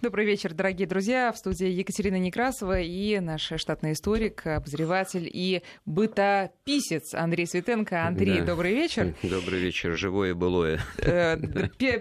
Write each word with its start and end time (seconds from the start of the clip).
Добрый 0.00 0.24
вечер, 0.24 0.54
дорогие 0.54 0.86
друзья. 0.86 1.32
В 1.32 1.38
студии 1.38 1.66
Екатерина 1.66 2.20
Некрасова 2.20 2.78
и 2.78 3.18
наш 3.18 3.52
штатный 3.56 3.94
историк, 3.94 4.46
обозреватель 4.46 5.28
и 5.32 5.64
бытописец 5.86 7.14
Андрей 7.14 7.48
Светенко. 7.48 8.06
Андрей, 8.06 8.38
да. 8.38 8.46
добрый 8.46 8.74
вечер. 8.74 9.16
Добрый 9.24 9.58
вечер, 9.58 9.96
живое 9.96 10.36
былое. 10.36 10.78
Э, 10.98 11.36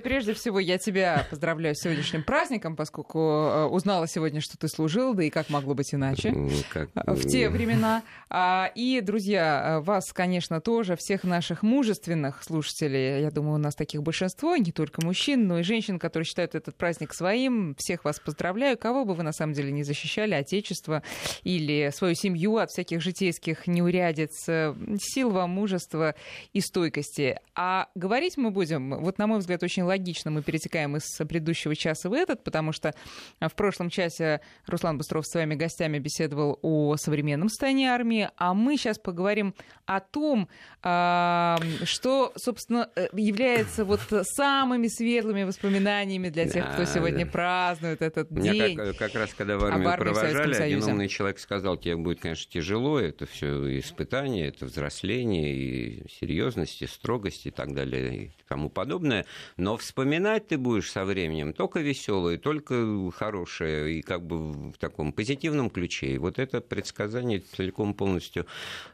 прежде 0.03 0.35
всего, 0.35 0.59
я 0.59 0.77
тебя 0.77 1.25
поздравляю 1.27 1.73
с 1.73 1.79
сегодняшним 1.79 2.23
праздником, 2.23 2.75
поскольку 2.75 3.17
э, 3.17 3.65
узнала 3.65 4.07
сегодня, 4.07 4.41
что 4.41 4.59
ты 4.59 4.67
служил, 4.67 5.15
да 5.15 5.23
и 5.23 5.31
как 5.31 5.49
могло 5.49 5.73
быть 5.73 5.91
иначе 5.91 6.35
как... 6.69 6.89
в 6.93 7.27
те 7.27 7.49
времена. 7.49 8.03
А, 8.29 8.71
и, 8.75 9.01
друзья, 9.01 9.79
вас, 9.81 10.13
конечно, 10.13 10.61
тоже, 10.61 10.95
всех 10.97 11.23
наших 11.23 11.63
мужественных 11.63 12.43
слушателей, 12.43 13.23
я 13.23 13.31
думаю, 13.31 13.55
у 13.55 13.59
нас 13.59 13.73
таких 13.73 14.03
большинство, 14.03 14.55
не 14.55 14.71
только 14.71 15.03
мужчин, 15.03 15.47
но 15.47 15.59
и 15.59 15.63
женщин, 15.63 15.97
которые 15.97 16.27
считают 16.27 16.53
этот 16.53 16.75
праздник 16.75 17.15
своим, 17.15 17.75
всех 17.87 18.03
вас 18.03 18.19
поздравляю. 18.19 18.77
Кого 18.77 19.05
бы 19.05 19.13
вы 19.13 19.23
на 19.23 19.31
самом 19.31 19.53
деле 19.53 19.71
не 19.71 19.83
защищали, 19.83 20.33
Отечество 20.33 21.03
или 21.45 21.89
свою 21.93 22.15
семью 22.15 22.57
от 22.57 22.69
всяких 22.69 22.99
житейских 22.99 23.65
неурядиц, 23.65 24.49
э, 24.49 24.75
сил 24.99 25.29
вам, 25.31 25.51
мужества 25.51 26.13
и 26.51 26.59
стойкости. 26.59 27.39
А 27.55 27.87
говорить 27.95 28.35
мы 28.35 28.51
будем, 28.51 28.99
вот 28.99 29.19
на 29.19 29.27
мой 29.27 29.39
взгляд, 29.39 29.63
очень 29.63 29.83
логично. 29.83 30.31
Мы 30.31 30.43
перетекаем 30.43 30.97
из 30.97 31.05
предыдущего 31.29 31.77
часа 31.77 32.09
в 32.09 32.13
этот, 32.13 32.43
потому 32.43 32.73
что 32.73 32.93
в 33.39 33.53
прошлом 33.55 33.89
часе 33.89 34.41
Руслан 34.65 34.97
Быстров 34.97 35.25
с 35.25 35.33
вами 35.33 35.55
гостями 35.55 35.97
беседовал 35.97 36.59
о 36.61 36.97
современном 36.97 37.47
состоянии 37.47 37.87
армии, 37.87 38.29
а 38.35 38.53
мы 38.53 38.75
сейчас 38.75 38.99
поговорим 38.99 39.55
о 39.85 40.01
том, 40.01 40.49
что, 40.81 42.33
собственно, 42.35 42.89
э, 42.97 43.07
является 43.13 43.85
вот 43.85 44.01
самыми 44.35 44.89
светлыми 44.89 45.43
воспоминаниями 45.43 46.27
для 46.27 46.49
тех, 46.49 46.73
кто 46.73 46.83
сегодня 46.83 47.25
празднует 47.25 47.76
празднуют 47.77 48.01
этот 48.01 48.31
Меня 48.31 48.53
день. 48.53 48.75
Как, 48.75 48.97
как 48.97 49.15
раз 49.15 49.33
когда 49.33 49.57
в 49.57 49.65
армию 49.65 49.97
провожали, 49.97 50.55
один 50.55 50.83
умный 50.83 51.07
человек 51.07 51.39
сказал, 51.39 51.77
тебе 51.77 51.95
будет, 51.95 52.19
конечно, 52.19 52.51
тяжело, 52.51 52.99
это 52.99 53.25
все 53.25 53.79
испытание, 53.79 54.47
это 54.47 54.65
взросление, 54.65 55.55
и 55.55 56.09
серьезность, 56.09 56.81
и 56.81 56.87
строгость, 56.87 57.45
и 57.45 57.51
так 57.51 57.73
далее, 57.73 58.25
и 58.25 58.31
тому 58.47 58.69
подобное. 58.69 59.25
Но 59.57 59.77
вспоминать 59.77 60.47
ты 60.47 60.57
будешь 60.57 60.91
со 60.91 61.05
временем 61.05 61.53
только 61.53 61.79
веселое, 61.79 62.37
только 62.37 63.11
хорошее, 63.11 63.99
и 63.99 64.01
как 64.01 64.25
бы 64.25 64.71
в 64.71 64.77
таком 64.77 65.11
позитивном 65.11 65.69
ключе. 65.69 66.07
И 66.07 66.17
вот 66.17 66.39
это 66.39 66.61
предсказание 66.61 67.39
целиком 67.39 67.93
полностью 67.93 68.45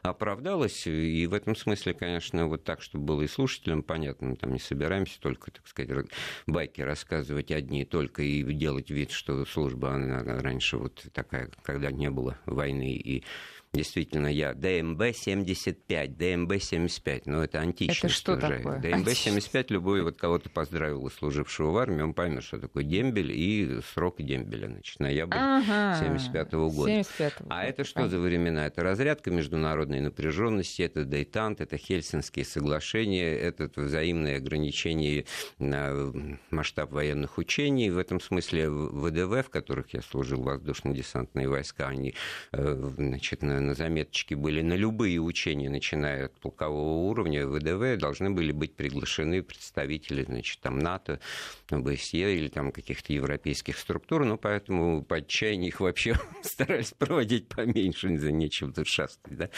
оправдалось. 0.02 0.86
И 0.86 1.26
в 1.26 1.34
этом 1.34 1.56
смысле, 1.56 1.94
конечно, 1.94 2.46
вот 2.46 2.64
так, 2.64 2.82
чтобы 2.82 3.04
было 3.04 3.22
и 3.22 3.28
слушателям 3.28 3.82
понятно, 3.82 4.28
мы 4.28 4.36
там 4.36 4.52
не 4.52 4.58
собираемся 4.58 5.20
только, 5.20 5.50
так 5.50 5.66
сказать, 5.66 6.06
байки 6.46 6.80
рассказывать 6.80 7.50
одни 7.50 7.84
только 7.84 8.22
и 8.22 8.42
делать 8.52 8.73
делать 8.74 8.90
вид, 8.90 9.10
что 9.10 9.44
служба 9.44 9.94
она 9.94 10.22
раньше 10.22 10.76
вот 10.76 11.06
такая, 11.12 11.50
когда 11.62 11.90
не 11.90 12.10
было 12.10 12.38
войны 12.46 12.94
и 12.94 13.24
Действительно, 13.74 14.28
я 14.28 14.52
ДМБ-75, 14.52 16.16
ДМБ-75, 16.16 17.22
но 17.26 17.42
это 17.42 17.58
античность 17.58 18.04
это 18.04 18.08
что 18.08 18.32
уже. 18.34 18.58
Такое? 18.58 18.80
ДМБ-75, 18.80 19.66
любой 19.70 20.02
вот 20.02 20.16
кого-то 20.16 20.48
поздравил, 20.48 21.10
служившего 21.10 21.72
в 21.72 21.76
армии, 21.78 22.02
он 22.02 22.14
поймет, 22.14 22.44
что 22.44 22.58
такое 22.58 22.84
дембель 22.84 23.32
и 23.32 23.80
срок 23.92 24.22
дембеля, 24.22 24.68
значит, 24.68 25.00
ноябрь 25.00 25.36
ага, 25.36 25.98
75 25.98 26.52
-го 26.52 26.70
года. 26.70 26.90
75 26.90 27.32
-го 27.40 27.46
а 27.50 27.64
это 27.64 27.82
что 27.82 28.08
за 28.08 28.18
времена? 28.20 28.66
Это 28.66 28.84
разрядка 28.84 29.32
международной 29.32 30.00
напряженности, 30.00 30.82
это 30.82 31.04
дейтант, 31.04 31.60
это 31.60 31.76
Хельсинские 31.76 32.44
соглашения, 32.44 33.36
это 33.36 33.68
взаимное 33.74 34.36
ограничение 34.36 35.26
на 35.58 36.12
масштаб 36.50 36.92
военных 36.92 37.38
учений. 37.38 37.90
В 37.90 37.98
этом 37.98 38.20
смысле 38.20 38.70
ВДВ, 38.70 39.46
в 39.46 39.50
которых 39.50 39.94
я 39.94 40.02
служил, 40.02 40.42
воздушно-десантные 40.42 41.48
войска, 41.48 41.88
они, 41.88 42.14
э, 42.52 42.92
значит, 42.96 43.42
на 43.64 43.74
заметочке 43.74 44.36
были 44.36 44.62
на 44.62 44.74
любые 44.74 45.18
учения, 45.18 45.68
начиная 45.68 46.26
от 46.26 46.38
полкового 46.40 47.08
уровня, 47.08 47.46
ВДВ, 47.46 47.98
должны 47.98 48.30
были 48.30 48.52
быть 48.52 48.74
приглашены 48.74 49.42
представители 49.42 50.22
значит, 50.22 50.60
там, 50.60 50.78
НАТО, 50.78 51.20
ОБСЕ 51.70 52.36
или 52.36 52.48
там 52.48 52.72
каких-то 52.72 53.12
европейских 53.12 53.78
структур, 53.78 54.24
но 54.24 54.36
поэтому 54.36 55.02
по 55.02 55.16
отчаянию 55.16 55.68
их 55.68 55.80
вообще 55.80 56.14
старались 56.42 56.92
проводить 56.92 57.48
поменьше, 57.48 58.16
за 58.18 58.32
нечем 58.32 58.72
тут 58.72 58.86
шастать. 58.86 59.36
Да? 59.36 59.50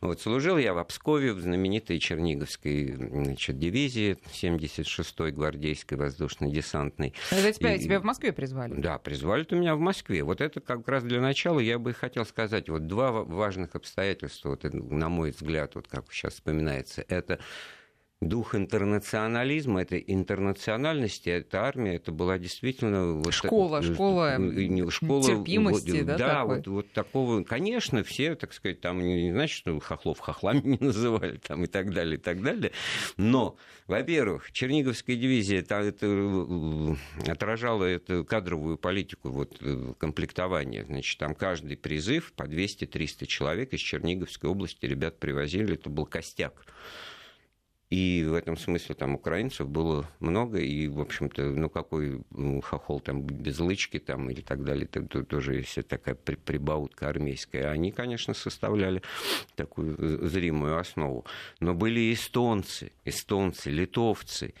Вот, 0.00 0.20
служил 0.20 0.58
я 0.58 0.74
в 0.74 0.78
Обскове, 0.78 1.32
в 1.32 1.40
знаменитой 1.40 1.98
Черниговской 1.98 2.94
значит, 2.96 3.58
дивизии 3.58 4.16
76-й 4.32 5.32
гвардейской 5.32 5.98
воздушно-десантной. 5.98 7.14
Это 7.30 7.52
тебя, 7.52 7.74
и... 7.74 7.78
тебя 7.78 8.00
в 8.00 8.04
Москве 8.04 8.32
призвали? 8.32 8.74
Да, 8.74 8.98
призвали-то 8.98 9.56
меня 9.56 9.74
в 9.74 9.80
Москве. 9.80 10.22
Вот 10.22 10.40
это 10.40 10.60
как 10.60 10.88
раз 10.88 11.04
для 11.04 11.20
начала 11.20 11.60
я 11.60 11.78
бы 11.78 11.92
хотел 11.92 12.24
сказать. 12.24 12.68
Вот 12.68 12.86
два 12.86 13.10
важных 13.50 13.74
обстоятельств, 13.74 14.44
вот, 14.44 14.62
на 14.62 15.08
мой 15.08 15.32
взгляд, 15.32 15.74
вот 15.74 15.88
как 15.88 16.04
сейчас 16.12 16.34
вспоминается, 16.34 17.04
это 17.08 17.40
дух 18.20 18.54
интернационализма, 18.54 19.80
это 19.80 19.96
интернациональности, 19.98 21.30
эта 21.30 21.62
армия, 21.62 21.96
это 21.96 22.12
была 22.12 22.38
действительно... 22.38 23.14
Вот 23.14 23.32
школа, 23.32 23.80
так, 23.80 23.94
школа, 23.94 24.38
школа 24.90 25.22
терпимости, 25.22 25.90
вот, 25.98 26.06
да? 26.06 26.18
Да, 26.18 26.44
вот, 26.44 26.66
вот 26.66 26.92
такого, 26.92 27.42
конечно, 27.44 28.04
все, 28.04 28.34
так 28.34 28.52
сказать, 28.52 28.82
там 28.82 29.00
не 29.00 29.32
значит, 29.32 29.56
что 29.56 29.80
хохлов 29.80 30.18
хохлами 30.20 30.60
не 30.64 30.78
называли, 30.78 31.38
там 31.38 31.64
и 31.64 31.66
так 31.66 31.94
далее, 31.94 32.16
и 32.16 32.20
так 32.20 32.42
далее, 32.42 32.72
но, 33.16 33.56
во-первых, 33.86 34.52
Черниговская 34.52 35.16
дивизия 35.16 35.60
это, 35.60 35.76
это 35.76 36.06
э, 36.06 36.94
отражала 37.26 37.84
эту 37.84 38.26
кадровую 38.26 38.76
политику 38.76 39.30
вот, 39.30 39.56
э, 39.62 39.94
комплектования, 39.96 40.84
значит, 40.84 41.18
там 41.18 41.34
каждый 41.34 41.78
призыв 41.78 42.34
по 42.34 42.42
200-300 42.42 43.24
человек 43.24 43.72
из 43.72 43.80
Черниговской 43.80 44.50
области 44.50 44.84
ребят 44.84 45.18
привозили, 45.18 45.72
это 45.72 45.88
был 45.88 46.04
костяк. 46.04 46.66
И 47.90 48.24
в 48.24 48.34
этом 48.34 48.56
смысле 48.56 48.94
там 48.94 49.16
украинцев 49.16 49.68
было 49.68 50.08
много, 50.20 50.58
и, 50.58 50.86
в 50.86 51.00
общем-то, 51.00 51.42
ну, 51.42 51.68
какой 51.68 52.22
ну, 52.30 52.60
хохол 52.60 53.00
там 53.00 53.22
без 53.22 53.58
лычки 53.58 53.98
там 53.98 54.30
или 54.30 54.42
так 54.42 54.62
далее, 54.62 54.88
это 54.90 55.24
тоже 55.24 55.56
есть 55.56 55.88
такая 55.88 56.14
прибаутка 56.14 57.08
армейская. 57.08 57.68
Они, 57.68 57.90
конечно, 57.90 58.32
составляли 58.32 59.02
такую 59.56 60.28
зримую 60.28 60.78
основу. 60.78 61.26
Но 61.58 61.74
были 61.74 62.14
эстонцы, 62.14 62.92
эстонцы, 63.04 63.70
литовцы, 63.70 64.54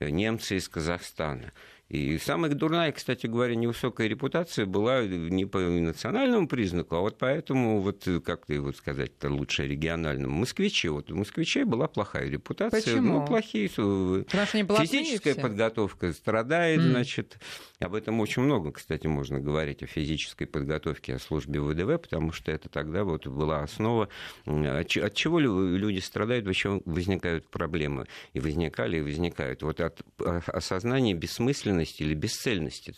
немцы 0.00 0.56
из 0.56 0.66
Казахстана. 0.66 1.52
И 1.90 2.18
самая 2.18 2.52
дурная, 2.52 2.92
кстати 2.92 3.26
говоря, 3.26 3.56
невысокая 3.56 4.06
репутация 4.06 4.64
была 4.64 5.02
не 5.04 5.44
по 5.44 5.58
национальному 5.58 6.46
признаку, 6.46 6.94
а 6.94 7.00
вот 7.00 7.18
поэтому, 7.18 7.80
вот 7.80 8.06
как 8.24 8.46
ты 8.46 8.60
вот 8.60 8.76
сказать, 8.76 9.10
это 9.18 9.28
лучше 9.28 9.66
региональному. 9.66 10.32
Москвичи, 10.32 10.88
вот 10.88 11.10
у 11.10 11.16
москвичей 11.16 11.64
была 11.64 11.88
плохая 11.88 12.30
репутация. 12.30 12.80
Почему? 12.80 13.18
Ну, 13.20 13.26
плохие. 13.26 13.68
Потому 13.68 14.46
что 14.46 14.56
не 14.56 14.64
Физическая 14.64 15.34
подготовка 15.34 16.12
страдает, 16.12 16.78
mm. 16.78 16.90
значит. 16.90 17.38
Об 17.80 17.94
этом 17.94 18.20
очень 18.20 18.42
много, 18.42 18.72
кстати, 18.72 19.06
можно 19.06 19.40
говорить 19.40 19.82
о 19.82 19.86
физической 19.86 20.44
подготовке, 20.44 21.14
о 21.14 21.18
службе 21.18 21.60
ВДВ, 21.60 22.00
потому 22.02 22.30
что 22.30 22.52
это 22.52 22.68
тогда 22.68 23.04
вот 23.04 23.26
была 23.26 23.62
основа, 23.62 24.10
от 24.44 25.14
чего 25.14 25.38
люди 25.38 25.98
страдают, 26.00 26.44
почему 26.44 26.82
возникают 26.84 27.48
проблемы. 27.48 28.06
И 28.34 28.40
возникали, 28.40 28.98
и 28.98 29.00
возникают. 29.00 29.62
Вот 29.62 29.80
от 29.80 30.02
осознания 30.46 31.14
бессмысленности 31.14 32.02
или 32.02 32.12
бесцельности 32.14 32.94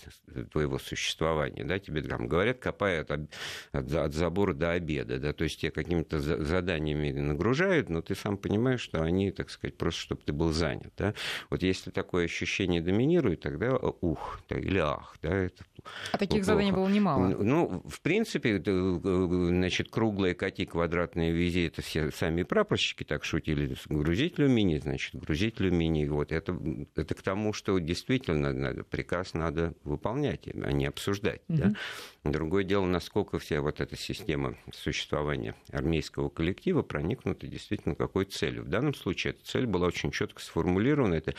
твоего 0.50 0.81
существования. 0.81 1.64
Да, 1.64 1.78
тебе 1.78 2.03
там 2.03 2.26
говорят, 2.26 2.59
копай 2.59 3.00
от, 3.00 3.12
от, 3.12 3.31
от 3.72 4.14
забора 4.14 4.53
до 4.53 4.72
обеда. 4.72 5.20
Да, 5.20 5.32
то 5.32 5.44
есть 5.44 5.60
тебя 5.60 5.70
какими-то 5.70 6.19
заданиями 6.19 7.12
нагружают, 7.12 7.88
но 7.88 8.03
ты 8.03 8.16
сам 8.16 8.37
понимаешь, 8.37 8.81
что 8.81 9.00
они, 9.03 9.31
так 9.31 9.50
сказать, 9.50 9.76
просто 9.76 10.00
чтобы 10.00 10.22
ты 10.25 10.32
был 10.32 10.50
занят. 10.53 10.93
Да. 10.99 11.14
Вот 11.50 11.62
если 11.62 11.91
такое 11.91 12.25
ощущение 12.25 12.81
доминирует, 12.81 13.43
тогда 13.43 13.76
ух, 13.76 14.41
или 14.72 14.78
ах. 14.78 15.16
Да, 15.22 15.34
это 15.34 15.64
а 16.12 16.19
таких 16.19 16.40
плохо. 16.40 16.44
заданий 16.44 16.72
было 16.72 16.88
немало. 16.88 17.28
Ну, 17.28 17.82
в 17.86 18.00
принципе, 18.00 18.60
значит, 18.62 19.90
круглые 19.90 20.34
коти, 20.34 20.64
квадратные 20.64 21.32
вези, 21.32 21.66
это 21.66 21.82
все 21.82 22.10
сами 22.10 22.42
прапорщики 22.42 23.04
так 23.04 23.24
шутили. 23.24 23.76
Грузить 23.88 24.38
алюминий, 24.38 24.78
значит, 24.78 25.14
грузить 25.14 25.60
алюминий. 25.60 26.08
Вот 26.08 26.32
это, 26.32 26.56
это 26.96 27.14
к 27.14 27.22
тому, 27.22 27.52
что 27.52 27.78
действительно 27.78 28.84
приказ 28.84 29.34
надо 29.34 29.74
выполнять, 29.84 30.48
а 30.48 30.72
не 30.72 30.86
обсуждать. 30.86 31.42
Угу. 31.48 31.58
Да? 31.58 31.72
Другое 32.25 32.64
дело, 32.64 32.86
насколько 32.86 33.38
вся 33.38 33.60
вот 33.60 33.80
эта 33.80 33.96
система 33.96 34.56
существования 34.72 35.54
армейского 35.72 36.28
коллектива 36.28 36.82
проникнута 36.82 37.46
действительно 37.46 37.94
какой 37.94 38.25
целью. 38.25 38.64
В 38.64 38.68
данном 38.68 38.94
случае 38.94 39.32
эта 39.32 39.44
цель 39.44 39.66
была 39.66 39.88
очень 39.88 40.10
четко 40.12 40.40
сформулирована. 40.40 41.14
Это 41.14 41.34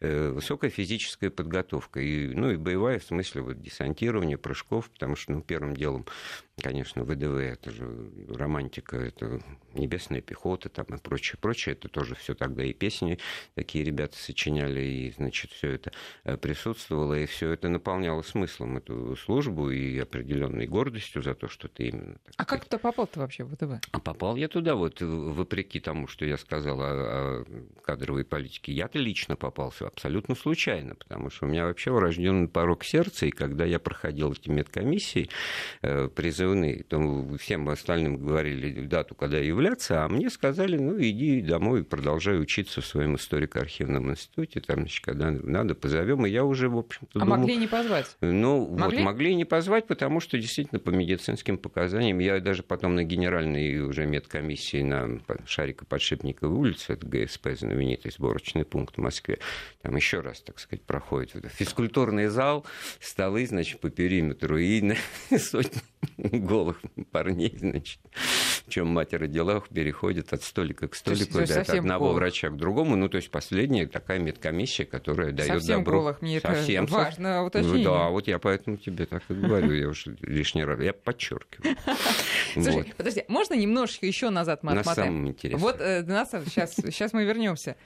э, 0.00 0.30
высокая 0.30 0.70
физическая 0.70 1.30
подготовка. 1.30 2.00
И, 2.00 2.28
ну 2.34 2.50
и 2.50 2.56
боевая 2.56 2.75
в 2.98 3.04
смысле 3.04 3.42
вот, 3.42 3.60
десантирования, 3.60 4.38
прыжков, 4.38 4.90
потому 4.90 5.16
что 5.16 5.32
ну, 5.32 5.42
первым 5.42 5.74
делом 5.74 6.06
конечно, 6.62 7.04
ВДВ, 7.04 7.36
это 7.36 7.70
же 7.70 8.10
романтика, 8.28 8.96
это 8.96 9.40
небесная 9.74 10.22
пехота 10.22 10.70
там 10.70 10.86
и 10.86 10.98
прочее, 10.98 11.38
прочее. 11.40 11.74
Это 11.74 11.88
тоже 11.88 12.14
все 12.14 12.34
тогда 12.34 12.64
и 12.64 12.72
песни 12.72 13.18
такие 13.54 13.84
ребята 13.84 14.16
сочиняли, 14.16 14.80
и, 14.80 15.10
значит, 15.12 15.52
все 15.52 15.72
это 15.72 15.92
э, 16.24 16.36
присутствовало, 16.38 17.14
и 17.14 17.26
все 17.26 17.50
это 17.50 17.68
наполняло 17.68 18.22
смыслом 18.22 18.78
эту 18.78 19.16
службу 19.16 19.70
и 19.70 19.98
определенной 19.98 20.66
гордостью 20.66 21.22
за 21.22 21.34
то, 21.34 21.48
что 21.48 21.68
ты 21.68 21.88
именно... 21.88 22.16
а 22.36 22.44
сказать... 22.44 22.62
как 22.62 22.64
ты 22.64 22.78
попал-то 22.78 23.20
вообще 23.20 23.44
в 23.44 23.54
ВТВ? 23.54 23.86
А 23.92 24.00
попал 24.00 24.36
я 24.36 24.48
туда, 24.48 24.76
вот, 24.76 25.02
вопреки 25.02 25.78
тому, 25.78 26.06
что 26.06 26.24
я 26.24 26.38
сказал 26.38 26.80
о, 26.80 26.86
о 26.86 27.44
кадровой 27.82 28.24
политике. 28.24 28.72
Я-то 28.72 28.98
лично 28.98 29.36
попался 29.36 29.86
абсолютно 29.86 30.34
случайно, 30.34 30.94
потому 30.94 31.28
что 31.28 31.44
у 31.44 31.48
меня 31.48 31.66
вообще 31.66 31.90
врожденный 31.90 32.48
порог 32.48 32.82
сердца, 32.82 33.26
и 33.26 33.30
когда 33.30 33.66
я 33.66 33.78
проходил 33.78 34.32
эти 34.32 34.48
медкомиссии 34.48 35.28
э, 35.82 36.08
призывные, 36.46 36.84
то 36.84 37.36
всем 37.38 37.68
остальным 37.68 38.18
говорили 38.18 38.86
дату, 38.86 39.14
когда 39.14 39.38
я 39.38 39.44
являюсь, 39.44 39.66
сопротивляться, 39.66 40.04
а 40.04 40.08
мне 40.08 40.30
сказали, 40.30 40.76
ну, 40.76 41.00
иди 41.00 41.40
домой, 41.40 41.84
продолжай 41.84 42.40
учиться 42.40 42.80
в 42.80 42.86
своем 42.86 43.16
историко-архивном 43.16 44.10
институте, 44.10 44.60
там, 44.60 44.80
значит, 44.80 45.04
когда 45.04 45.30
надо, 45.30 45.74
позовем, 45.74 46.26
и 46.26 46.30
я 46.30 46.44
уже, 46.44 46.68
в 46.68 46.78
общем-то, 46.78 47.18
А 47.18 47.24
думал, 47.24 47.38
могли 47.38 47.56
не 47.56 47.66
позвать? 47.66 48.16
Ну, 48.20 48.68
могли? 48.68 48.98
вот, 48.98 49.04
могли 49.04 49.34
не 49.34 49.44
позвать, 49.44 49.86
потому 49.86 50.20
что, 50.20 50.38
действительно, 50.38 50.80
по 50.80 50.90
медицинским 50.90 51.58
показаниям, 51.58 52.18
я 52.18 52.40
даже 52.40 52.62
потом 52.62 52.94
на 52.94 53.04
генеральной 53.04 53.80
уже 53.80 54.06
медкомиссии 54.06 54.82
на 54.82 55.20
Шарика-Подшипниковой 55.46 56.54
улице, 56.54 56.92
это 56.92 57.06
ГСП, 57.06 57.48
знаменитый 57.58 58.10
сборочный 58.10 58.64
пункт 58.64 58.96
в 58.96 59.00
Москве, 59.00 59.38
там 59.82 59.96
еще 59.96 60.20
раз, 60.20 60.40
так 60.40 60.58
сказать, 60.58 60.82
проходит 60.82 61.32
физкультурный 61.52 62.26
зал, 62.28 62.64
столы, 63.00 63.46
значит, 63.46 63.80
по 63.80 63.90
периметру, 63.90 64.58
и 64.58 64.94
сотни 65.38 65.80
голых 66.40 66.80
парней, 67.10 67.54
значит, 67.58 68.00
чем 68.68 68.88
мать 68.88 69.12
родила, 69.12 69.60
переходит 69.72 70.32
от 70.32 70.42
столика 70.42 70.88
к 70.88 70.94
столику, 70.94 71.38
да, 71.46 71.60
от 71.60 71.70
одного 71.70 72.06
голых. 72.06 72.20
врача 72.20 72.50
к 72.50 72.56
другому. 72.56 72.96
Ну, 72.96 73.08
то 73.08 73.16
есть 73.16 73.30
последняя 73.30 73.86
такая 73.86 74.18
медкомиссия, 74.18 74.86
которая 74.86 75.32
дает 75.32 75.52
совсем 75.52 75.78
добро. 75.80 76.00
Голых, 76.00 76.22
мне 76.22 76.40
совсем 76.40 76.84
это 76.84 76.92
важно 76.92 77.44
уточнение. 77.44 77.84
Да, 77.84 78.08
вот 78.08 78.28
я 78.28 78.38
поэтому 78.38 78.76
тебе 78.76 79.06
так 79.06 79.22
и 79.28 79.34
говорю, 79.34 79.72
я 79.72 79.88
уже 79.88 80.16
лишний 80.20 80.64
раз, 80.64 80.80
я 80.80 80.92
подчеркиваю. 80.92 81.76
Слушай, 82.54 82.94
подожди, 82.96 83.24
можно 83.28 83.54
немножечко 83.54 84.06
еще 84.06 84.30
назад 84.30 84.62
мы 84.62 84.72
отмотаем? 84.72 84.96
На 84.96 85.04
самом 85.06 85.28
интересном. 85.28 85.60
Вот, 85.60 85.80
э, 85.80 86.04
сейчас, 86.46 86.74
сейчас 86.74 87.12
мы 87.12 87.24
вернемся. 87.24 87.76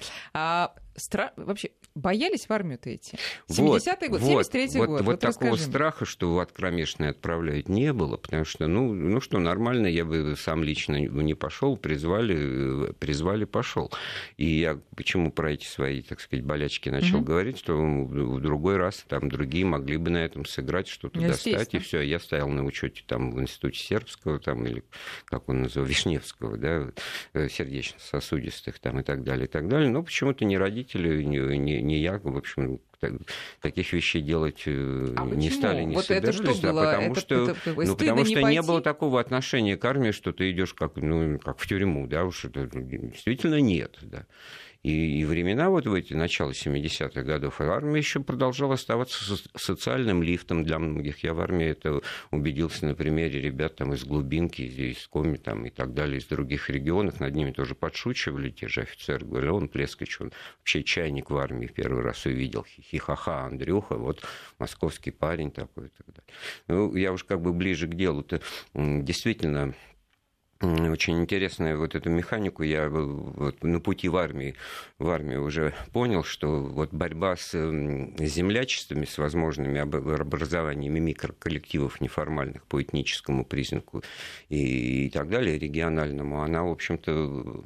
Стра... 1.01 1.33
вообще 1.37 1.71
боялись 1.95 2.47
в 2.49 2.53
армию-то 2.53 2.95
идти? 2.95 3.17
70-й 3.49 4.09
год, 4.09 4.21
вот, 4.21 4.47
73-й 4.47 4.79
вот, 4.79 4.87
год. 4.87 5.01
Вот, 5.01 5.07
вот 5.07 5.21
такого 5.21 5.57
страха, 5.57 6.05
что 6.05 6.35
в 6.35 6.39
откромешное 6.39 7.11
отправляют, 7.11 7.69
не 7.69 7.93
было, 7.93 8.17
потому 8.17 8.45
что, 8.45 8.67
ну, 8.67 8.93
ну 8.93 9.21
что, 9.21 9.39
нормально, 9.39 9.87
я 9.87 10.05
бы 10.05 10.35
сам 10.37 10.63
лично 10.63 10.97
не 10.97 11.35
пошел, 11.35 11.77
призвали, 11.77 12.93
призвали, 12.99 13.45
пошел. 13.45 13.91
И 14.37 14.47
я 14.47 14.79
почему 14.97 15.33
про 15.33 15.53
эти 15.53 15.67
свои, 15.67 16.03
так 16.03 16.21
сказать, 16.21 16.45
болячки 16.45 16.89
начал 16.89 17.19
угу. 17.19 17.27
говорить, 17.27 17.59
что 17.59 17.75
в 17.77 18.41
другой 18.41 18.77
раз 18.77 19.05
там 19.09 19.29
другие 19.29 19.65
могли 19.65 19.97
бы 19.97 20.11
на 20.11 20.19
этом 20.19 20.45
сыграть, 20.45 20.89
что-то 20.89 21.21
достать, 21.21 21.75
и 21.75 21.79
все. 21.79 22.01
Я 22.01 22.19
стоял 22.19 22.49
на 22.49 22.65
учете 22.65 23.03
там 23.07 23.33
в 23.33 23.41
институте 23.41 23.79
сербского, 23.79 24.39
там, 24.39 24.67
или 24.67 24.85
как 25.25 25.49
он 25.49 25.63
называл, 25.63 25.87
Вишневского, 25.89 26.57
да, 26.57 26.91
э, 27.33 27.49
сердечно-сосудистых 27.49 28.79
там 28.79 29.01
и 29.01 29.03
так 29.03 29.23
далее, 29.25 29.47
и 29.47 29.49
так 29.49 29.69
далее. 29.69 29.91
Но 29.91 30.03
почему-то 30.03 30.45
не 30.45 30.59
родители, 30.59 30.90
не, 30.99 31.59
не, 31.59 31.83
не 31.83 31.99
я, 31.99 32.19
в 32.19 32.37
общем, 32.37 32.81
таких 33.61 33.93
вещей 33.93 34.23
делать 34.23 34.63
э, 34.67 35.15
а 35.17 35.25
не 35.25 35.49
почему? 35.49 35.51
стали, 35.51 35.83
не 35.85 35.95
вот 35.95 36.05
собирались. 36.05 36.41
Это 36.41 36.53
что 36.53 36.73
было? 36.73 36.85
потому 36.85 37.13
это, 37.13 37.21
что, 37.21 37.35
это, 37.35 37.51
это, 37.53 37.87
ну, 37.87 37.97
потому 37.97 38.25
что 38.25 38.43
не, 38.43 38.51
не 38.51 38.63
было 38.63 38.81
такого 38.81 39.21
отношения 39.21 39.77
к 39.77 39.85
армии, 39.85 40.11
что 40.11 40.33
ты 40.33 40.51
идешь 40.51 40.75
как, 40.75 40.97
ну, 40.97 41.39
как 41.39 41.59
в 41.59 41.67
тюрьму, 41.67 42.07
да, 42.07 42.25
уж 42.25 42.45
это 42.45 42.69
действительно 42.73 43.61
нет, 43.61 43.99
да. 44.03 44.27
И, 44.83 45.21
и 45.21 45.25
времена 45.25 45.69
вот 45.69 45.87
в 45.87 45.93
эти, 45.93 46.15
начало 46.15 46.53
70-х 46.53 47.23
годов, 47.23 47.61
армия 47.61 47.99
еще 47.99 48.21
продолжала 48.21 48.75
оставаться 48.75 49.37
социальным 49.55 50.23
лифтом 50.23 50.65
для 50.65 50.79
многих. 50.79 51.23
Я 51.23 51.35
в 51.35 51.41
армии 51.41 51.67
это 51.67 52.01
убедился 52.31 52.87
на 52.87 52.95
примере 52.95 53.43
ребят 53.43 53.77
там 53.77 53.93
из 53.93 54.05
глубинки, 54.05 54.63
из 54.63 55.07
Коми 55.09 55.37
там, 55.37 55.67
и 55.67 55.71
так 55.71 55.93
далее, 55.93 56.19
из 56.19 56.25
других 56.25 56.71
регионов. 56.71 57.21
Над 57.21 57.35
ними 57.35 57.51
тоже 57.51 57.75
подшучивали 57.75 58.49
те 58.51 58.69
же 58.69 58.83
офицеры. 58.83 59.27
Говорили, 59.27 59.51
он 59.51 59.69
Плескач, 59.69 60.19
он 60.21 60.33
вообще 60.59 60.83
чайник 60.83 61.31
в 61.31 61.37
армии 61.37 61.67
первый 61.67 62.03
раз 62.03 62.25
увидел. 62.25 62.65
Хихаха, 62.65 63.45
Андрюха, 63.45 63.97
вот 63.97 64.25
московский 64.59 65.11
парень 65.11 65.51
такой. 65.51 65.89
И 65.89 65.91
так 65.91 66.07
далее. 66.07 66.35
Ну, 66.69 66.97
я 66.97 67.13
уж 67.13 67.25
как 67.25 67.43
бы 67.43 67.53
ближе 67.53 67.87
к 67.87 67.95
делу-то. 67.95 68.41
Действительно, 68.75 69.75
очень 70.63 71.19
интересная 71.21 71.77
вот 71.77 71.95
эту 71.95 72.11
механику. 72.11 72.63
Я 72.63 72.89
вот 72.89 73.63
на 73.65 73.81
пути 73.81 74.09
в 74.09 74.17
армии, 74.17 74.55
в 74.99 75.09
армии 75.09 75.37
уже 75.37 75.75
понял, 75.93 76.23
что 76.23 76.61
вот 76.61 76.93
борьба 76.93 77.37
с 77.37 77.53
землячествами, 77.53 79.07
с 79.07 79.17
возможными 79.17 79.81
образованиями 79.81 80.99
микроколлективов 80.99 82.01
неформальных 82.01 82.67
по 82.67 82.83
этническому 82.83 83.45
признаку 83.45 84.03
и, 84.51 85.07
и 85.07 85.11
так 85.11 85.31
далее, 85.31 85.59
региональному, 85.59 86.43
она, 86.43 86.63
в 86.63 86.71
общем-то, 86.71 87.65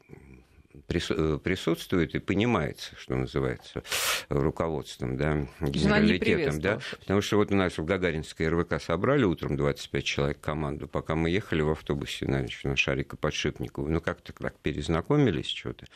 присутствует 0.87 2.15
и 2.15 2.19
понимается, 2.19 2.95
что 2.97 3.15
называется, 3.17 3.83
руководством, 4.29 5.17
да, 5.17 5.47
генералитетом. 5.61 6.61
Да? 6.61 6.79
Потому 7.01 7.21
что 7.23 7.37
вот 7.37 7.51
у 7.53 7.57
нас 7.57 7.79
в 7.79 7.85
Гагаринской 7.85 8.49
РВК 8.49 8.81
собрали 8.81 9.25
утром 9.25 9.57
25 9.57 10.05
человек 10.05 10.41
команду, 10.41 10.89
пока 10.89 11.15
мы 11.15 11.31
ехали 11.31 11.63
в 11.63 11.71
автобусе 11.71 12.27
значит, 12.27 12.65
на 12.65 12.77
Шарика 12.77 13.17
Подшипникову, 13.17 13.89
ну 13.89 14.01
как-то 14.01 14.33
так 14.33 14.59
перезнакомились 14.61 15.49
что-то. 15.49 15.87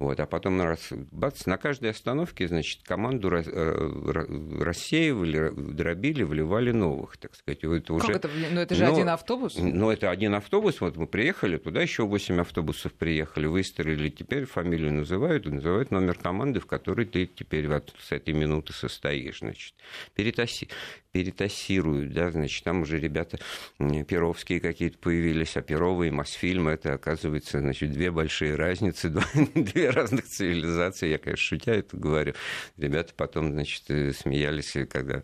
Вот, 0.00 0.18
а 0.18 0.26
потом 0.26 0.60
раз, 0.60 0.88
бац, 1.12 1.46
на 1.46 1.56
каждой 1.56 1.90
остановке, 1.90 2.48
значит, 2.48 2.82
команду 2.82 3.30
э, 3.30 4.60
рассеивали, 4.60 5.52
дробили, 5.54 6.24
вливали 6.24 6.72
новых, 6.72 7.16
так 7.16 7.32
сказать. 7.36 7.62
Это 7.62 7.94
уже... 7.94 8.08
Как 8.08 8.16
это? 8.16 8.30
Ну, 8.50 8.60
это 8.60 8.74
же 8.74 8.84
Но, 8.84 8.92
один 8.92 9.08
автобус? 9.08 9.54
Ну, 9.56 9.90
это 9.90 10.10
один 10.10 10.34
автобус. 10.34 10.80
Вот 10.80 10.96
мы 10.96 11.06
приехали, 11.06 11.58
туда 11.58 11.80
еще 11.80 12.04
8 12.06 12.40
автобусов 12.40 12.92
приехали, 12.92 13.46
выстроили. 13.46 14.08
Теперь 14.08 14.33
фамилию 14.42 14.92
называют, 14.92 15.46
называют 15.46 15.90
номер 15.90 16.18
команды, 16.18 16.60
в 16.60 16.66
которой 16.66 17.06
ты 17.06 17.26
теперь 17.26 17.68
вот 17.68 17.94
с 17.98 18.12
этой 18.12 18.34
минуты 18.34 18.72
состоишь, 18.72 19.38
значит. 19.38 19.74
Перетаси 20.14 20.68
перетассируют, 21.14 22.12
да, 22.12 22.32
значит, 22.32 22.64
там 22.64 22.82
уже 22.82 22.98
ребята 22.98 23.38
перовские 23.78 24.58
какие-то 24.58 24.98
появились, 24.98 25.56
а 25.56 25.62
Перова 25.62 26.02
и 26.02 26.10
Мосфильм, 26.10 26.66
это, 26.66 26.94
оказывается, 26.94 27.60
значит, 27.60 27.92
две 27.92 28.10
большие 28.10 28.56
разницы, 28.56 29.10
две 29.54 29.90
разных 29.90 30.24
цивилизации, 30.26 31.10
я, 31.10 31.18
конечно, 31.18 31.44
шутя 31.44 31.72
это 31.72 31.96
говорю. 31.96 32.34
Ребята 32.76 33.12
потом, 33.16 33.52
значит, 33.52 33.84
э, 33.90 34.12
смеялись, 34.12 34.76
когда 34.90 35.22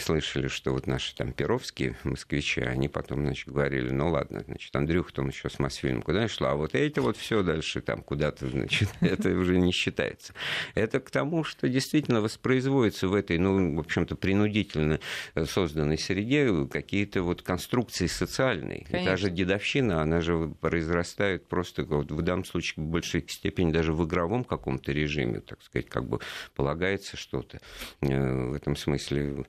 слышали, 0.00 0.46
что 0.46 0.70
вот 0.70 0.86
наши 0.86 1.12
там 1.16 1.32
перовские 1.32 1.96
москвичи, 2.04 2.60
они 2.60 2.88
потом, 2.88 3.24
значит, 3.24 3.48
говорили, 3.48 3.90
ну 3.90 4.10
ладно, 4.10 4.44
значит, 4.46 4.74
Андрюха 4.76 5.12
там 5.12 5.30
еще 5.30 5.50
с 5.50 5.58
Мосфильмом 5.58 6.02
куда 6.02 6.28
шла, 6.28 6.52
а 6.52 6.54
вот 6.54 6.76
эти 6.76 7.00
вот 7.00 7.16
все 7.16 7.42
дальше 7.42 7.80
там 7.80 8.02
куда-то, 8.28 8.48
значит, 8.48 8.88
это 9.00 9.30
уже 9.30 9.58
не 9.58 9.72
считается. 9.72 10.32
Это 10.74 11.00
к 11.00 11.10
тому, 11.10 11.44
что 11.44 11.68
действительно 11.68 12.20
воспроизводится 12.20 13.08
в 13.08 13.14
этой, 13.14 13.38
ну, 13.38 13.76
в 13.76 13.80
общем-то, 13.80 14.16
принудительно 14.16 15.00
созданной 15.46 15.98
среде 15.98 16.66
какие-то 16.70 17.22
вот 17.22 17.42
конструкции 17.42 18.06
социальные. 18.06 18.84
Конечно. 18.84 18.96
И 18.96 19.04
даже 19.04 19.30
дедовщина, 19.30 20.02
она 20.02 20.20
же 20.20 20.52
произрастает 20.60 21.46
просто 21.46 21.84
вот 21.84 22.10
в 22.10 22.22
данном 22.22 22.44
случае 22.44 22.84
в 22.84 22.88
большей 22.88 23.24
степени 23.28 23.72
даже 23.72 23.92
в 23.92 24.04
игровом 24.06 24.44
каком-то 24.44 24.92
режиме, 24.92 25.40
так 25.40 25.62
сказать, 25.62 25.88
как 25.88 26.06
бы 26.06 26.20
полагается 26.54 27.16
что-то 27.16 27.60
э, 28.00 28.48
в 28.48 28.54
этом 28.54 28.76
смысле 28.76 29.44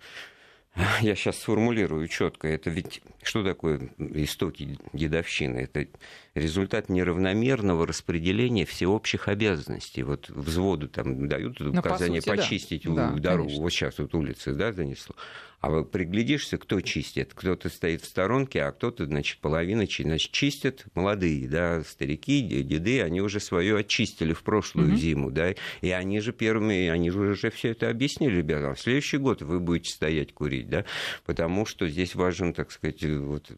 я 1.01 1.15
сейчас 1.15 1.39
сформулирую 1.39 2.07
четко, 2.07 2.47
это 2.47 2.69
ведь 2.69 3.01
что 3.23 3.43
такое 3.43 3.89
истоки 3.97 4.77
дедовщины? 4.93 5.59
Это 5.59 5.87
результат 6.35 6.89
неравномерного 6.89 7.87
распределения 7.87 8.65
всеобщих 8.65 9.27
обязанностей. 9.27 10.03
Вот 10.03 10.29
взводу 10.29 10.87
там 10.87 11.27
дают 11.27 11.59
ну, 11.59 11.79
указание 11.79 12.21
сути, 12.21 12.35
почистить 12.35 12.83
да. 12.83 13.11
дорогу. 13.11 13.49
Да, 13.49 13.61
вот 13.61 13.69
сейчас 13.71 13.97
вот 13.97 14.13
улицы 14.13 14.53
да, 14.53 14.71
занесло. 14.71 15.15
А 15.61 15.83
приглядишься, 15.83 16.57
кто 16.57 16.79
чистит. 16.79 17.33
Кто-то 17.33 17.69
стоит 17.69 18.01
в 18.01 18.05
сторонке, 18.05 18.63
а 18.63 18.71
кто-то, 18.71 19.05
значит, 19.05 19.39
половина 19.39 19.85
значит, 19.85 20.31
чистят 20.31 20.85
молодые, 20.95 21.47
да, 21.49 21.83
старики, 21.83 22.41
деды, 22.41 23.01
они 23.01 23.21
уже 23.21 23.39
свое 23.39 23.77
очистили 23.77 24.33
в 24.33 24.43
прошлую 24.43 24.93
mm-hmm. 24.93 24.97
зиму, 24.97 25.31
да, 25.31 25.53
и 25.81 25.89
они 25.89 26.19
же 26.21 26.31
первыми, 26.31 26.87
они 26.87 27.09
же 27.09 27.19
уже 27.19 27.49
все 27.51 27.69
это 27.69 27.89
объяснили, 27.89 28.37
ребята, 28.37 28.73
в 28.73 28.79
следующий 28.79 29.17
год 29.17 29.41
вы 29.41 29.59
будете 29.59 29.91
стоять 29.91 30.33
курить, 30.33 30.69
да, 30.69 30.85
потому 31.25 31.65
что 31.65 31.87
здесь 31.87 32.15
важен, 32.15 32.53
так 32.53 32.71
сказать, 32.71 33.03
вот 33.03 33.51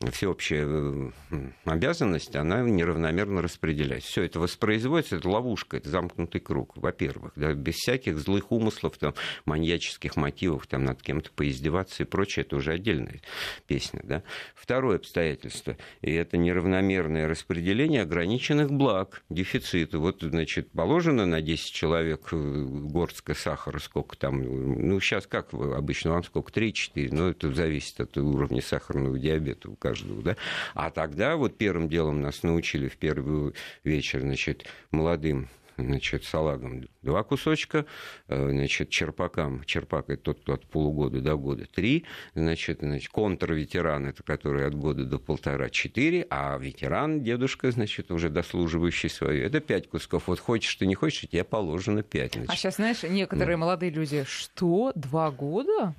всеобщая 0.00 0.66
э, 1.30 1.50
обязанность, 1.64 2.36
она 2.36 2.60
неравномерно 2.62 3.40
распределяется. 3.40 4.08
Все 4.10 4.22
это 4.24 4.38
воспроизводится, 4.38 5.16
это 5.16 5.28
ловушка, 5.28 5.78
это 5.78 5.88
замкнутый 5.88 6.40
круг, 6.40 6.76
во-первых, 6.76 7.32
да, 7.34 7.54
без 7.54 7.76
всяких 7.76 8.18
злых 8.18 8.52
умыслов, 8.52 8.98
там, 8.98 9.14
маньяческих 9.46 10.16
мотивов, 10.16 10.66
там, 10.66 10.84
над 10.84 11.00
кем-то 11.00 11.30
поиздеваться 11.30 12.02
и 12.02 12.06
прочее, 12.06 12.44
это 12.44 12.56
уже 12.56 12.72
отдельная 12.72 13.20
песня. 13.66 14.00
Да. 14.04 14.22
Второе 14.54 14.96
обстоятельство, 14.96 15.78
и 16.02 16.12
это 16.12 16.36
неравномерное 16.36 17.26
распределение 17.26 18.02
ограниченных 18.02 18.70
благ, 18.70 19.22
дефицита. 19.30 19.98
Вот, 19.98 20.20
значит, 20.20 20.70
положено 20.72 21.24
на 21.24 21.40
10 21.40 21.72
человек 21.72 22.28
э, 22.32 22.36
горстка 22.36 23.34
сахара, 23.34 23.78
сколько 23.78 24.16
там, 24.18 24.42
ну, 24.42 25.00
сейчас 25.00 25.26
как 25.26 25.54
обычно, 25.54 26.10
вам 26.10 26.22
сколько, 26.22 26.52
3-4, 26.52 27.08
но 27.12 27.30
это 27.30 27.50
зависит 27.54 27.98
от 28.00 28.18
уровня 28.18 28.60
сахарного 28.60 29.18
диабета 29.18 29.70
у 29.70 29.76
каждого, 29.86 30.22
да. 30.22 30.36
А 30.74 30.90
тогда 30.90 31.36
вот 31.36 31.56
первым 31.56 31.88
делом 31.88 32.20
нас 32.20 32.42
научили 32.42 32.88
в 32.88 32.96
первый 32.96 33.54
вечер, 33.84 34.20
значит, 34.20 34.66
молодым 34.90 35.48
значит, 35.78 36.24
салагом 36.24 36.84
два 37.02 37.22
кусочка, 37.22 37.84
э, 38.28 38.50
значит, 38.50 38.88
черпакам, 38.88 39.62
черпак 39.64 40.10
это 40.10 40.22
тот, 40.22 40.40
кто 40.40 40.54
от 40.54 40.66
полугода 40.66 41.20
до 41.20 41.36
года 41.36 41.66
три, 41.66 42.04
значит, 42.34 42.78
значит 42.80 43.10
контрветеран, 43.10 44.06
это 44.06 44.22
который 44.22 44.66
от 44.66 44.74
года 44.74 45.04
до 45.04 45.18
полтора, 45.18 45.68
четыре, 45.68 46.26
а 46.30 46.56
ветеран, 46.58 47.22
дедушка, 47.22 47.70
значит, 47.70 48.10
уже 48.10 48.30
дослуживающий 48.30 49.10
свое, 49.10 49.44
это 49.44 49.60
пять 49.60 49.88
кусков. 49.88 50.24
Вот 50.26 50.40
хочешь 50.40 50.74
ты, 50.76 50.86
не 50.86 50.94
хочешь, 50.94 51.28
тебе 51.28 51.44
положено 51.44 52.02
пять. 52.02 52.34
Значит. 52.34 52.50
А 52.50 52.56
сейчас, 52.56 52.76
знаешь, 52.76 53.02
некоторые 53.02 53.56
да. 53.56 53.60
молодые 53.60 53.90
люди, 53.90 54.24
что, 54.26 54.92
два 54.94 55.30
года? 55.30 55.94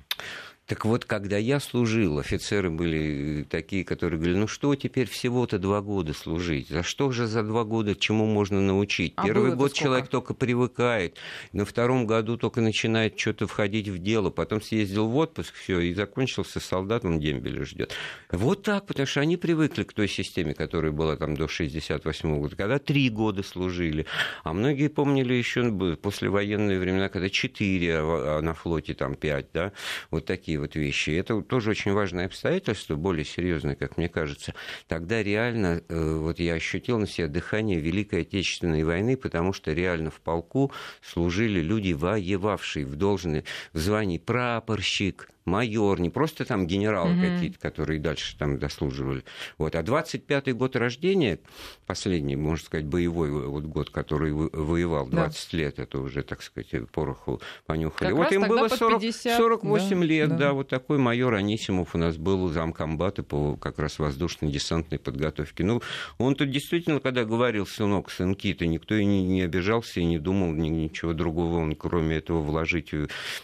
Так 0.68 0.84
вот, 0.84 1.06
когда 1.06 1.38
я 1.38 1.60
служил, 1.60 2.18
офицеры 2.18 2.68
были 2.68 3.42
такие, 3.44 3.86
которые 3.86 4.18
говорили, 4.18 4.40
ну 4.40 4.46
что 4.46 4.74
теперь 4.74 5.08
всего-то 5.08 5.58
два 5.58 5.80
года 5.80 6.12
служить? 6.12 6.68
За 6.68 6.82
что 6.82 7.10
же 7.10 7.26
за 7.26 7.42
два 7.42 7.64
года 7.64 7.96
чему 7.96 8.26
можно 8.26 8.60
научить? 8.60 9.14
А 9.16 9.24
Первый 9.24 9.56
год 9.56 9.70
сколько? 9.70 9.84
человек 9.84 10.08
только 10.08 10.34
привыкает, 10.34 11.16
на 11.52 11.64
втором 11.64 12.06
году 12.06 12.36
только 12.36 12.60
начинает 12.60 13.18
что-то 13.18 13.46
входить 13.46 13.88
в 13.88 13.96
дело, 13.96 14.28
потом 14.28 14.60
съездил 14.60 15.08
в 15.08 15.16
отпуск, 15.16 15.54
все, 15.54 15.80
и 15.80 15.94
закончился 15.94 16.60
солдатом, 16.60 17.18
дембеля 17.18 17.64
ждет. 17.64 17.94
Вот 18.30 18.62
так, 18.62 18.84
потому 18.84 19.06
что 19.06 19.20
они 19.20 19.38
привыкли 19.38 19.84
к 19.84 19.94
той 19.94 20.06
системе, 20.06 20.52
которая 20.52 20.92
была 20.92 21.16
там 21.16 21.34
до 21.34 21.48
68 21.48 22.40
года, 22.40 22.56
когда 22.56 22.78
три 22.78 23.08
года 23.08 23.42
служили. 23.42 24.04
А 24.44 24.52
многие 24.52 24.88
помнили 24.88 25.32
еще 25.32 25.96
послевоенные 25.96 26.78
времена, 26.78 27.08
когда 27.08 27.30
четыре, 27.30 28.00
а, 28.00 28.38
а 28.38 28.42
на 28.42 28.52
флоте 28.52 28.92
там 28.92 29.14
пять, 29.14 29.46
да, 29.54 29.72
вот 30.10 30.26
такие 30.26 30.57
вот 30.58 30.76
вещи. 30.76 31.10
Это 31.10 31.40
тоже 31.42 31.70
очень 31.70 31.92
важное 31.92 32.26
обстоятельство, 32.26 32.96
более 32.96 33.24
серьезное, 33.24 33.74
как 33.74 33.96
мне 33.96 34.08
кажется. 34.08 34.54
Тогда 34.86 35.22
реально 35.22 35.82
э, 35.88 36.16
вот 36.16 36.38
я 36.38 36.54
ощутил 36.54 36.98
на 36.98 37.06
себе 37.06 37.28
дыхание 37.28 37.78
Великой 37.78 38.22
Отечественной 38.22 38.84
войны, 38.84 39.16
потому 39.16 39.52
что 39.52 39.72
реально 39.72 40.10
в 40.10 40.20
полку 40.20 40.72
служили 41.02 41.60
люди, 41.60 41.92
воевавшие 41.92 42.86
в 42.86 42.96
должной 42.96 43.44
в 43.72 43.78
звании 43.78 44.18
прапорщик, 44.18 45.28
майор, 45.48 46.00
не 46.00 46.10
просто 46.10 46.44
там 46.44 46.66
генералы 46.66 47.14
mm-hmm. 47.14 47.34
какие-то, 47.34 47.58
которые 47.58 48.00
дальше 48.00 48.36
там 48.36 48.58
дослуживали. 48.58 49.24
Вот. 49.56 49.74
А 49.74 49.82
25-й 49.82 50.52
год 50.52 50.76
рождения, 50.76 51.38
последний, 51.86 52.36
можно 52.36 52.64
сказать, 52.64 52.86
боевой 52.86 53.30
вот 53.30 53.64
год, 53.64 53.90
который 53.90 54.32
воевал 54.32 55.06
20 55.06 55.48
да. 55.52 55.58
лет, 55.58 55.78
это 55.78 55.98
уже, 56.00 56.22
так 56.22 56.42
сказать, 56.42 56.88
пороху 56.90 57.40
понюхали. 57.66 58.10
Как 58.10 58.16
вот 58.16 58.32
им 58.32 58.46
было 58.46 58.68
40, 58.68 59.00
50, 59.00 59.36
48 59.36 59.88
да, 59.88 60.04
лет, 60.06 60.28
да. 60.30 60.36
да, 60.36 60.52
вот 60.52 60.68
такой 60.68 60.98
майор 60.98 61.34
Анисимов 61.34 61.94
у 61.94 61.98
нас 61.98 62.16
был 62.16 62.48
замкомбата 62.48 63.22
по 63.22 63.56
как 63.56 63.78
раз 63.78 63.98
воздушно-десантной 63.98 64.98
подготовке. 64.98 65.64
Ну, 65.64 65.82
он 66.18 66.34
тут 66.34 66.50
действительно, 66.50 67.00
когда 67.00 67.24
говорил 67.24 67.66
сынок, 67.66 68.10
сынки, 68.10 68.52
то 68.54 68.66
никто 68.66 68.94
и 68.94 69.04
не, 69.04 69.24
не 69.24 69.42
обижался 69.42 70.00
и 70.00 70.04
не 70.04 70.18
думал 70.18 70.52
ни, 70.52 70.68
ничего 70.68 71.12
другого, 71.12 71.58
он 71.58 71.74
кроме 71.74 72.16
этого 72.16 72.40
вложить 72.40 72.92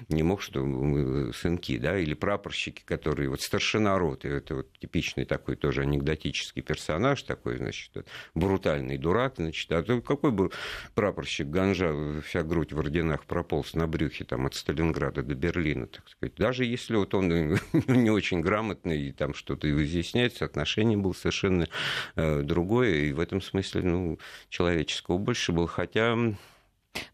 не 0.08 0.23
мог, 0.23 0.42
что 0.42 0.64
мы 0.64 1.32
сынки, 1.32 1.78
да, 1.78 1.93
или 1.98 2.14
прапорщики, 2.14 2.82
которые 2.84 3.28
вот 3.28 3.40
старшина 3.40 3.98
роты, 3.98 4.28
это 4.28 4.56
вот 4.56 4.72
типичный 4.78 5.24
такой 5.24 5.56
тоже 5.56 5.82
анекдотический 5.82 6.62
персонаж, 6.62 7.22
такой, 7.22 7.58
значит, 7.58 8.06
брутальный 8.34 8.98
дурак, 8.98 9.34
значит, 9.36 9.70
а 9.72 9.82
то 9.82 10.00
какой 10.00 10.30
бы 10.30 10.50
прапорщик 10.94 11.48
Ганжа 11.48 12.20
вся 12.22 12.42
грудь 12.42 12.72
в 12.72 12.78
орденах 12.78 13.24
прополз 13.24 13.74
на 13.74 13.86
брюхе 13.86 14.24
там 14.24 14.46
от 14.46 14.54
Сталинграда 14.54 15.22
до 15.22 15.34
Берлина, 15.34 15.86
так 15.86 16.08
сказать. 16.08 16.34
Даже 16.36 16.64
если 16.64 16.96
вот 16.96 17.14
он 17.14 17.28
не 17.88 18.10
очень 18.10 18.40
грамотный 18.40 19.00
и 19.00 19.12
там 19.12 19.34
что-то 19.34 19.70
изъясняет, 19.70 20.34
соотношение 20.34 20.98
было 20.98 21.12
совершенно 21.12 21.68
э, 22.16 22.42
другое, 22.42 22.94
и 22.94 23.12
в 23.12 23.20
этом 23.20 23.40
смысле, 23.40 23.82
ну, 23.82 24.18
человеческого 24.48 25.18
больше 25.18 25.52
было, 25.52 25.68
хотя 25.68 26.16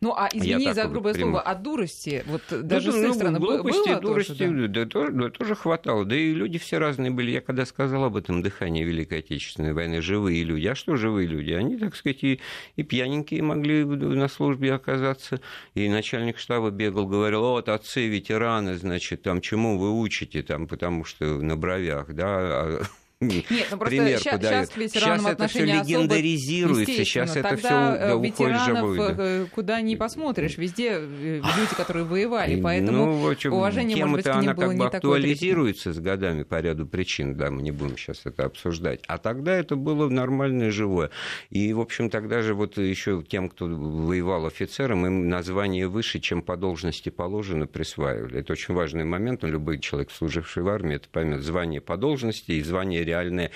ну, 0.00 0.14
а 0.16 0.28
извини 0.32 0.72
за 0.72 0.87
грубое 0.87 1.14
прямо... 1.14 1.30
слово, 1.30 1.42
от 1.42 1.62
дурости, 1.62 2.25
вот 2.26 2.42
даже 2.50 2.88
ну, 2.88 2.92
с 2.92 2.96
их 2.96 3.08
ну, 3.08 3.14
стороны 3.14 3.38
глупости, 3.38 3.88
было 3.88 4.00
дурости, 4.00 4.32
тоже, 4.32 4.68
да? 4.68 4.84
Да, 4.84 4.87
тоже, 4.87 5.12
да, 5.12 5.30
тоже 5.30 5.54
хватало. 5.54 6.04
Да 6.04 6.16
и 6.16 6.32
люди 6.32 6.58
все 6.58 6.78
разные 6.78 7.10
были. 7.10 7.30
Я 7.30 7.40
когда 7.40 7.66
сказал 7.66 8.04
об 8.04 8.16
этом 8.16 8.42
дыхании 8.42 8.84
Великой 8.84 9.18
Отечественной 9.18 9.72
войны, 9.72 10.00
живые 10.00 10.42
люди. 10.44 10.66
А 10.66 10.75
что 10.75 10.96
живые 10.96 11.26
люди? 11.26 11.52
Они, 11.52 11.76
так 11.76 11.96
сказать, 11.96 12.22
и, 12.25 12.40
и 12.76 12.82
пьяненькие 12.82 13.42
могли 13.42 13.84
на 13.84 14.28
службе 14.28 14.75
оказаться. 14.75 15.40
И 15.75 15.88
начальник 15.88 16.38
штаба 16.38 16.70
бегал, 16.70 17.06
говорил, 17.06 17.40
вот 17.40 17.68
отцы 17.68 18.08
ветераны, 18.08 18.76
значит, 18.76 19.22
там 19.22 19.40
чему 19.40 19.78
вы 19.78 19.99
учите, 19.99 20.42
там, 20.42 20.66
потому 20.66 21.04
что 21.04 21.25
на 21.25 21.56
бровях, 21.56 22.14
да, 22.14 22.26
а 22.28 22.82
нет, 23.22 23.44
ну 23.70 23.76
просто 23.76 23.96
пример 23.98 24.18
ща, 24.18 24.30
подают. 24.32 24.70
Сейчас, 24.70 24.92
сейчас 24.92 25.26
это 25.26 25.46
все 25.46 25.64
легендаризируется, 25.66 27.04
сейчас 27.04 27.36
это 27.36 27.54
все 27.58 28.14
уходит. 28.14 28.96
Да. 28.98 29.14
Э, 29.18 29.46
куда 29.54 29.82
ни 29.82 29.94
посмотришь, 29.94 30.56
везде 30.56 30.92
э, 30.92 31.36
люди, 31.36 31.74
которые 31.76 32.06
воевали, 32.06 32.58
поэтому 32.58 33.04
ну, 33.04 33.30
общем, 33.30 33.52
уважение, 33.52 34.06
может 34.06 34.24
быть, 34.24 34.24
к 34.24 34.40
ним 34.40 34.50
она 34.50 34.54
было 34.54 34.68
как 34.68 34.78
бы 34.78 34.86
актуализируется 34.86 35.92
с 35.92 35.98
годами 35.98 36.44
по 36.44 36.62
ряду 36.62 36.86
причин, 36.86 37.34
да, 37.34 37.50
мы 37.50 37.60
не 37.60 37.72
будем 37.72 37.98
сейчас 37.98 38.22
это 38.24 38.46
обсуждать. 38.46 39.02
А 39.06 39.18
тогда 39.18 39.54
это 39.54 39.76
было 39.76 40.08
нормальное 40.08 40.70
живое. 40.70 41.10
И, 41.50 41.74
в 41.74 41.80
общем, 41.80 42.08
тогда 42.08 42.40
же 42.40 42.54
вот 42.54 42.78
еще 42.78 43.22
тем, 43.28 43.50
кто 43.50 43.66
воевал 43.66 44.46
офицером, 44.46 45.06
им 45.06 45.28
название 45.28 45.88
выше, 45.88 46.20
чем 46.20 46.40
по 46.40 46.56
должности 46.56 47.10
положено, 47.10 47.66
присваивали. 47.66 48.40
Это 48.40 48.54
очень 48.54 48.72
важный 48.72 49.04
момент, 49.04 49.44
любой 49.44 49.78
человек, 49.78 50.10
служивший 50.10 50.62
в 50.62 50.68
армии, 50.68 50.96
это 50.96 51.08
поймет. 51.10 51.42
Звание 51.42 51.82
по 51.82 51.98
должности 51.98 52.52
и 52.52 52.62
звание 52.62 53.10
реальное 53.11 53.50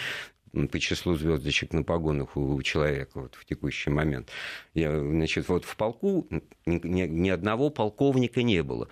по 0.70 0.78
числу 0.78 1.16
звездочек 1.16 1.72
на 1.72 1.82
погонах 1.82 2.36
у 2.36 2.62
человека 2.62 3.22
вот, 3.22 3.34
в 3.34 3.44
текущий 3.44 3.90
момент. 3.90 4.30
Я, 4.72 4.96
значит, 4.98 5.48
вот 5.48 5.64
в 5.64 5.76
полку 5.76 6.28
ни, 6.66 7.06
ни 7.06 7.28
одного 7.28 7.70
полковника 7.70 8.42
не 8.42 8.62
было 8.62 8.88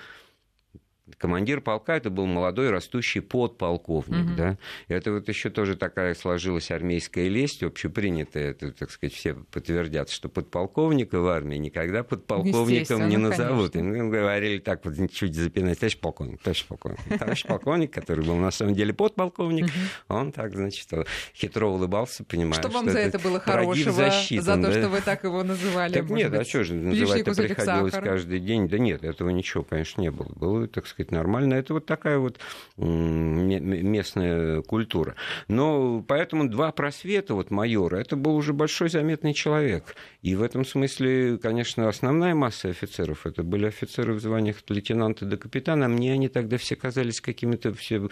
командир 1.17 1.61
полка 1.61 1.97
это 1.97 2.11
был 2.11 2.27
молодой 2.27 2.71
растущий 2.71 3.21
подполковник, 3.21 4.27
угу. 4.27 4.37
да. 4.37 4.59
Это 4.89 5.13
вот 5.13 5.29
еще 5.29 5.51
тоже 5.51 5.77
такая 5.77 6.15
сложилась 6.15 6.71
армейская 6.71 7.29
лесть, 7.29 7.63
общепринятая, 7.63 8.51
это, 8.51 8.73
так 8.73 8.91
сказать, 8.91 9.15
все 9.15 9.35
подтвердят, 9.35 10.11
что 10.11 10.29
подполковника 10.29 11.21
в 11.21 11.27
армии 11.29 11.57
никогда 11.57 12.03
подполковником 12.03 13.09
не 13.09 13.17
назовут. 13.17 13.73
Конечно. 13.73 13.97
Им 13.97 14.11
говорили 14.11 14.59
так 14.59 14.85
вот 14.85 14.95
чуть 15.13 15.35
запинать, 15.35 15.79
товарищ 15.79 15.99
полковник, 15.99 16.43
товарищ 16.43 16.67
полковник, 16.67 17.19
товарищ 17.19 17.45
полковник, 17.45 17.93
который 17.93 18.25
был 18.25 18.37
на 18.37 18.51
самом 18.51 18.75
деле 18.75 18.93
подполковник, 18.93 19.71
он 20.09 20.33
так, 20.33 20.55
значит, 20.55 20.89
хитро 21.35 21.67
улыбался, 21.67 22.25
понимая, 22.25 22.61
что 22.61 22.69
вам 22.69 22.91
за 22.91 22.99
это 22.99 23.19
было 23.19 23.41
хорошего, 23.41 24.11
за 24.31 24.57
то, 24.57 24.73
что 24.73 24.89
вы 24.89 25.01
так 25.01 25.25
его 25.25 25.43
называли? 25.43 25.93
Так 25.93 26.11
нет, 26.11 26.33
а 26.35 26.45
что 26.45 26.65
же 26.65 26.75
называть-то 26.75 27.35
приходилось 27.35 27.95
каждый 27.95 28.41
день? 28.41 28.69
Да 28.69 28.79
нет, 28.79 29.05
этого 29.05 29.31
ничего, 29.31 29.65
конечно, 29.65 30.01
не 30.01 30.11
было. 30.11 30.29
Было, 30.35 30.69
так 30.69 30.87
сказать, 30.87 31.02
нормально. 31.11 31.55
Это 31.55 31.75
вот 31.75 31.87
такая 31.87 32.19
вот 32.19 32.39
местная 32.77 34.63
культура. 34.63 35.15
Но 35.49 36.05
поэтому 36.07 36.49
два 36.49 36.73
просвета 36.73 37.35
вот 37.35 37.51
майора, 37.51 37.97
это 37.97 38.17
был 38.17 38.37
уже 38.37 38.53
большой 38.53 38.89
заметный 38.89 39.35
человек. 39.35 39.95
И 40.23 40.35
в 40.35 40.43
этом 40.43 40.65
смысле, 40.65 41.39
конечно, 41.39 41.89
основная 41.89 42.35
масса 42.35 42.69
офицеров, 42.69 43.27
это 43.27 43.43
были 43.43 43.67
офицеры 43.67 44.15
в 44.15 44.21
званиях 44.21 44.59
лейтенанта 44.69 45.25
до 45.25 45.37
капитана. 45.37 45.89
Мне 45.89 46.13
они 46.13 46.29
тогда 46.29 46.57
все 46.59 46.77
казались 46.77 47.21
какими-то 47.21 47.73
все, 47.75 48.09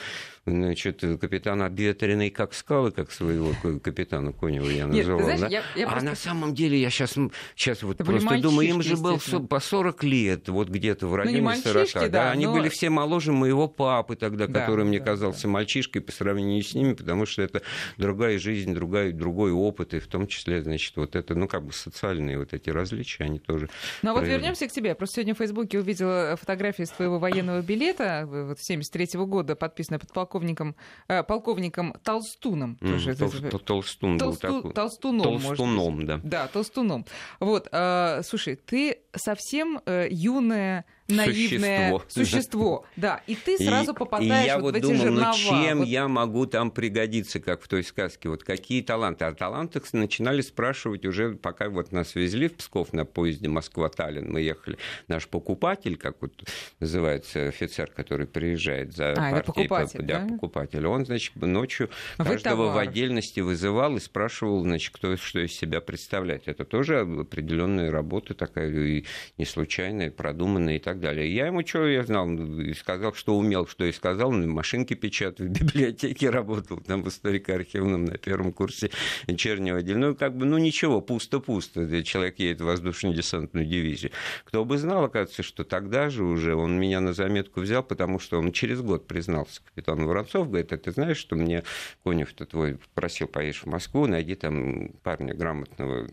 значит, 0.47 1.01
капитан 1.21 1.63
обветренный, 1.63 2.31
как 2.31 2.55
скалы, 2.55 2.91
как 2.91 3.13
своего 3.13 3.53
капитана 3.79 4.33
Конева 4.33 4.69
я 4.69 4.87
называл. 4.87 5.21
Нет, 5.21 5.25
знаешь, 5.25 5.41
да? 5.41 5.49
я, 5.49 5.63
я 5.77 5.87
а 5.87 5.91
просто... 5.91 6.09
на 6.09 6.17
самом 6.17 6.55
деле 6.55 6.81
я 6.81 6.91
сейчас, 6.91 7.17
сейчас 7.55 7.83
вот 7.83 8.01
это 8.01 8.05
просто 8.05 8.41
думаю, 8.41 8.69
им 8.69 8.83
же 8.83 8.97
было 8.97 9.19
по 9.19 9.61
40 9.61 10.05
лет, 10.05 10.49
вот 10.49 10.69
где-то 10.69 11.07
в 11.07 11.11
ну, 11.11 11.17
районе 11.17 11.43
ну, 11.43 11.55
40. 11.55 11.89
Да, 11.95 12.09
да, 12.09 12.31
они 12.31 12.47
были 12.47 12.69
все 12.69 12.80
все 12.81 12.89
моложе 12.89 13.31
моего 13.33 13.69
папы 13.69 14.17
тогда, 14.17 14.47
да, 14.47 14.61
который 14.61 14.87
мне 14.87 15.01
да, 15.01 15.05
казался 15.05 15.43
да. 15.43 15.49
мальчишкой 15.51 16.01
по 16.01 16.13
сравнению 16.13 16.63
с 16.63 16.73
ними, 16.73 16.95
потому 16.95 17.27
что 17.27 17.43
это 17.43 17.61
другая 17.99 18.39
жизнь, 18.39 18.73
другая, 18.73 19.13
другой 19.13 19.53
опыт, 19.53 19.93
и 19.93 19.99
в 19.99 20.07
том 20.07 20.27
числе, 20.27 20.63
значит, 20.63 20.97
вот 20.97 21.15
это, 21.15 21.35
ну, 21.35 21.47
как 21.47 21.63
бы 21.63 21.75
социальные 21.75 22.39
вот 22.39 22.55
эти 22.55 22.71
различия, 22.71 23.25
они 23.25 23.39
тоже... 23.39 23.69
Ну, 24.01 24.13
а 24.13 24.15
вот 24.15 24.25
вернемся 24.25 24.67
к 24.67 24.73
тебе. 24.73 24.95
Просто 24.95 25.17
сегодня 25.17 25.35
в 25.35 25.39
Фейсбуке 25.39 25.79
увидела 25.79 26.39
фотографии 26.41 26.85
с 26.85 26.89
твоего 26.89 27.19
военного 27.19 27.61
билета, 27.61 28.27
вот 28.27 28.59
73 28.59 29.19
-го 29.19 29.27
года, 29.27 29.57
подписанная 29.57 29.99
подполковником, 29.99 30.75
э, 31.09 31.23
полковником 31.23 31.93
Толстуном. 32.03 32.79
Mm, 32.81 33.51
тол, 33.51 33.61
толстун 33.61 34.19
Толсту, 34.19 34.47
был 34.47 34.57
такой. 34.57 34.73
Толстуном, 34.73 35.43
Толстуном, 35.43 36.07
да. 36.07 36.21
Да, 36.25 36.47
Толстуном. 36.47 37.05
Вот, 37.41 37.69
э, 37.71 38.23
слушай, 38.25 38.57
ты 38.57 39.01
совсем 39.15 39.83
э, 39.85 40.09
юная 40.11 40.87
наивное 41.11 41.91
существо. 41.91 42.05
существо. 42.09 42.87
Да, 42.97 43.23
и 43.27 43.35
ты 43.35 43.59
сразу 43.59 43.93
и, 43.93 43.97
попадаешь 43.97 44.45
и 44.45 44.47
я 44.47 44.59
вот, 44.59 44.63
вот 44.63 44.75
в 44.75 44.77
эти 44.77 44.83
думал, 44.83 45.03
жернова. 45.03 45.27
Ну, 45.27 45.35
чем 45.35 45.79
вот... 45.79 45.89
я 45.89 46.09
могу 46.09 46.47
там 46.47 46.71
пригодиться, 46.71 47.41
как 47.41 47.63
в 47.63 47.69
той 47.69 47.83
сказке? 47.83 48.29
Вот 48.29 48.45
какие 48.45 48.83
таланты? 48.83 49.25
А 49.25 49.35
таланты 49.35 49.81
начинали 49.93 50.41
спрашивать 50.41 51.05
уже, 51.05 51.35
пока 51.35 51.69
вот 51.69 51.93
нас 51.93 52.15
везли 52.15 52.49
в 52.49 52.55
Псков 52.55 52.93
на 52.93 53.05
поезде 53.05 53.49
Москва-Таллин. 53.49 54.31
Мы 54.31 54.41
ехали. 54.41 54.79
Наш 55.09 55.29
покупатель, 55.29 55.97
как 55.97 56.17
вот 56.21 56.33
называется 56.79 57.49
офицер, 57.49 57.91
который 57.91 58.27
приезжает 58.27 58.93
за 58.95 59.13
а, 59.13 59.15
партией. 59.17 59.45
покупатель, 59.45 60.03
да, 60.03 60.21
да, 60.21 60.29
покупатель. 60.29 60.87
Он, 60.87 61.07
значит, 61.07 61.35
ночью 61.37 61.91
Вы 62.19 62.25
каждого 62.25 62.69
товар. 62.69 62.75
в 62.75 62.89
отдельности 62.89 63.41
вызывал 63.41 63.97
и 63.97 64.01
спрашивал, 64.01 64.63
значит, 64.63 64.95
кто 64.95 65.17
что 65.17 65.41
из 65.41 65.53
себя 65.53 65.81
представляет. 65.81 66.49
Это 66.49 66.65
тоже 66.65 67.01
определенная 67.01 67.91
работа 67.91 68.35
такая 68.35 68.71
и 68.71 69.05
не 69.39 69.45
случайная, 69.45 70.11
продуманная 70.11 70.77
и 70.77 70.79
так 70.79 71.00
далее. 71.01 71.35
Я 71.35 71.47
ему 71.47 71.67
что, 71.67 71.87
я 71.87 72.05
знал, 72.05 72.31
и 72.31 72.75
сказал, 72.75 73.15
что 73.15 73.37
умел, 73.37 73.67
что 73.67 73.85
и 73.85 73.93
сказал, 73.93 74.31
на 74.31 74.47
машинке 74.47 74.95
печатал, 74.95 75.47
в 75.47 75.51
библиотеке 75.51 76.31
работал, 76.31 76.79
там 76.79 77.03
в 77.03 77.09
историко-архивном 77.09 78.05
на 78.05 78.19
первом 78.19 78.53
курсе 78.53 78.91
вечернего 79.27 79.79
отдела. 79.79 79.99
Ну, 79.99 80.15
как 80.15 80.37
бы, 80.37 80.47
ну 80.47 80.59
ничего, 80.59 81.01
пусто-пусто, 81.01 82.03
человек 82.03 82.39
едет 82.39 82.61
в 82.61 82.65
воздушно-десантную 82.65 83.67
дивизию. 83.67 84.13
Кто 84.45 84.65
бы 84.65 84.79
знал, 84.79 85.05
оказывается, 85.05 85.43
что 85.43 85.65
тогда 85.65 86.11
же 86.11 86.25
уже 86.25 86.55
он 86.55 86.79
меня 86.79 87.01
на 87.01 87.13
заметку 87.13 87.61
взял, 87.61 87.83
потому 87.83 88.19
что 88.19 88.39
он 88.39 88.53
через 88.53 88.81
год 88.81 89.07
признался. 89.07 89.63
Капитан 89.65 90.05
Воронцов 90.07 90.49
говорит, 90.49 90.73
а 90.73 90.79
ты 90.79 90.93
знаешь, 90.93 91.17
что 91.17 91.37
мне 91.37 91.65
Конев-то 92.05 92.47
твой 92.47 92.79
просил 92.95 93.27
поедешь 93.27 93.63
в 93.63 93.67
Москву, 93.67 94.07
найди 94.07 94.35
там 94.35 94.91
парня 95.03 95.35
грамотного, 95.35 96.09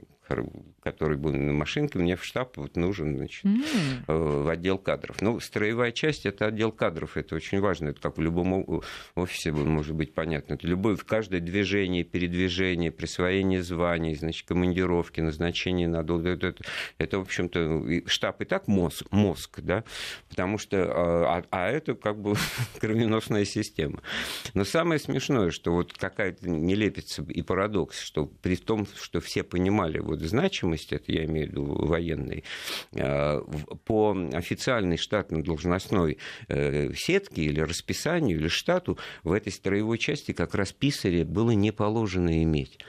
который 0.83 1.17
был 1.17 1.33
на 1.33 1.53
машинке, 1.53 1.99
мне 1.99 2.15
в 2.15 2.23
штаб 2.23 2.57
вот 2.57 2.75
нужен, 2.75 3.17
значит, 3.17 3.45
mm. 3.45 4.05
в 4.07 4.49
отдел 4.49 4.77
кадров. 4.77 5.21
Ну, 5.21 5.39
строевая 5.39 5.91
часть– 5.91 6.25
это 6.25 6.47
отдел 6.47 6.71
кадров, 6.71 7.17
это 7.17 7.35
очень 7.35 7.59
важно, 7.59 7.89
это 7.89 8.01
как 8.01 8.17
в 8.17 8.21
любом 8.21 8.81
офисе 9.15 9.51
может 9.51 9.95
быть 9.95 10.13
понятно. 10.13 10.53
Это 10.53 10.67
любое, 10.67 10.95
в 10.95 11.05
каждое 11.05 11.39
движение, 11.39 12.03
передвижение, 12.03 12.91
присвоение 12.91 13.63
званий, 13.63 14.15
значит, 14.15 14.47
командировки, 14.47 15.21
назначение 15.21 15.87
на 15.87 16.03
долг, 16.03 16.25
это, 16.25 16.47
это, 16.47 16.63
это 16.97 17.19
в 17.19 17.21
общем-то, 17.21 18.07
штаб 18.07 18.41
и 18.41 18.45
так 18.45 18.67
мозг, 18.67 19.05
мозг, 19.11 19.59
да, 19.61 19.83
потому 20.29 20.57
что, 20.57 20.77
а, 20.83 21.37
а, 21.37 21.43
а 21.51 21.69
это 21.69 21.95
как 21.95 22.19
бы 22.19 22.35
кровеносная 22.79 23.45
система. 23.45 24.01
Но 24.53 24.63
самое 24.63 24.99
смешное, 24.99 25.51
что 25.51 25.73
вот 25.73 25.93
какая-то 25.93 26.49
нелепица 26.49 27.23
и 27.23 27.41
парадокс, 27.41 27.99
что 27.99 28.25
при 28.25 28.55
том, 28.55 28.87
что 28.99 29.19
все 29.21 29.43
понимали 29.43 29.99
вот 29.99 30.16
значимость, 30.25 30.93
это 30.93 31.11
я 31.11 31.25
имею 31.25 31.47
в 31.47 31.51
виду 31.51 31.85
военной, 31.85 32.43
э, 32.93 33.41
по 33.85 34.15
официальной 34.33 34.97
штатно-должностной 34.97 36.17
э, 36.47 36.93
сетке 36.93 37.43
или 37.43 37.59
расписанию, 37.61 38.37
или 38.37 38.47
штату 38.47 38.97
в 39.23 39.31
этой 39.31 39.51
строевой 39.51 39.97
части 39.97 40.31
как 40.31 40.55
раз 40.55 40.71
писаря 40.71 41.25
было 41.25 41.51
не 41.51 41.71
положено 41.71 42.43
иметь. 42.43 42.79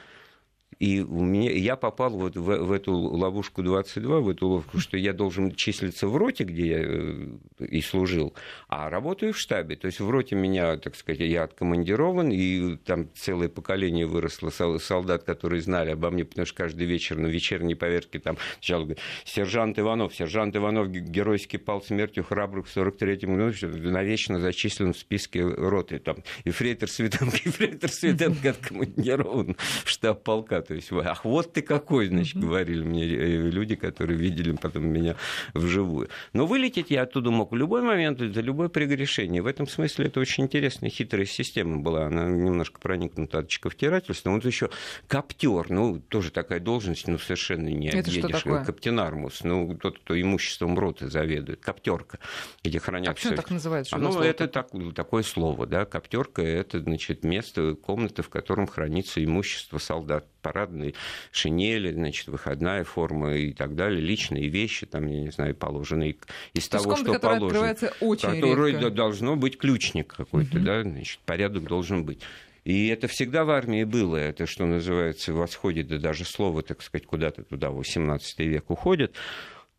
И 0.78 1.00
у 1.00 1.24
меня, 1.24 1.50
я 1.50 1.76
попал 1.76 2.10
вот 2.10 2.36
в, 2.36 2.42
в 2.42 2.72
эту 2.72 2.92
ловушку 2.92 3.62
22, 3.62 4.20
в 4.20 4.28
эту 4.28 4.46
ловушку, 4.46 4.78
что 4.78 4.96
я 4.96 5.12
должен 5.12 5.52
числиться 5.52 6.06
в 6.06 6.16
роте, 6.16 6.44
где 6.44 6.66
я 6.68 6.78
э, 6.80 7.66
и 7.66 7.80
служил, 7.80 8.34
а 8.68 8.88
работаю 8.88 9.32
в 9.32 9.38
штабе. 9.38 9.74
То 9.74 9.86
есть 9.86 9.98
в 9.98 10.08
роте 10.08 10.36
меня, 10.36 10.76
так 10.76 10.94
сказать, 10.94 11.20
я 11.20 11.42
откомандирован, 11.42 12.30
и 12.30 12.76
там 12.76 13.08
целое 13.14 13.48
поколение 13.48 14.06
выросло 14.06 14.50
солдат, 14.78 15.24
которые 15.24 15.62
знали 15.62 15.90
обо 15.90 16.10
мне, 16.10 16.24
потому 16.24 16.46
что 16.46 16.56
каждый 16.56 16.86
вечер 16.86 17.18
на 17.18 17.26
вечерней 17.26 17.74
поверке 17.74 18.20
там 18.20 18.36
сначала 18.54 18.82
говорит, 18.82 19.00
сержант 19.24 19.78
Иванов, 19.80 20.14
сержант 20.14 20.54
Иванов 20.54 20.90
геройски 20.90 21.56
пал 21.56 21.82
смертью 21.82 22.22
храбрых 22.22 22.68
в 22.68 22.76
43-м 22.76 23.36
году, 23.36 23.90
навечно 23.90 24.38
зачислен 24.38 24.92
в 24.92 24.98
списке 24.98 25.44
роты. 25.44 25.98
Там, 25.98 26.18
и 26.44 26.50
Фрейтер 26.50 26.88
Светенко, 26.88 27.36
и 27.44 27.48
Фрейтер 27.48 27.90
Светенко 27.90 28.50
откомандирован 28.50 29.56
в 29.84 29.88
штаб 29.88 30.22
полка. 30.22 30.57
То 30.62 30.74
есть, 30.74 30.90
ах, 30.92 31.24
вот 31.24 31.52
ты 31.52 31.62
какой, 31.62 32.08
значит, 32.08 32.36
говорили 32.36 32.82
мне 32.82 33.04
э, 33.04 33.50
люди, 33.50 33.76
которые 33.76 34.18
видели 34.18 34.52
потом 34.52 34.86
меня 34.86 35.16
вживую. 35.54 36.08
Но 36.32 36.46
вылететь 36.46 36.90
я 36.90 37.02
оттуда 37.02 37.30
мог 37.30 37.52
в 37.52 37.56
любой 37.56 37.82
момент, 37.82 38.18
за 38.18 38.40
любое 38.40 38.68
прегрешение. 38.68 39.42
В 39.42 39.46
этом 39.46 39.66
смысле 39.66 40.06
это 40.06 40.20
очень 40.20 40.44
интересная, 40.44 40.90
хитрая 40.90 41.24
система 41.24 41.78
была. 41.78 42.06
Она 42.06 42.28
немножко 42.28 42.80
проникнута 42.80 43.40
от 43.40 43.48
чековтирательства. 43.48 44.30
Вот 44.30 44.44
еще 44.44 44.70
коптер, 45.06 45.70
ну, 45.70 46.00
тоже 46.00 46.30
такая 46.30 46.60
должность, 46.60 47.06
ну, 47.08 47.18
совершенно 47.18 47.68
не 47.68 47.88
это 47.88 48.10
объедешь. 48.10 48.42
Каптенармус, 48.42 49.44
ну, 49.44 49.76
тот, 49.80 49.98
кто 49.98 50.20
имуществом 50.20 50.78
роты 50.78 51.08
заведует. 51.08 51.60
Коптерка, 51.60 52.18
где 52.64 52.78
хранят 52.78 53.10
а 53.10 53.14
все. 53.14 53.34
так 53.34 53.50
называется? 53.50 53.94
А, 53.94 53.98
ну, 53.98 54.20
это 54.20 54.48
так, 54.48 54.70
такое 54.94 55.22
слово, 55.22 55.66
да. 55.66 55.84
Коптерка 55.84 56.42
это, 56.42 56.80
значит, 56.80 57.24
место, 57.24 57.74
комната, 57.74 58.22
в 58.22 58.28
котором 58.28 58.66
хранится 58.66 59.22
имущество 59.24 59.78
солдат 59.78 60.26
парадной 60.48 60.94
шинели, 61.30 61.92
значит, 61.92 62.28
выходная 62.28 62.82
форма 62.84 63.34
и 63.34 63.52
так 63.52 63.74
далее, 63.74 64.00
личные 64.00 64.48
вещи, 64.48 64.86
там, 64.86 65.06
я 65.06 65.20
не 65.20 65.30
знаю, 65.30 65.54
положенные 65.54 66.16
из 66.54 66.68
То 66.68 66.78
того, 66.78 66.94
комната, 66.94 67.18
что 67.18 67.20
положено. 67.20 67.76
Очень 68.00 68.28
которой 68.28 68.72
редко. 68.72 68.90
должно 68.90 69.36
быть 69.36 69.58
ключник 69.58 70.14
какой-то, 70.14 70.56
угу. 70.56 70.64
да, 70.64 70.82
значит, 70.82 71.20
порядок 71.26 71.64
должен 71.64 72.04
быть. 72.04 72.20
И 72.64 72.88
это 72.88 73.08
всегда 73.08 73.44
в 73.44 73.50
армии 73.50 73.84
было. 73.84 74.16
Это, 74.16 74.46
что 74.46 74.66
называется, 74.66 75.32
восходит, 75.32 75.88
да 75.88 75.98
даже 75.98 76.24
слово, 76.24 76.62
так 76.62 76.82
сказать, 76.82 77.06
куда-то 77.06 77.42
туда, 77.42 77.70
в 77.70 77.76
18 77.76 78.38
век 78.40 78.70
уходит. 78.70 79.14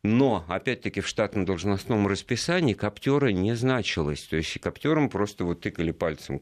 Но, 0.01 0.45
опять-таки, 0.47 1.01
в 1.01 1.07
штатном 1.07 1.43
должностном 1.43 2.07
расписании 2.07 2.73
коптера 2.73 3.27
не 3.27 3.53
значилось. 3.53 4.21
То 4.23 4.37
есть 4.37 4.57
коптером 4.61 5.09
просто 5.09 5.43
вот 5.43 5.59
тыкали 5.59 5.91
пальцем 5.91 6.41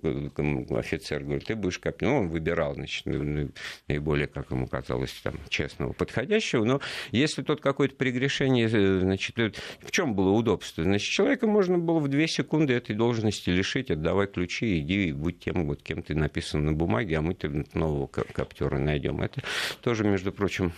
офицер, 0.69 1.23
говорит, 1.23 1.45
ты 1.45 1.55
будешь 1.55 1.79
коптером. 1.79 2.13
Ну, 2.13 2.19
он 2.19 2.27
выбирал, 2.29 2.75
значит, 2.75 3.05
наиболее, 3.87 4.27
как 4.27 4.51
ему 4.51 4.67
казалось, 4.67 5.11
там, 5.23 5.39
честного, 5.49 5.93
подходящего. 5.93 6.63
Но 6.65 6.81
если 7.11 7.41
тот 7.41 7.59
какое-то 7.59 7.95
прегрешение, 7.95 8.69
э, 8.71 8.99
значит, 8.99 9.39
э, 9.39 9.51
в 9.81 9.89
чем 9.89 10.13
было 10.13 10.29
удобство? 10.29 10.83
Значит, 10.83 11.09
человека 11.09 11.47
можно 11.47 11.79
было 11.79 11.99
в 11.99 12.09
две 12.09 12.27
секунды 12.27 12.73
этой 12.73 12.95
должности 12.95 13.49
лишить, 13.49 13.89
отдавай 13.89 14.27
ключи, 14.27 14.79
иди 14.79 15.07
и 15.07 15.11
будь 15.11 15.39
тем, 15.39 15.65
вот 15.65 15.81
кем 15.81 16.03
ты 16.03 16.13
написан 16.13 16.63
на 16.63 16.73
бумаге, 16.73 17.17
а 17.17 17.21
мы 17.21 17.33
тебе 17.33 17.65
нового 17.73 18.05
коптера 18.05 18.77
найдем. 18.77 19.19
Это 19.21 19.41
тоже, 19.81 20.03
между 20.03 20.31
прочим, 20.31 20.73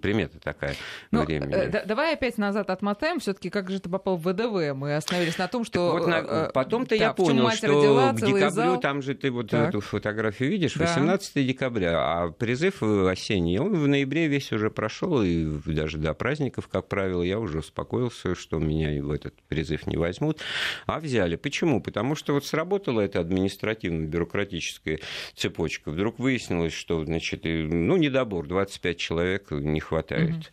примета 0.00 0.38
такая 0.40 0.74
Но, 1.10 1.24
времени. 1.24 1.54
Э, 1.54 1.84
давай 1.86 2.14
опять 2.14 2.38
назад 2.38 2.70
отмотаем. 2.70 3.20
Все-таки 3.20 3.50
как 3.50 3.70
же 3.70 3.80
ты 3.80 3.88
попал 3.88 4.16
в 4.16 4.22
ВДВ? 4.22 4.74
Мы 4.74 4.96
остановились 4.96 5.38
на 5.38 5.48
том, 5.48 5.64
что... 5.64 5.92
вот 5.92 6.06
на... 6.06 6.18
Э, 6.18 6.50
потом-то 6.52 6.90
да, 6.90 6.94
я 6.96 7.12
понял, 7.12 7.50
что 7.50 7.68
родила, 7.68 8.12
к 8.12 8.16
декабрю, 8.16 8.50
зал. 8.50 8.80
там 8.80 9.02
же 9.02 9.14
ты 9.14 9.30
вот 9.30 9.50
так. 9.50 9.70
эту 9.70 9.80
фотографию 9.80 10.50
видишь, 10.50 10.74
да. 10.74 10.86
18 10.86 11.46
декабря, 11.46 11.98
а 11.98 12.30
призыв 12.30 12.82
осенний, 12.82 13.58
он 13.58 13.74
в 13.74 13.88
ноябре 13.88 14.28
весь 14.28 14.52
уже 14.52 14.70
прошел, 14.70 15.22
и 15.22 15.46
даже 15.66 15.98
до 15.98 16.14
праздников, 16.14 16.68
как 16.68 16.88
правило, 16.88 17.22
я 17.22 17.38
уже 17.38 17.58
успокоился, 17.58 18.34
что 18.34 18.58
меня 18.58 19.02
в 19.02 19.10
этот 19.10 19.34
призыв 19.48 19.86
не 19.86 19.96
возьмут, 19.96 20.40
а 20.86 21.00
взяли. 21.00 21.36
Почему? 21.36 21.80
Потому 21.80 22.14
что 22.14 22.34
вот 22.34 22.46
сработала 22.46 23.00
эта 23.00 23.20
административно-бюрократическая 23.20 25.00
цепочка. 25.34 25.90
Вдруг 25.90 26.18
выяснилось, 26.18 26.72
что, 26.72 27.04
значит, 27.04 27.42
ну, 27.44 27.96
недобор, 27.96 28.46
25 28.46 28.96
человек 28.96 29.50
не 29.60 29.80
хватает. 29.80 30.52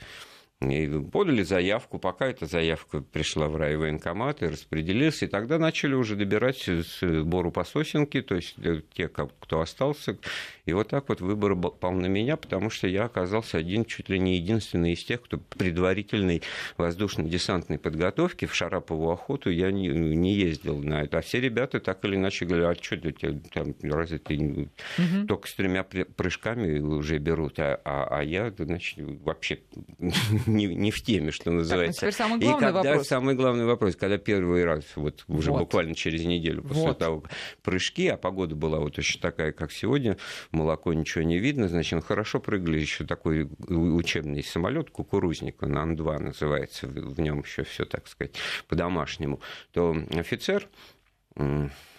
И 0.62 0.88
подали 1.12 1.44
заявку, 1.44 2.00
пока 2.00 2.28
эта 2.28 2.46
заявка 2.46 3.02
пришла 3.02 3.50
в 3.50 3.58
райвоенкомат 3.58 4.42
и 4.42 4.48
распределилась, 4.48 5.22
и 5.22 5.28
тогда 5.28 5.60
начали 5.60 5.94
уже 5.94 6.16
добирать 6.16 6.68
с 6.68 7.02
Бору 7.24 7.52
по 7.52 7.66
сосенке, 7.66 8.22
то 8.22 8.36
есть 8.36 8.56
те, 8.94 9.10
кто 9.10 9.60
остался. 9.60 10.18
И 10.66 10.74
вот 10.74 10.90
так 10.90 11.10
вот 11.10 11.22
выбор 11.22 11.56
пал 11.56 11.92
на 11.94 12.08
меня, 12.08 12.38
потому 12.38 12.70
что 12.70 12.88
я 12.88 13.06
оказался 13.06 13.58
один, 13.58 13.86
чуть 13.86 14.10
ли 14.10 14.20
не 14.20 14.38
единственный 14.38 14.94
из 14.94 15.04
тех, 15.04 15.22
кто 15.22 15.38
предварительной 15.38 16.42
воздушно-десантной 16.78 17.78
подготовки 17.78 18.46
в 18.46 18.56
Шарапову 18.56 19.12
охоту 19.12 19.52
я 19.52 19.72
не, 19.72 19.88
не 19.88 20.34
ездил 20.34 20.78
на 20.82 21.04
это. 21.04 21.20
А 21.20 21.22
все 21.22 21.40
ребята 21.40 21.80
так 21.80 22.04
или 22.06 22.16
иначе 22.16 22.46
говорят, 22.46 22.78
а 22.80 22.84
что 22.84 22.98
ты 22.98 23.12
там, 23.54 23.76
разве 23.84 24.18
ты 24.18 24.70
угу. 24.98 25.28
только 25.28 25.48
с 25.48 25.54
тремя 25.54 25.84
прыжками 25.84 26.80
уже 26.80 27.20
берут, 27.20 27.60
а, 27.60 27.80
а, 27.86 28.20
а 28.20 28.24
я, 28.24 28.52
значит, 28.58 28.98
вообще 29.24 29.60
не, 30.48 30.66
не 30.66 30.92
в 30.92 31.02
теме, 31.04 31.32
что 31.32 31.52
называется. 31.52 32.02
Так, 32.02 32.10
ну, 32.10 32.18
самый 32.18 32.40
главный 32.40 32.58
и 32.58 32.60
когда, 32.60 32.90
вопрос. 32.90 33.08
Самый 33.08 33.36
главный 33.36 33.66
вопрос, 33.66 33.96
когда 33.96 34.18
первый 34.18 34.66
раз, 34.66 34.84
вот 34.96 35.26
уже 35.28 35.52
вот. 35.52 35.60
буквально 35.60 35.94
через 35.94 36.24
неделю 36.24 36.64
после 36.64 36.88
вот. 36.88 36.98
того, 36.98 37.24
прыжки, 37.62 38.08
а 38.08 38.18
погода 38.18 38.56
была 38.56 38.80
вот 38.80 38.96
точно 38.96 39.22
такая, 39.22 39.52
как 39.52 39.72
сегодня, 39.72 40.18
молоко 40.56 40.94
ничего 40.94 41.24
не 41.24 41.38
видно, 41.38 41.68
значит, 41.68 42.04
хорошо 42.04 42.40
прыгали 42.40 42.80
еще 42.80 43.06
такой 43.06 43.50
учебный 43.68 44.44
самолет, 44.44 44.90
кукурузник, 44.90 45.62
он 45.62 45.78
Ан-2 45.78 46.20
называется, 46.20 46.88
в 46.88 47.20
нем 47.20 47.42
еще 47.42 47.64
все, 47.64 47.86
так 47.86 48.08
сказать, 48.08 48.36
по-домашнему, 48.68 49.42
то 49.72 49.96
офицер 50.12 50.68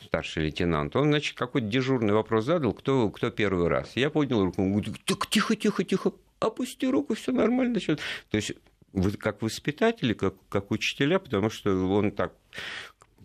старший 0.05 0.45
лейтенант, 0.45 0.97
он, 0.97 1.09
значит, 1.09 1.37
какой-то 1.37 1.66
дежурный 1.66 2.14
вопрос 2.14 2.45
задал, 2.45 2.73
кто, 2.73 3.11
кто 3.11 3.31
первый 3.31 3.69
раз. 3.69 3.92
Я 3.97 4.09
поднял 4.09 4.45
руку, 4.45 4.62
он 4.62 4.73
говорит, 4.73 4.95
так 5.05 5.27
тихо, 5.27 5.57
тихо, 5.57 5.85
тихо, 5.85 6.12
опусти 6.40 6.87
руку, 6.87 7.14
все 7.14 7.33
нормально. 7.33 7.79
То 7.81 7.97
есть 8.33 8.53
как 9.19 9.42
воспитатели, 9.42 10.14
как, 10.14 10.35
как 10.49 10.71
учителя, 10.71 11.19
потому 11.19 11.51
что 11.51 11.71
он 11.88 12.12
так 12.12 12.33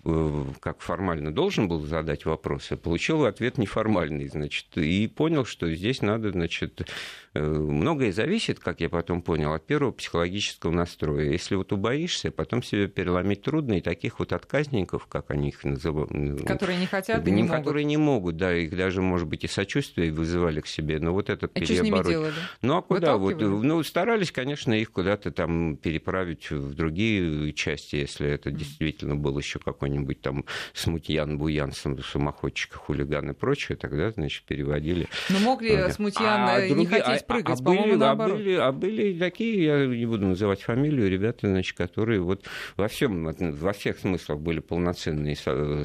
как 0.03 0.81
формально 0.81 1.31
должен 1.31 1.67
был 1.67 1.85
задать 1.85 2.25
вопрос, 2.25 2.71
а 2.71 2.77
получил 2.77 3.25
ответ 3.25 3.57
неформальный, 3.57 4.27
значит, 4.27 4.65
и 4.75 5.07
понял, 5.07 5.45
что 5.45 5.71
здесь 5.73 6.01
надо, 6.01 6.31
значит, 6.31 6.81
э, 7.30 7.30
многое 7.33 8.11
зависит, 8.11 8.59
как 8.59 8.81
я 8.81 8.89
потом 8.89 9.21
понял, 9.21 9.53
от 9.53 9.65
первого 9.65 9.91
психологического 9.91 10.71
настроя. 10.71 11.29
Если 11.29 11.55
вот 11.55 11.71
убоишься, 11.73 12.31
потом 12.31 12.63
себе 12.63 12.87
переломить 12.87 13.41
трудно, 13.41 13.73
и 13.73 13.81
таких 13.81 14.19
вот 14.19 14.33
отказников, 14.33 15.07
как 15.07 15.31
они 15.31 15.49
их 15.49 15.63
называют... 15.63 16.11
Которые 16.45 16.79
не 16.79 16.87
хотят 16.87 17.27
и 17.27 17.31
не 17.31 17.43
могут. 17.43 17.57
Которые 17.57 17.83
не 17.83 17.97
могут, 17.97 18.37
да, 18.37 18.55
их 18.55 18.75
даже, 18.75 19.01
может 19.01 19.27
быть, 19.27 19.43
и 19.43 19.47
сочувствие 19.47 20.11
вызывали 20.11 20.61
к 20.61 20.67
себе, 20.67 20.99
но 20.99 21.13
вот 21.13 21.29
этот 21.29 21.51
а 21.53 21.59
переоборот... 21.59 22.33
Ну, 22.61 22.77
а 22.77 22.81
куда? 22.81 23.17
Вот, 23.17 23.39
ну, 23.39 23.83
старались, 23.83 24.31
конечно, 24.31 24.73
их 24.73 24.91
куда-то 24.91 25.31
там 25.31 25.75
переправить 25.77 26.49
в 26.49 26.73
другие 26.73 27.51
части, 27.53 27.97
если 27.97 28.29
это 28.29 28.51
действительно 28.51 29.15
был 29.15 29.37
еще 29.37 29.59
какой 29.59 29.81
какой-нибудь 29.81 30.21
там 30.21 30.45
смутьян, 30.73 31.37
буян, 31.37 31.71
самоходчика, 31.71 32.77
хулиган 32.77 33.31
и 33.31 33.33
прочее, 33.33 33.77
тогда, 33.77 34.11
значит, 34.11 34.43
переводили. 34.43 35.07
Но 35.29 35.39
ну, 35.39 35.45
мог 35.45 35.61
ли 35.61 35.73
а, 35.73 35.89
смутьян 35.89 36.47
а 36.47 36.61
не 36.61 36.73
другие, 36.73 37.01
хотеть 37.01 37.20
а, 37.21 37.33
прыгать? 37.33 37.59
А, 37.59 37.63
а, 37.63 37.63
были, 37.63 38.03
а, 38.03 38.15
были, 38.15 38.53
а 38.53 38.71
были 38.71 39.19
такие, 39.19 39.63
я 39.63 39.85
не 39.85 40.05
буду 40.05 40.27
называть 40.27 40.61
фамилию, 40.61 41.09
ребята, 41.09 41.47
значит, 41.47 41.77
которые 41.77 42.21
вот 42.21 42.45
во 42.77 42.87
всем, 42.87 43.31
во 43.39 43.73
всех 43.73 43.99
смыслах 43.99 44.39
были 44.39 44.59
полноценные 44.59 45.35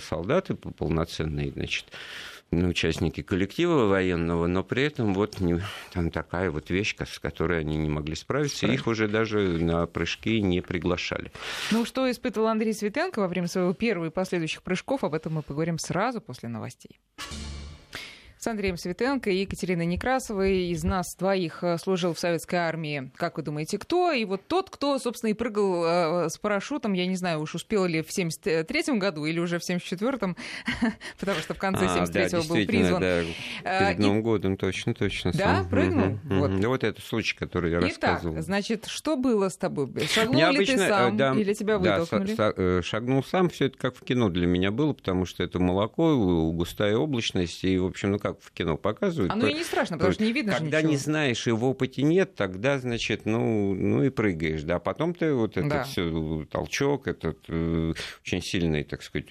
солдаты, 0.00 0.54
полноценные, 0.54 1.50
значит, 1.52 1.86
участники 2.52 3.22
коллектива 3.22 3.86
военного, 3.86 4.46
но 4.46 4.62
при 4.62 4.84
этом 4.84 5.14
вот 5.14 5.40
не, 5.40 5.60
там 5.92 6.10
такая 6.10 6.50
вот 6.50 6.70
вещь, 6.70 6.96
с 6.98 7.18
которой 7.18 7.60
они 7.60 7.76
не 7.76 7.88
могли 7.88 8.14
справиться, 8.14 8.58
Справить. 8.58 8.80
их 8.80 8.86
уже 8.86 9.08
даже 9.08 9.38
на 9.58 9.86
прыжки 9.86 10.40
не 10.40 10.60
приглашали. 10.60 11.32
Ну, 11.70 11.84
что 11.84 12.10
испытывал 12.10 12.48
Андрей 12.48 12.72
Светенко 12.72 13.20
во 13.20 13.28
время 13.28 13.48
своего 13.48 13.72
первого 13.74 14.06
и 14.06 14.10
последующих 14.10 14.62
прыжков, 14.62 15.04
об 15.04 15.14
этом 15.14 15.34
мы 15.34 15.42
поговорим 15.42 15.78
сразу 15.78 16.20
после 16.20 16.48
новостей 16.48 17.00
с 18.46 18.48
Андреем 18.48 18.76
Светенко 18.76 19.28
и 19.28 19.38
Екатериной 19.38 19.86
Некрасовой. 19.86 20.68
Из 20.68 20.84
нас 20.84 21.16
двоих 21.18 21.64
э, 21.64 21.78
служил 21.78 22.14
в 22.14 22.20
советской 22.20 22.54
армии, 22.54 23.10
как 23.16 23.38
вы 23.38 23.42
думаете, 23.42 23.76
кто? 23.76 24.12
И 24.12 24.24
вот 24.24 24.46
тот, 24.46 24.70
кто, 24.70 25.00
собственно, 25.00 25.30
и 25.30 25.34
прыгал 25.34 25.84
э, 25.84 26.28
с 26.28 26.38
парашютом, 26.38 26.92
я 26.92 27.08
не 27.08 27.16
знаю, 27.16 27.40
уж 27.40 27.56
успел 27.56 27.86
ли 27.86 28.02
в 28.02 28.16
73-м 28.16 29.00
году 29.00 29.24
или 29.24 29.40
уже 29.40 29.58
в 29.58 29.68
74-м, 29.68 30.36
потому 31.18 31.40
что 31.40 31.54
в 31.54 31.58
конце 31.58 31.86
73-го 31.86 32.38
а, 32.38 32.42
был 32.44 32.66
призван. 32.66 33.00
Да, 33.00 33.22
э, 33.64 33.88
перед 33.88 33.98
Новым 33.98 34.22
годом, 34.22 34.56
точно, 34.56 34.94
точно. 34.94 35.32
Да, 35.32 35.66
прыгнул? 35.68 36.16
Вот. 36.22 36.60
Да 36.60 36.68
вот 36.68 36.84
это 36.84 37.02
случай, 37.02 37.36
который 37.36 37.72
я 37.72 37.80
рассказывал. 37.80 38.34
Итак, 38.34 38.44
значит, 38.44 38.86
что 38.86 39.16
было 39.16 39.48
с 39.48 39.56
тобой? 39.56 39.90
Шагнул 40.08 40.52
ли 40.52 40.64
ты 40.64 40.78
сам 40.78 41.16
да, 41.16 41.32
или 41.32 41.52
тебя 41.52 41.78
вытолкнули? 41.78 42.36
Да, 42.36 42.82
шагнул 42.82 43.24
сам, 43.24 43.48
все 43.48 43.64
это 43.64 43.76
как 43.76 43.96
в 43.96 44.04
кино 44.04 44.28
для 44.28 44.46
меня 44.46 44.70
было, 44.70 44.92
потому 44.92 45.26
что 45.26 45.42
это 45.42 45.58
молоко, 45.58 46.52
густая 46.52 46.96
облачность, 46.96 47.64
и, 47.64 47.76
в 47.76 47.86
общем, 47.86 48.12
ну 48.12 48.18
как 48.20 48.35
в 48.42 48.52
кино 48.52 48.76
показывают. 48.76 49.32
Оно 49.32 49.46
и 49.48 49.54
не 49.54 49.64
страшно, 49.64 49.96
потому 49.96 50.12
что 50.12 50.24
не 50.24 50.32
видно 50.32 50.52
Когда 50.52 50.78
ничего. 50.78 50.90
не 50.92 50.96
знаешь 50.96 51.46
и 51.46 51.50
в 51.50 51.64
опыте 51.64 52.02
нет, 52.02 52.34
тогда, 52.34 52.78
значит, 52.78 53.26
ну, 53.26 53.74
ну 53.74 54.02
и 54.04 54.10
прыгаешь, 54.10 54.62
да. 54.62 54.78
Потом 54.78 55.14
ты 55.14 55.32
вот 55.32 55.56
этот 55.56 55.68
да. 55.68 55.84
все 55.84 56.46
толчок, 56.50 57.08
этот 57.08 57.38
э, 57.48 57.94
очень 58.24 58.42
сильный, 58.42 58.84
так 58.84 59.02
сказать, 59.02 59.28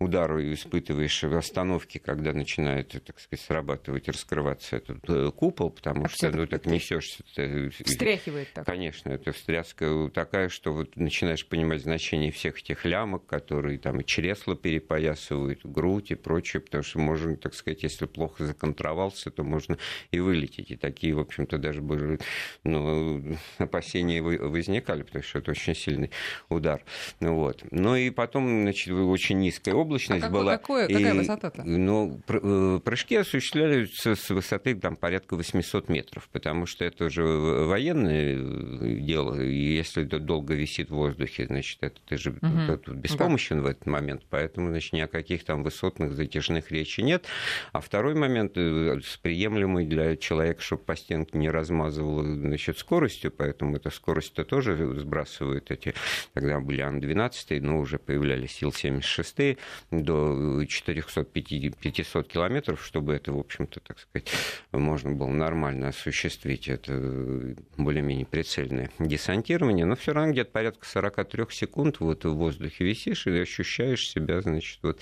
удару 0.00 0.40
испытываешь 0.40 1.24
в 1.24 1.36
остановке, 1.36 1.98
когда 1.98 2.32
начинает, 2.32 2.90
так 3.04 3.18
сказать, 3.18 3.44
срабатывать, 3.44 4.08
раскрываться 4.08 4.76
этот 4.76 4.98
э, 5.08 5.30
купол, 5.32 5.70
потому 5.70 6.04
а 6.04 6.08
что, 6.08 6.30
ну, 6.30 6.46
так 6.46 6.66
несешься. 6.66 7.24
Встряхивает 7.24 8.48
так. 8.54 8.64
Конечно, 8.64 9.10
это 9.10 9.32
встряска 9.32 10.08
такая, 10.14 10.50
что 10.50 10.72
вот 10.72 10.94
начинаешь 10.96 11.44
понимать 11.44 11.82
значение 11.82 12.30
всех 12.30 12.58
этих 12.58 12.84
лямок, 12.84 13.26
которые 13.26 13.78
там 13.78 14.00
и 14.00 14.04
чресло 14.04 14.54
перепоясывают, 14.54 15.64
грудь 15.64 16.12
и 16.12 16.14
прочее, 16.14 16.60
потому 16.60 16.84
что 16.84 17.00
можно, 17.00 17.36
так 17.36 17.54
сказать, 17.54 17.82
если 17.82 18.06
плохо 18.06 18.46
законтровался, 18.46 19.32
то 19.32 19.42
можно 19.42 19.78
и 20.12 20.20
вылететь. 20.20 20.70
И 20.70 20.76
такие, 20.76 21.12
в 21.14 21.20
общем-то, 21.20 21.58
даже 21.58 21.80
были, 21.80 22.20
ну, 22.62 23.36
опасения 23.58 24.22
возникали, 24.22 25.02
потому 25.02 25.24
что 25.24 25.40
это 25.40 25.50
очень 25.50 25.74
сильный 25.74 26.12
удар. 26.48 26.84
Вот. 27.18 27.64
Ну 27.72 27.96
и 27.96 28.10
потом, 28.10 28.62
значит, 28.62 28.92
очень 28.92 29.40
низкая 29.40 29.74
область, 29.74 29.87
облачность 29.88 30.24
а 30.24 30.30
была. 30.30 30.58
Какое, 30.58 30.86
какая 30.86 31.14
высота-то? 31.14 31.62
Ну, 31.64 32.20
э, 32.28 32.80
прыжки 32.84 33.16
осуществляются 33.16 34.14
с 34.14 34.30
высоты 34.30 34.74
там, 34.74 34.96
порядка 34.96 35.34
800 35.34 35.88
метров, 35.88 36.28
потому 36.30 36.66
что 36.66 36.84
это 36.84 37.06
уже 37.06 37.22
военное 37.22 38.36
э, 38.36 39.00
дело, 39.00 39.40
и 39.40 39.76
если 39.76 40.04
это 40.04 40.18
долго 40.18 40.54
висит 40.54 40.90
в 40.90 40.94
воздухе, 40.94 41.46
значит, 41.46 41.78
это 41.82 42.00
ты 42.06 42.18
же 42.18 42.30
угу. 42.30 42.92
беспомощен 42.92 43.58
да. 43.58 43.62
в 43.62 43.66
этот 43.66 43.86
момент, 43.86 44.22
поэтому, 44.28 44.68
значит, 44.68 44.92
ни 44.92 45.00
о 45.00 45.08
каких 45.08 45.44
там 45.44 45.62
высотных 45.62 46.12
затяжных 46.12 46.70
речи 46.70 47.00
нет. 47.00 47.26
А 47.72 47.80
второй 47.80 48.14
момент, 48.14 48.52
э, 48.56 49.00
приемлемый 49.22 49.86
для 49.86 50.16
человека, 50.16 50.60
чтобы 50.60 50.82
по 50.82 50.96
стенке 50.96 51.38
не 51.38 51.50
размазывало 51.50 52.22
значит, 52.22 52.78
скоростью, 52.78 53.30
поэтому 53.30 53.76
эта 53.76 53.90
скорость-то 53.90 54.44
тоже 54.44 54.98
сбрасывают 55.00 55.70
эти, 55.70 55.94
тогда 56.34 56.60
были 56.60 56.82
Ан-12, 56.82 57.60
но 57.60 57.78
уже 57.78 57.98
появлялись 57.98 58.52
Сил-76, 58.52 59.58
до 59.90 60.62
400-500 60.62 62.24
километров, 62.24 62.84
чтобы 62.84 63.14
это, 63.14 63.32
в 63.32 63.38
общем-то, 63.38 63.80
так 63.80 63.98
сказать, 63.98 64.30
можно 64.72 65.12
было 65.12 65.28
нормально 65.28 65.88
осуществить. 65.88 66.68
Это 66.68 67.56
более-менее 67.76 68.26
прицельное 68.26 68.90
десантирование, 68.98 69.84
но 69.86 69.96
все 69.96 70.12
равно 70.12 70.32
где-то 70.32 70.50
порядка 70.50 70.86
43 70.86 71.44
секунд 71.50 72.00
вот 72.00 72.24
в 72.24 72.34
воздухе 72.34 72.84
висишь 72.84 73.26
и 73.26 73.38
ощущаешь 73.38 74.08
себя, 74.08 74.40
значит, 74.40 74.78
вот 74.82 75.00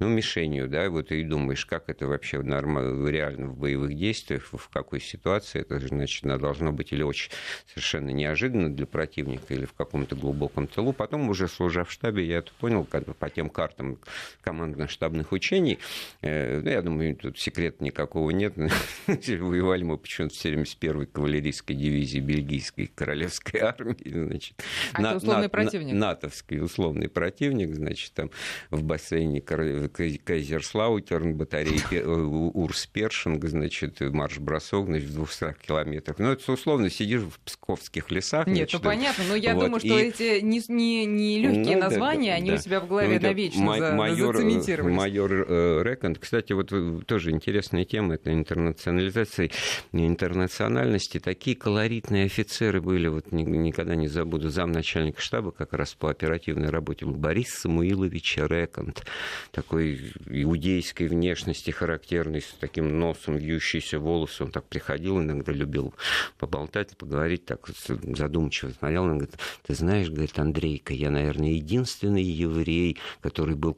ну, 0.00 0.08
мишенью, 0.08 0.66
да, 0.66 0.88
вот 0.88 1.12
и 1.12 1.22
думаешь, 1.22 1.66
как 1.66 1.90
это 1.90 2.06
вообще 2.06 2.40
нормально, 2.42 3.06
реально 3.08 3.48
в 3.48 3.56
боевых 3.56 3.94
действиях, 3.94 4.48
в 4.50 4.68
какой 4.70 4.98
ситуации, 4.98 5.60
это, 5.60 5.78
значит, 5.78 6.24
должно 6.40 6.72
быть 6.72 6.92
или 6.92 7.02
очень 7.02 7.30
совершенно 7.68 8.08
неожиданно 8.08 8.74
для 8.74 8.86
противника, 8.86 9.52
или 9.52 9.66
в 9.66 9.74
каком-то 9.74 10.16
глубоком 10.16 10.66
тылу. 10.66 10.94
Потом 10.94 11.28
уже 11.28 11.48
служа 11.48 11.84
в 11.84 11.92
штабе, 11.92 12.24
я 12.24 12.38
это 12.38 12.50
понял, 12.58 12.84
как 12.84 13.14
по 13.16 13.28
тем 13.28 13.50
картам 13.50 13.98
командно-штабных 14.42 15.32
учений, 15.32 15.78
э, 16.22 16.60
ну, 16.60 16.70
я 16.70 16.80
думаю, 16.80 17.14
тут 17.16 17.38
секрета 17.38 17.84
никакого 17.84 18.30
нет, 18.30 18.54
воевали 19.06 19.82
мы 19.82 19.98
почему-то 19.98 20.34
в 20.34 20.44
71-й 20.44 21.06
кавалерийской 21.06 21.76
дивизии 21.76 22.20
бельгийской 22.20 22.86
королевской 22.86 23.60
армии, 23.60 24.08
значит, 24.08 24.62
а 24.94 25.02
на, 25.02 25.16
условный 25.16 25.42
на, 25.42 25.48
противник? 25.50 25.94
натовский 25.94 26.62
условный 26.62 27.10
противник, 27.10 27.74
значит, 27.74 28.14
там 28.14 28.30
в 28.70 28.82
бассейне 28.82 29.42
Кайзерслаутерн, 29.90 31.34
батареи 31.34 31.82
э, 31.90 32.04
Урс-Першинг, 32.04 33.46
значит, 33.46 34.00
марш-бросок, 34.00 34.86
значит, 34.86 35.08
в 35.08 35.14
200 35.14 35.56
километрах. 35.66 36.18
Ну, 36.18 36.32
это 36.32 36.52
условно, 36.52 36.90
сидишь 36.90 37.22
в 37.22 37.38
псковских 37.40 38.10
лесах. 38.10 38.46
Нет, 38.46 38.56
значит, 38.56 38.82
ну 38.82 38.88
понятно, 38.88 39.24
но 39.28 39.34
я 39.36 39.54
вот, 39.54 39.64
думаю, 39.64 39.80
что 39.80 39.98
и... 39.98 40.08
эти 40.08 40.40
не, 40.40 40.62
не, 40.68 41.04
не 41.06 41.38
легкие 41.40 41.76
ну, 41.76 41.82
названия, 41.82 42.30
да, 42.30 42.36
они 42.36 42.50
да. 42.50 42.56
у 42.56 42.58
себя 42.58 42.80
в 42.80 42.88
голове 42.88 43.18
ну, 43.20 43.28
навечно 43.28 43.62
май, 43.62 43.80
за, 43.80 43.92
майор, 43.92 44.36
зацементировались. 44.36 44.96
Майор 44.96 45.32
э, 45.32 45.82
Реконд, 45.82 46.18
кстати, 46.18 46.52
вот 46.52 46.72
э, 46.72 47.00
тоже 47.06 47.30
интересная 47.30 47.84
тема, 47.84 48.14
это 48.14 48.32
интернационализация, 48.32 49.50
интернациональности. 49.92 51.18
Такие 51.20 51.56
колоритные 51.56 52.26
офицеры 52.26 52.80
были, 52.80 53.08
вот 53.08 53.32
никогда 53.32 53.94
не 53.94 54.08
забуду, 54.08 54.50
замначальника 54.50 55.20
штаба 55.20 55.52
как 55.52 55.72
раз 55.72 55.94
по 55.94 56.10
оперативной 56.10 56.70
работе 56.70 57.06
Борис 57.06 57.48
Самуилович 57.60 58.38
Реконд. 58.38 59.04
Такой 59.50 59.79
такой 59.80 60.12
иудейской 60.42 61.08
внешности 61.08 61.70
характерный, 61.70 62.42
с 62.42 62.54
таким 62.60 62.98
носом, 62.98 63.36
вьющийся 63.36 63.98
волосы. 63.98 64.44
Он 64.44 64.50
так 64.50 64.66
приходил, 64.66 65.20
иногда 65.20 65.52
любил 65.52 65.94
поболтать, 66.38 66.96
поговорить, 66.96 67.46
так 67.46 67.66
задумчиво 67.68 68.70
смотрел. 68.70 69.04
Он 69.04 69.18
говорит, 69.18 69.38
ты 69.66 69.74
знаешь, 69.74 70.10
говорит, 70.10 70.38
Андрейка, 70.38 70.92
я, 70.92 71.10
наверное, 71.10 71.52
единственный 71.52 72.22
еврей, 72.22 72.98
который 73.22 73.54
был 73.54 73.74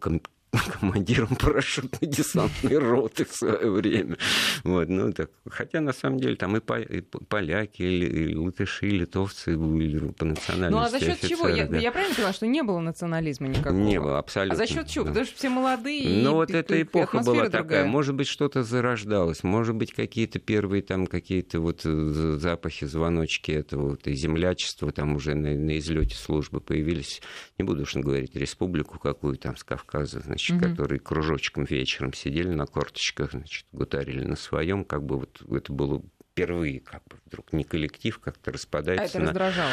командиром 0.60 1.28
парашютно-десантной 1.36 2.78
роты 2.78 3.24
в 3.24 3.34
свое 3.34 3.70
время. 3.70 4.16
Вот, 4.64 4.88
ну, 4.88 5.12
так, 5.12 5.30
хотя, 5.48 5.80
на 5.80 5.92
самом 5.92 6.18
деле, 6.18 6.36
там 6.36 6.56
и, 6.56 6.60
поляки, 6.60 7.82
и, 7.82 8.36
латыши, 8.36 8.88
и 8.88 8.90
литовцы 8.90 9.56
были 9.56 9.98
по 10.10 10.24
национальности 10.24 10.72
Ну, 10.72 10.78
а 10.84 10.88
за 10.90 11.00
счет 11.00 11.20
чего? 11.20 11.48
Я, 11.48 11.66
да. 11.66 11.78
я 11.78 11.90
правильно 11.90 12.14
поняла, 12.14 12.32
что 12.32 12.46
не 12.46 12.62
было 12.62 12.80
национализма 12.80 13.48
никакого? 13.48 13.72
Не 13.72 14.00
было, 14.00 14.18
абсолютно. 14.18 14.62
А 14.62 14.66
за 14.66 14.72
счет 14.72 14.88
чего? 14.88 15.06
Потому 15.06 15.24
что 15.24 15.36
все 15.36 15.48
молодые. 15.48 16.22
Ну, 16.22 16.34
вот 16.34 16.50
эта 16.50 16.80
эпоха 16.80 17.20
была 17.20 17.44
такая. 17.44 17.62
Другая. 17.62 17.84
Может 17.86 18.14
быть, 18.14 18.26
что-то 18.26 18.62
зарождалось, 18.62 19.42
может 19.42 19.74
быть, 19.74 19.92
какие-то 19.92 20.38
первые 20.38 20.82
там 20.82 21.06
какие-то 21.06 21.60
вот 21.60 21.82
э, 21.84 22.36
запахи, 22.38 22.84
звоночки 22.84 23.52
этого 23.52 23.90
вот, 23.90 24.06
и 24.06 24.14
землячества 24.14 24.92
там 24.92 25.14
уже 25.14 25.34
на, 25.34 25.54
на 25.54 25.78
излете 25.78 26.16
службы 26.16 26.60
появились. 26.60 27.22
Не 27.58 27.64
буду 27.64 27.82
уж 27.82 27.94
говорить 27.94 28.34
республику 28.34 28.98
какую 28.98 29.36
там 29.36 29.56
с 29.56 29.64
Кавказа, 29.64 30.20
значит, 30.20 30.41
угу. 30.50 30.60
которые 30.60 30.98
кружочком 31.00 31.64
вечером 31.64 32.12
сидели 32.12 32.48
на 32.48 32.66
корточках, 32.66 33.32
значит, 33.32 33.66
гутарили 33.72 34.24
на 34.24 34.36
своем, 34.36 34.84
как 34.84 35.04
бы 35.04 35.18
вот 35.18 35.42
это 35.50 35.72
было 35.72 36.02
впервые 36.32 36.80
как 36.80 37.02
бы 37.04 37.18
вдруг 37.26 37.52
не 37.52 37.62
коллектив 37.62 38.18
как-то 38.18 38.52
распадается. 38.52 39.04
А 39.04 39.06
это 39.06 39.18
на... 39.18 39.26
раздражало? 39.26 39.72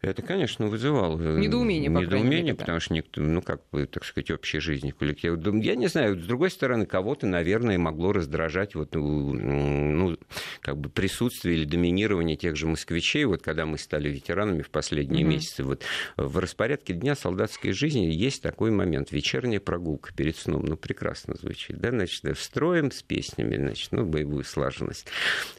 Это, 0.00 0.22
конечно, 0.22 0.66
вызывало 0.66 1.20
э, 1.20 1.38
недоумение, 1.38 1.90
по 1.90 1.98
недоумение 1.98 2.42
мере, 2.42 2.54
потому 2.54 2.76
да. 2.76 2.80
что 2.80 2.94
никто, 2.94 3.20
ну 3.20 3.42
как 3.42 3.62
бы, 3.70 3.86
так 3.86 4.04
сказать, 4.04 4.30
общей 4.30 4.58
жизни 4.60 4.90
коллектива. 4.90 5.38
Я 5.60 5.74
не 5.74 5.88
знаю, 5.88 6.18
с 6.18 6.24
другой 6.24 6.50
стороны, 6.50 6.86
кого-то, 6.86 7.26
наверное, 7.26 7.78
могло 7.78 8.12
раздражать 8.12 8.74
вот, 8.74 8.94
ну, 8.94 10.16
как 10.60 10.78
бы 10.78 10.88
присутствие 10.88 11.56
или 11.56 11.64
доминирование 11.64 12.36
тех 12.36 12.56
же 12.56 12.66
москвичей, 12.66 13.24
вот 13.24 13.42
когда 13.42 13.66
мы 13.66 13.76
стали 13.76 14.08
ветеранами 14.08 14.62
в 14.62 14.70
последние 14.70 15.24
mm-hmm. 15.24 15.28
месяцы. 15.28 15.64
Вот 15.64 15.82
в 16.16 16.38
распорядке 16.38 16.94
дня 16.94 17.14
солдатской 17.14 17.72
жизни 17.72 18.06
есть 18.06 18.42
такой 18.42 18.70
момент, 18.70 19.12
вечерняя 19.12 19.60
прогулка 19.60 20.14
перед 20.14 20.36
сном, 20.36 20.64
ну 20.64 20.76
прекрасно 20.76 21.34
звучит, 21.34 21.78
да, 21.78 21.90
значит, 21.90 22.38
строим 22.38 22.92
с 22.92 23.02
песнями, 23.02 23.56
значит, 23.56 23.92
ну 23.92 24.06
боевую 24.06 24.44
слаженность, 24.44 25.06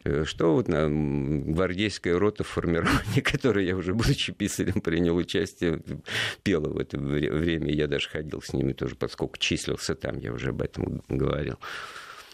э, 0.05 0.23
что 0.39 0.54
вот 0.54 0.69
на 0.69 0.88
гвардейская 0.89 2.17
рота 2.17 2.45
в 2.45 2.47
формировании, 2.47 3.19
которой 3.23 3.65
я 3.65 3.75
уже, 3.75 3.93
будучи 3.93 4.32
писарем, 4.32 4.80
принял 4.80 5.17
участие, 5.17 5.82
пела 6.43 6.69
в 6.69 6.78
это 6.78 6.97
время. 6.97 7.69
Я 7.73 7.88
даже 7.88 8.08
ходил 8.08 8.41
с 8.41 8.54
ними 8.54 8.71
тоже, 8.71 8.95
поскольку 8.95 9.38
числился 9.38 9.95
там, 9.95 10.17
я 10.17 10.32
уже 10.32 10.52
об 10.52 10.62
этом 10.62 11.04
говорил. 11.10 11.58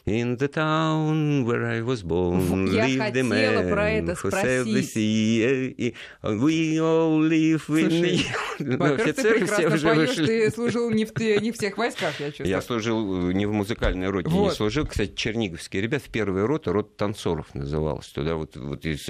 In 0.06 0.38
the 0.38 0.48
town 0.48 1.46
where 1.46 1.65
I 1.65 1.82
was 1.82 2.04
born, 2.04 2.68
Я 2.72 2.86
lived 2.86 3.13
the 3.15 3.24
man 3.24 3.70
про 3.72 3.89
это 3.89 4.12
who 4.13 4.30
sailed 4.30 4.68
the 4.68 4.84
sea. 4.84 5.96
We 6.22 6.80
all 6.80 7.20
live 7.20 7.68
with 7.68 7.91
me. 7.91 8.24
Ну, 8.58 8.94
офицеры 8.94 9.46
все 9.46 9.68
уже 9.68 9.94
вышли. 9.94 10.26
Ты 10.26 10.52
служил 10.52 10.89
не 10.89 11.06
в, 11.06 11.12
не 11.20 11.52
в 11.52 11.56
всех 11.56 11.78
войсках, 11.78 12.18
я 12.20 12.28
чувствую. 12.28 12.48
Я 12.48 12.62
служил 12.62 13.30
э, 13.30 13.34
не 13.34 13.46
в 13.46 13.52
музыкальной 13.52 14.10
роте, 14.10 14.30
вот. 14.30 14.52
не 14.52 14.56
служил. 14.56 14.86
Кстати, 14.86 15.13
черниговские 15.13 15.82
ребят, 15.82 16.04
первая 16.10 16.48
рота, 16.48 16.72
рота 16.72 16.89
танцоров 16.96 17.54
называлась. 17.54 18.08
Туда 18.08 18.36
вот, 18.36 18.56
вот 18.56 18.86
из 18.86 19.10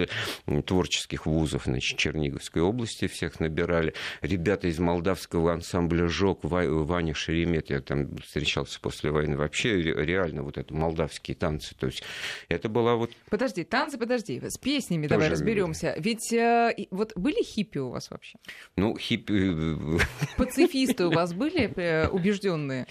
творческих 0.65 1.27
вузов, 1.27 1.65
значит, 1.65 1.99
Черниговской 1.99 2.63
области 2.63 3.07
всех 3.07 3.39
набирали. 3.39 3.93
Ребята 4.21 4.67
из 4.67 4.79
молдавского 4.79 5.53
ансамбля 5.53 6.07
«Жок», 6.07 6.39
Ваня 6.43 7.13
Шеремет, 7.13 7.69
я 7.69 7.81
там 7.81 8.17
встречался 8.17 8.79
после 8.79 9.11
войны. 9.11 9.37
Вообще 9.37 9.79
реально 9.79 10.41
вот 10.41 10.57
это 10.57 10.73
молдавские 10.85 11.35
танцы. 11.35 11.75
То 11.75 11.87
есть 11.87 12.03
это 12.47 12.69
была 12.69 12.95
вот... 12.95 13.11
Подожди, 13.29 13.63
танцы, 13.63 13.97
подожди, 13.97 14.41
с 14.41 14.57
песнями 14.57 15.03
Тоже... 15.03 15.09
давай 15.09 15.29
разберемся. 15.29 15.95
Ведь 15.97 16.31
э, 16.33 16.73
вот 16.91 17.13
были 17.15 17.43
хиппи 17.43 17.79
у 17.79 17.89
вас 17.89 18.11
вообще? 18.11 18.37
Ну, 18.75 18.97
хиппи... 18.97 19.99
Пацифисты 20.37 21.07
у 21.07 21.11
вас 21.13 21.33
были 21.33 21.71
э, 21.75 22.07
убежденные? 22.07 22.87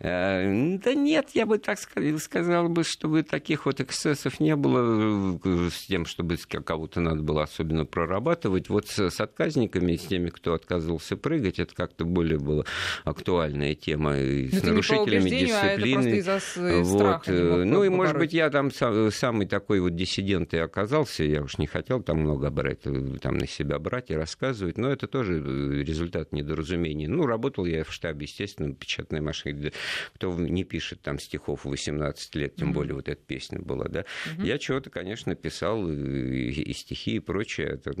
Э, 0.00 0.76
да 0.78 0.94
нет, 0.94 1.30
я 1.34 1.46
бы 1.46 1.58
так 1.58 1.78
сказал 1.78 2.68
бы, 2.68 2.84
чтобы 2.84 3.22
таких 3.22 3.66
вот 3.66 3.80
эксцессов 3.80 4.40
не 4.40 4.54
было 4.56 5.38
э, 5.44 5.70
с 5.70 5.86
тем, 5.86 6.04
чтобы 6.04 6.36
кого-то 6.36 7.00
надо 7.00 7.22
было 7.22 7.44
особенно 7.44 7.86
прорабатывать. 7.86 8.68
Вот 8.68 8.88
с 8.88 9.20
отказниками, 9.20 9.96
с 9.96 10.06
теми, 10.06 10.28
кто 10.28 10.54
отказывался 10.54 11.16
прыгать, 11.16 11.58
это 11.58 11.74
как-то 11.74 12.04
более 12.04 12.38
была 12.38 12.64
актуальная 13.04 13.74
тема. 13.74 14.18
И 14.18 14.50
с 14.50 14.62
нарушителями 14.62 15.30
дисциплины. 15.30 16.22
А 16.26 16.40
это 16.60 17.13
вот. 17.18 17.28
Э, 17.28 17.64
ну 17.64 17.84
и, 17.84 17.88
может 17.88 18.16
быть, 18.16 18.32
я 18.32 18.50
там 18.50 18.70
самый 18.70 19.46
такой 19.46 19.80
вот 19.80 19.94
диссидент 19.94 20.54
и 20.54 20.58
оказался. 20.58 21.24
Я 21.24 21.42
уж 21.42 21.58
не 21.58 21.66
хотел 21.66 22.02
там 22.02 22.20
много 22.20 22.50
брать, 22.50 22.80
там 22.82 23.38
на 23.38 23.46
себя 23.46 23.78
брать 23.78 24.10
и 24.10 24.14
рассказывать. 24.14 24.78
Но 24.78 24.90
это 24.90 25.06
тоже 25.06 25.38
результат 25.82 26.32
недоразумения. 26.32 27.08
Ну, 27.08 27.26
работал 27.26 27.64
я 27.64 27.84
в 27.84 27.92
штабе, 27.92 28.24
естественно, 28.24 28.74
печатной 28.74 29.20
машине 29.20 29.72
кто 30.14 30.32
не 30.38 30.64
пишет 30.64 31.00
там 31.02 31.18
стихов 31.18 31.64
18 31.64 32.34
лет, 32.34 32.56
тем 32.56 32.70
mm-hmm. 32.70 32.72
более 32.72 32.94
вот 32.94 33.08
эта 33.08 33.22
песня 33.22 33.58
была, 33.60 33.86
да. 33.88 34.00
Mm-hmm. 34.00 34.46
Я 34.46 34.58
чего-то, 34.58 34.90
конечно, 34.90 35.34
писал 35.34 35.88
и, 35.90 36.50
и 36.50 36.72
стихи 36.72 37.16
и 37.16 37.18
прочее. 37.20 37.68
Это 37.68 37.94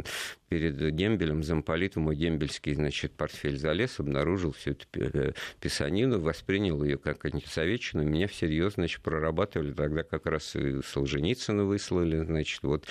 перед 0.48 0.94
дембелем 0.94 1.42
замполит 1.42 1.96
в 1.96 2.00
мой 2.00 2.16
дембельский, 2.16 2.74
значит, 2.74 3.12
портфель 3.12 3.58
залез, 3.58 4.00
обнаружил 4.00 4.52
всю 4.52 4.72
эту 4.72 4.86
э, 4.94 5.32
писанину, 5.60 6.20
воспринял 6.20 6.82
ее 6.82 6.98
как 6.98 7.24
антисоветчину, 7.24 8.02
меня 8.04 8.28
всерьез, 8.28 8.74
значит, 8.74 9.02
прорабатывали 9.04 9.72
тогда 9.72 10.02
как 10.02 10.26
раз 10.26 10.56
и 10.56 10.82
Солженицына 10.82 11.64
выслали, 11.64 12.24
значит, 12.24 12.60
вот 12.62 12.86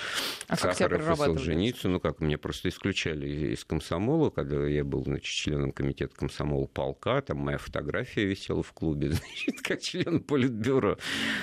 а 0.48 0.56
Сахаров 0.56 1.10
и 1.10 1.16
Солженицыну, 1.16 1.94
ну 1.94 2.00
как, 2.00 2.20
меня 2.20 2.38
просто 2.38 2.70
исключали 2.70 3.52
из 3.52 3.64
комсомола, 3.64 4.30
когда 4.30 4.66
я 4.66 4.82
был, 4.82 5.04
значит, 5.04 5.26
членом 5.26 5.72
комитета 5.72 6.14
комсомола 6.16 6.66
полка, 6.66 7.20
там 7.20 7.38
моя 7.38 7.58
фотография 7.58 8.24
висела 8.24 8.62
в 8.62 8.72
клубе, 8.72 8.94
клубе, 8.94 9.10
значит, 9.12 9.60
как 9.62 9.80
член 9.80 10.20
политбюро. 10.20 10.98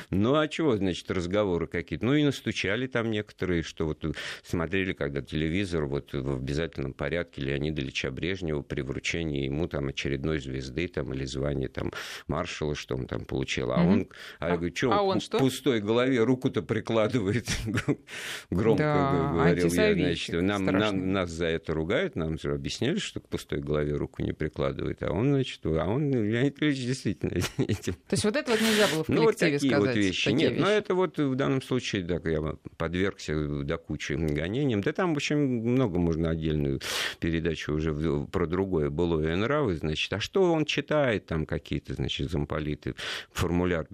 Ну, 0.09 0.35
а 0.35 0.47
чего, 0.47 0.77
значит, 0.77 1.09
разговоры 1.11 1.67
какие-то? 1.67 2.05
Ну, 2.05 2.13
и 2.15 2.23
настучали 2.23 2.87
там 2.87 3.11
некоторые, 3.11 3.63
что 3.63 3.85
вот 3.85 4.05
смотрели, 4.43 4.93
когда 4.93 5.21
телевизор 5.21 5.85
вот 5.85 6.13
в 6.13 6.35
обязательном 6.35 6.93
порядке 6.93 7.41
Леонида 7.41 7.81
Ильича 7.81 8.11
Брежнева 8.11 8.61
при 8.61 8.81
вручении 8.81 9.45
ему 9.45 9.67
там 9.67 9.87
очередной 9.87 10.39
звезды 10.39 10.87
там 10.87 11.13
или 11.13 11.25
звания 11.25 11.67
там 11.67 11.91
маршала, 12.27 12.75
что 12.75 12.95
он 12.95 13.07
там 13.07 13.25
получил. 13.25 13.71
А 13.71 13.77
mm-hmm. 13.77 13.91
он, 13.91 14.07
а 14.39 14.50
я 14.51 14.57
говорю, 14.57 14.75
что, 14.75 14.91
а 14.91 15.01
он 15.01 15.19
что? 15.19 15.37
пустой 15.37 15.79
голове 15.79 16.23
руку-то 16.23 16.61
прикладывает, 16.61 17.47
громко 18.49 18.83
да, 18.83 19.31
говорил 19.31 19.71
я, 19.71 19.93
значит, 19.93 20.41
нам, 20.41 20.65
нам, 20.65 21.11
нас 21.13 21.29
за 21.29 21.45
это 21.45 21.73
ругают, 21.73 22.15
нам 22.15 22.39
же 22.39 22.53
объясняли, 22.53 22.99
что 22.99 23.19
к 23.19 23.27
пустой 23.27 23.59
голове 23.59 23.95
руку 23.95 24.21
не 24.21 24.33
прикладывает, 24.33 25.03
а 25.03 25.11
он, 25.11 25.29
значит, 25.29 25.59
а 25.65 25.85
он, 25.85 26.11
Леонид 26.11 26.61
Ильич, 26.61 26.85
действительно 26.85 27.31
этим. 27.57 27.93
То 27.93 28.13
есть 28.13 28.23
вот 28.23 28.35
это 28.35 28.51
вот 28.51 28.61
нельзя 28.61 28.87
было 28.87 29.03
в 29.03 29.07
коллективе 29.07 29.19
ну, 29.19 29.23
вот 29.23 29.37
такие 29.37 29.59
сказать? 29.59 29.95
вот 29.95 29.95
вещи. 29.95 30.31
Такие 30.31 30.49
Нет, 30.49 30.51
вещи. 30.51 30.61
но 30.61 30.69
это 30.69 30.95
вот 30.95 31.17
в 31.17 31.35
данном 31.35 31.61
случае, 31.61 32.03
да, 32.03 32.19
я 32.23 32.41
подвергся 32.77 33.63
до 33.63 33.77
кучи 33.77 34.13
гонениям. 34.13 34.81
Да 34.81 34.93
там, 34.93 35.13
в 35.13 35.17
общем, 35.17 35.39
много 35.39 35.99
можно 35.99 36.29
отдельную 36.29 36.79
передачу 37.19 37.73
уже 37.73 37.93
про 38.31 38.45
другое 38.47 38.89
былое 38.89 39.35
нравы, 39.35 39.75
значит. 39.75 40.11
А 40.13 40.19
что 40.19 40.51
он 40.51 40.65
читает 40.65 41.25
там 41.25 41.45
какие-то, 41.45 41.93
значит, 41.93 42.29
замполиты, 42.29 42.95
формуляр 43.31 43.87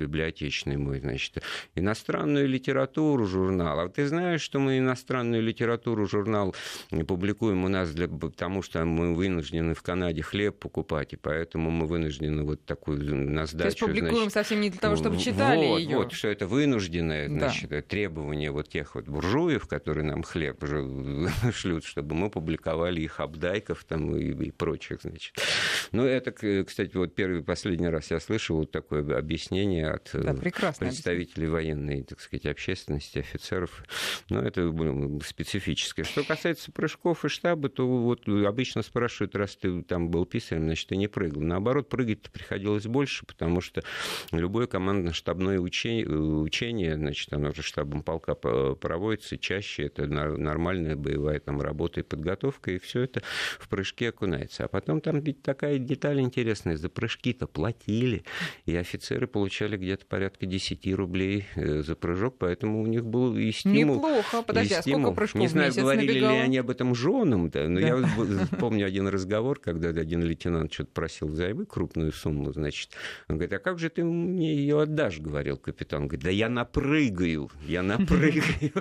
библиотечный 0.47 0.77
мой, 0.77 0.99
значит, 0.99 1.43
иностранную 1.75 2.47
литературу 2.47 3.25
журнал. 3.25 3.79
А 3.79 3.89
ты 3.89 4.07
знаешь, 4.07 4.41
что 4.41 4.60
мы 4.60 4.77
иностранную 4.79 5.41
литературу 5.41 6.07
журнал 6.07 6.55
публикуем 7.07 7.65
у 7.65 7.67
нас 7.67 7.91
для, 7.91 8.07
потому 8.07 8.62
что 8.62 8.83
мы 8.86 9.13
вынуждены 9.13 9.73
в 9.73 9.81
Канаде 9.81 10.21
хлеб 10.21 10.57
покупать, 10.60 11.13
и 11.13 11.15
поэтому 11.17 11.69
мы 11.69 11.86
вынуждены 11.86 12.43
вот 12.43 12.65
такую 12.65 13.15
на 13.15 13.45
сдачу. 13.45 13.57
То 13.57 13.65
есть 13.65 13.79
публикуем 13.79 14.15
значит, 14.15 14.33
совсем 14.33 14.62
не 14.62 14.69
для 14.69 14.79
того, 14.79 14.95
чтобы 14.95 15.17
читали 15.17 15.67
вот, 15.67 15.79
ее. 15.79 15.97
Вот, 15.97 16.13
что 16.13 16.27
это 16.27 16.47
вынужденное 16.47 17.27
значит, 17.27 17.69
да. 17.69 17.81
требование 17.81 18.51
вот 18.51 18.69
тех 18.69 18.95
вот 18.95 19.05
буржуев, 19.05 19.67
которые 19.67 20.05
нам 20.05 20.23
хлеб 20.23 20.63
шлют, 21.53 21.83
чтобы 21.83 22.15
мы 22.15 22.29
публиковали 22.29 23.01
их 23.01 23.19
обдайков 23.19 23.83
там 23.83 24.15
и, 24.15 24.47
и 24.47 24.51
прочих, 24.51 25.01
значит. 25.01 25.36
Ну, 25.91 26.03
это, 26.03 26.31
кстати, 26.31 26.95
вот 26.95 27.15
первый 27.15 27.43
последний 27.43 27.88
раз 27.88 28.12
я 28.12 28.19
слышал 28.19 28.57
вот 28.57 28.71
такое 28.71 29.17
объяснение 29.17 29.89
от 29.89 30.10
да, 30.13 30.33
представителей 30.39 31.47
военной, 31.47 32.04
так 32.04 32.19
сказать, 32.19 32.45
общественности, 32.45 33.19
офицеров. 33.19 33.84
Но 34.30 34.41
ну, 34.41 34.47
это 34.47 35.26
специфическое. 35.26 36.06
Что 36.06 36.23
касается 36.23 36.71
прыжков 36.71 37.26
и 37.26 37.30
штаба, 37.30 37.69
то 37.69 37.88
вот 37.88 38.28
обычно 38.28 38.82
спрашивают, 38.82 39.36
раз 39.36 39.56
ты 39.56 39.82
там 39.84 40.10
был 40.10 40.26
писарем, 40.26 40.63
значит, 40.63 40.89
ты 40.89 40.95
не 40.95 41.08
прыгал. 41.08 41.41
Наоборот, 41.41 41.89
прыгать 41.89 42.30
приходилось 42.32 42.86
больше, 42.86 43.26
потому 43.26 43.62
что 43.62 43.84
любое 44.32 44.67
командно-штабное 44.67 45.60
учение, 45.60 46.08
учение, 46.08 46.95
значит, 46.95 47.32
оно 47.34 47.54
же 47.54 47.62
штабом 47.62 48.04
полка 48.04 48.36
проводится 48.36 49.38
чаще, 49.38 49.84
это 49.84 50.08
нормальная 50.08 50.95
боевая 50.95 51.39
там 51.39 51.62
работа 51.62 52.02
и 52.02 52.04
подготовка, 52.04 52.71
и 52.71 52.80
все 52.80 53.02
это 53.02 53.21
в 53.60 53.67
прыжке 53.69 54.10
окунается. 54.10 54.65
А 54.65 54.67
потом 54.67 55.02
там 55.02 55.19
ведь 55.19 55.41
такая 55.41 55.78
деталь 55.80 56.19
интересная, 56.21 56.78
за 56.78 56.89
прыжки-то 56.89 57.47
платили, 57.47 58.23
и 58.65 58.76
офицеры 58.76 59.28
получали 59.28 59.78
где-то 59.78 60.06
порядка 60.06 60.26
порядка 60.27 60.45
10 60.45 60.93
рублей 60.95 61.45
э, 61.55 61.83
за 61.83 61.95
прыжок, 61.95 62.35
поэтому 62.37 62.81
у 62.81 62.85
них 62.85 63.05
был 63.05 63.37
и 63.37 63.51
стимул. 63.51 63.95
Неплохо. 63.95 64.41
Подожди, 64.43 64.73
а 64.73 64.81
сколько 64.81 65.11
прыжков 65.11 65.41
Не 65.41 65.47
знаю, 65.47 65.73
говорили 65.73 66.11
набегало? 66.11 66.31
ли 66.31 66.37
они 66.39 66.57
об 66.57 66.69
этом 66.69 66.95
женам, 66.95 67.49
да, 67.49 67.67
но 67.67 67.79
да. 67.79 67.87
я 67.87 68.47
помню 68.59 68.85
один 68.85 69.07
разговор, 69.07 69.59
когда 69.59 69.89
один 69.89 70.23
лейтенант 70.23 70.73
что-то 70.73 70.91
просил 70.91 71.27
взаймы 71.29 71.65
крупную 71.65 72.11
сумму, 72.11 72.51
значит, 72.51 72.89
он 73.29 73.37
говорит, 73.37 73.53
а 73.53 73.59
как 73.59 73.79
же 73.79 73.89
ты 73.89 74.03
мне 74.03 74.53
ее 74.53 74.81
отдашь, 74.81 75.19
говорил 75.19 75.57
капитан. 75.57 76.03
Он 76.03 76.07
говорит, 76.09 76.25
да 76.25 76.31
я 76.31 76.49
напрыгаю, 76.49 77.49
я 77.65 77.81
напрыгаю, 77.81 78.73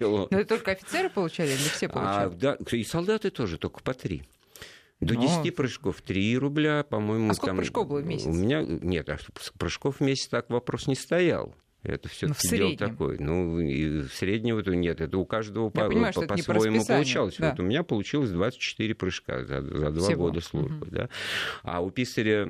Но 0.00 0.28
это 0.30 0.44
только 0.44 0.72
офицеры 0.72 1.10
получали 1.10 1.50
или 1.50 1.68
все 1.68 1.88
получали? 1.88 2.28
А, 2.28 2.30
да, 2.30 2.56
и 2.72 2.84
солдаты 2.84 3.30
тоже, 3.30 3.58
только 3.58 3.82
по 3.82 3.92
три. 3.92 4.22
До 5.02 5.16
10 5.16 5.44
Но... 5.44 5.52
прыжков 5.52 6.00
3 6.00 6.38
рубля, 6.38 6.84
по-моему. 6.84 7.30
А 7.30 7.34
сколько 7.34 7.46
там... 7.48 7.56
прыжков 7.56 7.88
было 7.88 8.00
в 8.00 8.06
месяц? 8.06 8.26
У 8.26 8.32
меня 8.32 8.62
нет, 8.62 9.08
а 9.08 9.18
прыжков 9.58 9.96
в 9.96 10.00
месяц 10.00 10.28
так 10.28 10.48
вопрос 10.48 10.86
не 10.86 10.94
стоял. 10.94 11.54
Это 11.82 12.08
все-таки 12.08 12.48
ну, 12.48 12.56
дело 12.56 12.76
такое. 12.76 13.18
Ну, 13.18 13.58
и 13.58 14.04
среднего 14.04 14.62
то 14.62 14.72
нет. 14.74 15.00
Это 15.00 15.18
у 15.18 15.24
каждого 15.24 15.68
по, 15.68 15.88
понимаю, 15.88 16.12
по, 16.14 16.22
по-своему 16.22 16.84
получалось. 16.84 17.36
Да. 17.38 17.50
Вот 17.50 17.60
у 17.60 17.64
меня 17.64 17.82
получилось 17.82 18.30
24 18.30 18.94
прыжка 18.94 19.44
за, 19.44 19.60
за 19.60 19.90
два 19.90 20.08
Всего. 20.08 20.26
года 20.26 20.40
службы. 20.40 20.86
Угу. 20.86 20.94
Да? 20.94 21.08
А 21.64 21.80
у 21.80 21.90
писаря 21.90 22.42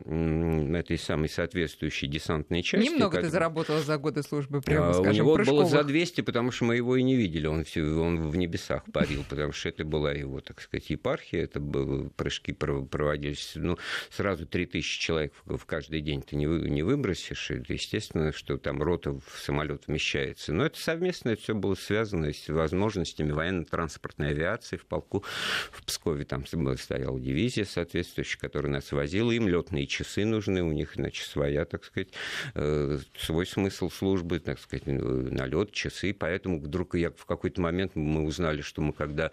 этой 0.78 0.98
самой 0.98 1.30
соответствующей 1.30 2.08
десантной 2.08 2.62
части... 2.62 2.86
Немного 2.86 3.16
как... 3.16 3.22
ты 3.22 3.30
заработала 3.30 3.80
за 3.80 3.96
годы 3.96 4.22
службы, 4.22 4.60
прямо 4.60 4.90
а, 4.90 4.94
скажем, 4.94 5.12
У 5.12 5.14
него 5.14 5.34
прыжковых. 5.34 5.62
было 5.62 5.70
за 5.70 5.84
200, 5.84 6.20
потому 6.20 6.50
что 6.50 6.66
мы 6.66 6.76
его 6.76 6.96
и 6.96 7.02
не 7.02 7.16
видели. 7.16 7.46
Он, 7.46 7.64
все, 7.64 7.82
он 7.84 8.28
в 8.28 8.36
небесах 8.36 8.84
парил, 8.92 9.24
потому 9.30 9.52
что 9.52 9.70
это 9.70 9.84
была 9.86 10.12
его, 10.12 10.40
так 10.40 10.60
сказать, 10.60 10.90
епархия. 10.90 11.44
Это 11.44 11.58
было, 11.58 12.10
прыжки 12.10 12.52
проводились. 12.52 13.52
Ну, 13.54 13.78
сразу 14.10 14.46
3000 14.46 15.00
человек 15.00 15.32
в 15.46 15.64
каждый 15.64 16.02
день 16.02 16.20
ты 16.20 16.36
не, 16.36 16.44
не 16.44 16.82
выбросишь. 16.82 17.50
Это 17.50 17.72
естественно, 17.72 18.32
что 18.32 18.58
там 18.58 18.82
рота 18.82 19.21
в 19.26 19.38
самолет 19.40 19.86
вмещается. 19.86 20.52
Но 20.52 20.66
это 20.66 20.78
совместно, 20.78 21.30
это 21.30 21.42
все 21.42 21.54
было 21.54 21.74
связано 21.74 22.32
с 22.32 22.48
возможностями 22.48 23.32
военно-транспортной 23.32 24.30
авиации 24.30 24.76
в 24.76 24.86
полку. 24.86 25.24
В 25.70 25.84
Пскове 25.84 26.24
там 26.24 26.44
стояла 26.46 27.20
дивизия 27.20 27.64
соответствующая, 27.64 28.38
которая 28.38 28.72
нас 28.72 28.92
возила. 28.92 29.30
Им 29.30 29.48
летные 29.48 29.86
часы 29.86 30.24
нужны, 30.24 30.62
у 30.62 30.72
них, 30.72 30.94
значит, 30.94 31.26
своя, 31.26 31.64
так 31.64 31.84
сказать, 31.84 32.08
э, 32.54 32.98
свой 33.18 33.46
смысл 33.46 33.90
службы, 33.90 34.40
так 34.40 34.58
сказать, 34.58 34.84
э, 34.86 34.92
налет, 34.92 35.72
часы. 35.72 36.14
Поэтому 36.18 36.60
вдруг 36.60 36.94
я 36.94 37.10
в 37.10 37.24
какой-то 37.26 37.60
момент 37.60 37.92
мы 37.94 38.22
узнали, 38.22 38.60
что 38.62 38.82
мы 38.82 38.92
когда 38.92 39.30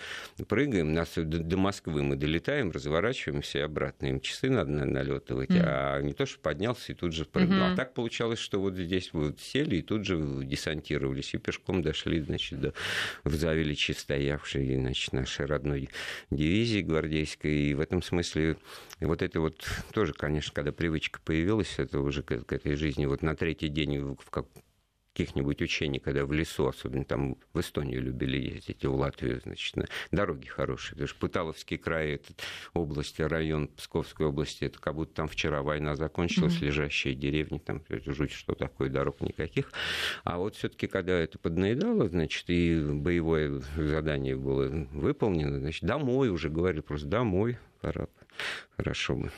прыгаем, 0.47 0.93
нас 0.93 1.13
до 1.15 1.57
Москвы 1.57 2.03
мы 2.03 2.15
долетаем, 2.15 2.71
разворачиваемся 2.71 3.59
и 3.59 3.61
обратно. 3.61 4.07
Им 4.07 4.19
часы 4.19 4.49
надо 4.49 4.71
налетывать, 4.71 5.49
mm. 5.49 5.63
а 5.63 6.01
не 6.01 6.13
то, 6.13 6.25
что 6.25 6.39
поднялся 6.39 6.91
и 6.91 6.95
тут 6.95 7.13
же 7.13 7.25
прыгнул. 7.25 7.59
Mm-hmm. 7.59 7.73
А 7.73 7.75
так 7.75 7.93
получалось, 7.93 8.39
что 8.39 8.59
вот 8.59 8.75
здесь 8.75 9.11
вот 9.13 9.39
сели 9.39 9.78
и 9.79 9.81
тут 9.81 10.05
же 10.05 10.17
десантировались 10.43 11.33
и 11.33 11.37
пешком 11.37 11.81
дошли, 11.81 12.21
значит, 12.21 12.59
до 12.59 12.73
в 13.23 13.33
Завеличи 13.35 13.91
стоявшей, 13.91 14.75
значит, 14.75 15.13
нашей 15.13 15.45
родной 15.45 15.89
дивизии 16.29 16.81
гвардейской. 16.81 17.51
И 17.51 17.73
в 17.73 17.79
этом 17.79 18.01
смысле 18.01 18.57
вот 18.99 19.21
это 19.21 19.39
вот 19.39 19.65
тоже, 19.93 20.13
конечно, 20.13 20.53
когда 20.53 20.71
привычка 20.71 21.19
появилась, 21.23 21.75
это 21.77 21.99
уже 21.99 22.23
к, 22.23 22.43
к 22.43 22.53
этой 22.53 22.75
жизни, 22.75 23.05
вот 23.05 23.21
на 23.21 23.35
третий 23.35 23.69
день 23.69 23.99
в, 23.99 24.29
как, 24.29 24.45
каких-нибудь 25.19 25.61
учений, 25.61 25.99
когда 25.99 26.25
в 26.25 26.31
лесу, 26.31 26.67
особенно 26.67 27.03
там 27.03 27.37
в 27.53 27.59
Эстонию 27.59 28.01
любили 28.01 28.37
ездить, 28.37 28.85
в 28.85 28.93
Латвию, 28.93 29.41
значит, 29.41 29.75
на 29.75 29.85
дороги 30.11 30.47
хорошие. 30.47 30.91
Потому 30.91 31.07
что 31.07 31.19
Пыталовский 31.19 31.77
край, 31.77 32.11
этот 32.11 32.41
область, 32.73 33.19
район 33.19 33.67
Псковской 33.67 34.27
области, 34.27 34.63
это 34.63 34.79
как 34.79 34.95
будто 34.95 35.13
там 35.13 35.27
вчера 35.27 35.61
война 35.61 35.95
закончилась, 35.95 36.55
mm-hmm. 36.55 36.65
лежащие 36.65 37.15
деревни, 37.15 37.57
там 37.57 37.83
жуть, 37.89 38.31
что 38.31 38.55
такое, 38.55 38.89
дорог 38.89 39.19
никаких. 39.21 39.71
А 40.23 40.37
вот 40.37 40.55
все-таки, 40.55 40.87
когда 40.87 41.13
это 41.13 41.37
поднаедало, 41.37 42.07
значит, 42.07 42.45
и 42.47 42.79
боевое 42.79 43.61
задание 43.75 44.37
было 44.37 44.87
выполнено, 44.93 45.59
значит, 45.59 45.83
домой 45.83 46.29
уже 46.29 46.49
говорили, 46.49 46.81
просто 46.81 47.07
домой, 47.07 47.57
пора, 47.81 48.07
хорошо 48.77 49.15
бы. 49.15 49.31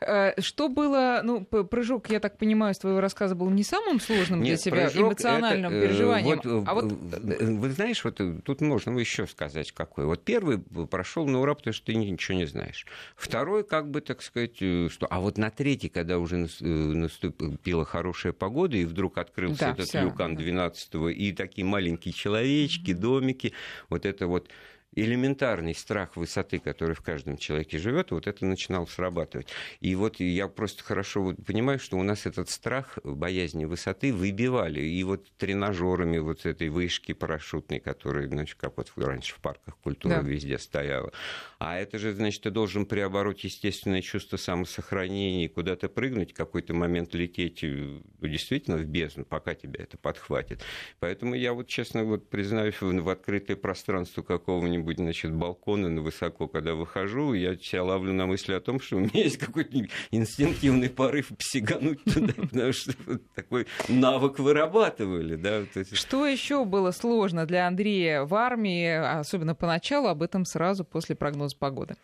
Э, 0.00 0.40
что 0.40 0.68
было, 0.68 1.20
ну, 1.24 1.44
прыжок, 1.44 2.10
я 2.10 2.20
так 2.20 2.38
понимаю, 2.38 2.74
с 2.74 2.78
твоего 2.78 3.00
рассказа 3.00 3.34
был 3.34 3.50
не 3.50 3.64
самым 3.64 4.00
сложным 4.00 4.40
Нет, 4.40 4.48
для 4.48 4.56
себя 4.56 4.88
эмоциональным 4.88 5.72
это, 5.72 5.86
переживанием. 5.86 6.40
Вот, 6.42 6.68
а 6.68 6.74
вот... 6.74 6.84
Вы 6.84 7.70
знаешь, 7.70 8.04
вот 8.04 8.20
тут 8.44 8.60
можно 8.60 8.96
еще 8.98 9.26
сказать 9.26 9.72
какой. 9.72 10.04
Вот 10.04 10.24
первый 10.24 10.58
прошел 10.58 11.26
на 11.26 11.40
ура, 11.40 11.54
потому 11.54 11.74
что 11.74 11.86
ты 11.86 11.96
ничего 11.96 12.38
не 12.38 12.46
знаешь. 12.46 12.86
Второй, 13.16 13.64
как 13.64 13.90
бы, 13.90 14.00
так 14.00 14.22
сказать, 14.22 14.56
э, 14.60 14.88
что... 14.90 15.06
А 15.10 15.20
вот 15.20 15.36
на 15.36 15.50
третий, 15.50 15.88
когда 15.88 16.18
уже 16.18 16.46
э, 16.60 16.64
наступила 16.64 17.84
хорошая 17.84 18.32
погода, 18.32 18.76
и 18.76 18.84
вдруг 18.84 19.18
открылся 19.18 19.60
да, 19.60 19.70
этот 19.72 19.88
всё. 19.88 20.02
люкан 20.02 20.36
12 20.36 20.94
и 21.16 21.32
такие 21.32 21.64
маленькие 21.64 22.14
человечки, 22.14 22.92
домики, 22.92 23.52
вот 23.88 24.06
это 24.06 24.28
вот 24.28 24.48
элементарный 24.94 25.74
страх 25.74 26.16
высоты, 26.16 26.58
который 26.58 26.94
в 26.94 27.02
каждом 27.02 27.36
человеке 27.36 27.78
живет, 27.78 28.10
вот 28.10 28.26
это 28.26 28.44
начинало 28.46 28.86
срабатывать. 28.86 29.48
И 29.80 29.94
вот 29.94 30.18
я 30.18 30.48
просто 30.48 30.82
хорошо 30.82 31.34
понимаю, 31.46 31.78
что 31.78 31.98
у 31.98 32.02
нас 32.02 32.26
этот 32.26 32.48
страх 32.48 32.98
боязни 33.04 33.64
высоты 33.64 34.12
выбивали. 34.12 34.80
И 34.80 35.02
вот 35.04 35.26
тренажерами 35.36 36.18
вот 36.18 36.46
этой 36.46 36.68
вышки 36.68 37.12
парашютной, 37.12 37.80
которая, 37.80 38.28
значит, 38.28 38.56
как 38.58 38.76
вот 38.76 38.92
раньше 38.96 39.34
в 39.34 39.40
парках 39.40 39.76
культуры 39.76 40.16
да. 40.16 40.20
везде 40.22 40.58
стояла. 40.58 41.12
А 41.58 41.78
это 41.78 41.98
же, 41.98 42.12
значит, 42.14 42.42
ты 42.42 42.50
должен 42.50 42.86
преобороть 42.86 43.44
естественное 43.44 44.02
чувство 44.02 44.36
самосохранения 44.36 45.44
и 45.44 45.48
куда-то 45.48 45.88
прыгнуть, 45.88 46.32
в 46.32 46.34
какой-то 46.34 46.74
момент 46.74 47.14
лететь 47.14 47.60
ну, 47.62 48.02
действительно 48.20 48.76
в 48.78 48.84
бездну, 48.84 49.24
пока 49.24 49.54
тебя 49.54 49.82
это 49.82 49.98
подхватит. 49.98 50.62
Поэтому 50.98 51.34
я 51.34 51.52
вот, 51.52 51.68
честно, 51.68 52.04
вот 52.04 52.28
признаюсь, 52.30 52.80
в 52.80 53.08
открытое 53.08 53.56
пространство 53.56 54.22
какого-нибудь 54.22 54.77
какого-нибудь, 54.78 54.98
значит, 54.98 55.32
балкона 55.32 55.88
на 55.88 56.00
высоко, 56.00 56.48
когда 56.48 56.74
выхожу, 56.74 57.34
я 57.34 57.56
себя 57.56 57.84
ловлю 57.84 58.12
на 58.12 58.26
мысли 58.26 58.52
о 58.52 58.60
том, 58.60 58.80
что 58.80 58.96
у 58.96 59.00
меня 59.00 59.10
есть 59.14 59.38
какой-то 59.38 59.78
инстинктивный 60.10 60.90
порыв 60.90 61.28
псигануть 61.38 62.02
туда, 62.04 62.32
потому 62.36 62.72
что 62.72 62.92
такой 63.34 63.66
навык 63.88 64.38
вырабатывали. 64.38 65.36
Да, 65.36 65.62
Что 65.92 66.26
еще 66.26 66.64
было 66.64 66.90
сложно 66.90 67.46
для 67.46 67.66
Андрея 67.66 68.24
в 68.24 68.34
армии, 68.34 68.88
особенно 69.20 69.54
поначалу, 69.54 70.08
об 70.08 70.22
этом 70.22 70.44
сразу 70.44 70.84
после 70.84 71.14
прогноза 71.14 71.56
погоды? 71.56 71.96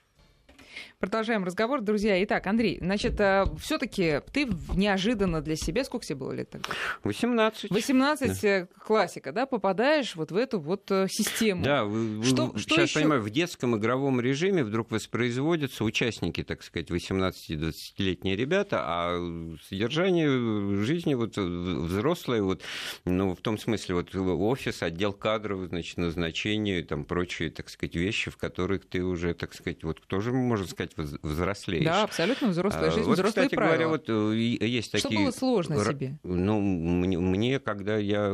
Продолжаем 0.99 1.45
разговор, 1.45 1.81
друзья. 1.81 2.23
Итак, 2.25 2.47
Андрей, 2.47 2.79
значит, 2.81 3.21
э, 3.21 3.45
все-таки 3.61 4.21
ты 4.33 4.49
неожиданно 4.75 5.43
для 5.43 5.57
себя, 5.57 5.85
сколько 5.85 6.07
тебе 6.07 6.17
было 6.17 6.33
лет 6.33 6.51
тогда? 6.51 6.69
18. 7.03 7.71
18, 7.71 8.43
да. 8.43 8.49
Э, 8.49 8.67
классика, 8.87 9.33
да, 9.33 9.47
попадаешь 9.47 10.17
вот 10.17 10.33
в 10.33 10.37
эту 10.37 10.61
вот 10.61 10.91
э, 10.91 11.07
систему. 11.11 11.63
Да, 11.63 11.81
что, 12.25 12.47
вы, 12.47 12.59
что 12.59 12.77
сейчас 12.77 12.91
еще? 12.91 13.01
понимаю, 13.01 13.21
в 13.23 13.31
детском 13.31 13.77
игровом 13.77 14.21
режиме 14.21 14.65
вдруг 14.65 14.91
воспроизводятся 14.91 15.85
участники, 15.85 16.43
так 16.43 16.63
сказать, 16.63 16.91
18-20-летние 16.91 18.37
ребята, 18.37 18.81
а 18.83 19.57
содержание 19.69 20.83
жизни 20.83 21.15
вот 21.15 21.37
взрослое, 21.37 22.43
вот, 22.43 22.63
ну, 23.05 23.35
в 23.35 23.41
том 23.41 23.59
смысле, 23.59 23.97
вот 23.97 24.15
офис, 24.15 24.83
отдел 24.83 25.13
кадров, 25.13 25.69
значит, 25.69 25.99
назначение, 25.99 26.83
там 26.83 27.05
прочие, 27.05 27.51
так 27.51 27.69
сказать, 27.69 27.95
вещи, 27.95 28.31
в 28.31 28.37
которых 28.37 28.87
ты 28.87 29.03
уже, 29.05 29.35
так 29.35 29.55
сказать, 29.55 29.85
вот 29.85 30.01
тоже, 30.07 30.33
можно 30.33 30.67
сказать, 30.67 30.84
взрослеешь. 30.97 31.85
Да, 31.85 32.03
абсолютно 32.03 32.49
взрослая 32.49 32.91
жизнь, 32.91 33.07
вот, 33.07 33.15
взрослые 33.15 33.47
кстати 33.47 33.55
правила. 33.55 33.75
говоря, 33.75 33.89
вот 33.89 34.09
э, 34.09 34.37
есть 34.37 34.93
такие... 34.93 35.09
Что 35.09 35.19
было 35.19 35.31
сложно 35.31 35.85
себе? 35.85 36.19
Ну, 36.23 36.61
мне, 36.61 37.19
мне 37.19 37.61
когда 37.61 37.97
я 37.97 38.31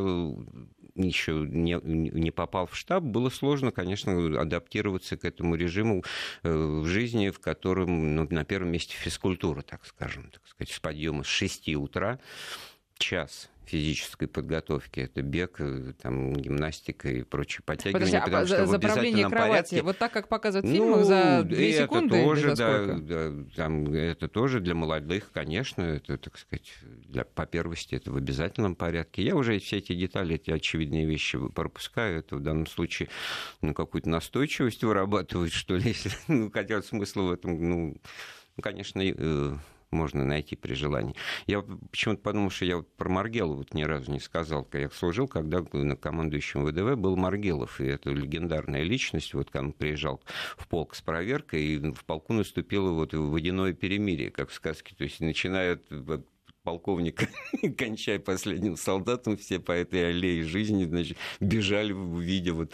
еще 0.95 1.45
не, 1.47 1.79
не 1.83 2.31
попал 2.31 2.67
в 2.67 2.75
штаб, 2.75 3.03
было 3.03 3.29
сложно, 3.29 3.71
конечно, 3.71 4.41
адаптироваться 4.41 5.17
к 5.17 5.25
этому 5.25 5.55
режиму 5.55 6.03
э, 6.43 6.53
в 6.53 6.85
жизни, 6.85 7.29
в 7.29 7.39
котором 7.39 8.15
ну, 8.15 8.27
на 8.29 8.43
первом 8.43 8.71
месте 8.71 8.95
физкультура, 8.95 9.61
так 9.61 9.85
скажем, 9.85 10.29
так 10.31 10.45
сказать, 10.47 10.73
с 10.73 10.79
подъема 10.79 11.23
с 11.23 11.27
6 11.27 11.69
утра, 11.75 12.19
час 12.97 13.49
физической 13.65 14.27
подготовки. 14.27 14.99
Это 15.01 15.21
бег, 15.21 15.55
э, 15.59 15.93
там, 16.01 16.33
гимнастика 16.33 17.09
и 17.09 17.23
прочее 17.23 17.61
подтягивание. 17.65 18.21
Подожди, 18.21 18.55
а 18.55 18.65
за, 18.65 18.65
заправление 18.65 19.29
кровати, 19.29 19.49
порядке... 19.49 19.81
вот 19.83 19.97
так, 19.97 20.11
как 20.11 20.27
показывают 20.27 20.67
в 20.67 20.71
фильмах, 20.71 20.99
ну, 20.99 21.03
за 21.03 21.43
2 21.43 21.57
это 21.57 21.77
секунды? 21.83 22.23
Тоже, 22.23 22.55
да, 22.55 22.95
да, 22.95 23.31
там, 23.55 23.93
это 23.93 24.27
тоже 24.27 24.59
для 24.59 24.75
молодых, 24.75 25.31
конечно, 25.31 25.81
это, 25.81 26.17
так 26.17 26.37
сказать, 26.37 26.71
для, 27.07 27.23
по 27.23 27.45
первости 27.45 27.95
это 27.95 28.11
в 28.11 28.17
обязательном 28.17 28.75
порядке. 28.75 29.23
Я 29.23 29.35
уже 29.35 29.57
все 29.59 29.77
эти 29.77 29.93
детали, 29.93 30.35
эти 30.35 30.51
очевидные 30.51 31.05
вещи 31.05 31.37
пропускаю. 31.49 32.19
Это 32.19 32.35
в 32.35 32.41
данном 32.41 32.67
случае 32.67 33.09
ну, 33.61 33.73
какую-то 33.73 34.09
настойчивость 34.09 34.83
вырабатывать, 34.83 35.53
что 35.53 35.75
ли, 35.75 35.83
если, 35.89 36.11
ну, 36.27 36.51
хотя 36.51 36.81
смысл 36.81 37.27
в 37.27 37.31
этом, 37.31 37.69
ну, 37.69 37.97
конечно, 38.61 39.01
э, 39.01 39.55
можно 39.91 40.25
найти 40.25 40.55
при 40.55 40.73
желании. 40.73 41.15
Я 41.47 41.61
почему-то 41.91 42.21
подумал, 42.21 42.49
что 42.49 42.65
я 42.65 42.77
вот 42.77 42.93
про 42.95 43.09
Маргелова 43.09 43.57
вот 43.57 43.73
ни 43.73 43.83
разу 43.83 44.11
не 44.11 44.19
сказал. 44.19 44.67
Я 44.73 44.89
служил, 44.89 45.27
когда 45.27 45.63
на 45.73 45.95
командующем 45.95 46.65
ВДВ 46.65 46.99
был 46.99 47.15
Маргелов, 47.15 47.79
и 47.81 47.85
это 47.85 48.09
легендарная 48.09 48.83
личность. 48.83 49.33
Вот 49.33 49.55
он 49.55 49.73
приезжал 49.73 50.21
в 50.57 50.67
полк 50.67 50.95
с 50.95 51.01
проверкой, 51.01 51.63
и 51.63 51.77
в 51.77 52.05
полку 52.05 52.33
наступило 52.33 52.91
вот 52.91 53.13
водяное 53.13 53.73
перемирие, 53.73 54.31
как 54.31 54.49
в 54.49 54.53
сказке. 54.53 54.95
То 54.95 55.03
есть 55.03 55.19
начинают 55.19 55.83
полковника, 56.63 57.27
кончай 57.77 58.19
последним 58.19 58.77
солдатом, 58.77 59.37
все 59.37 59.59
по 59.59 59.71
этой 59.71 60.09
аллее 60.09 60.43
жизни, 60.43 60.85
значит, 60.85 61.17
бежали, 61.39 61.91
увидя 61.91 62.53
вот 62.53 62.71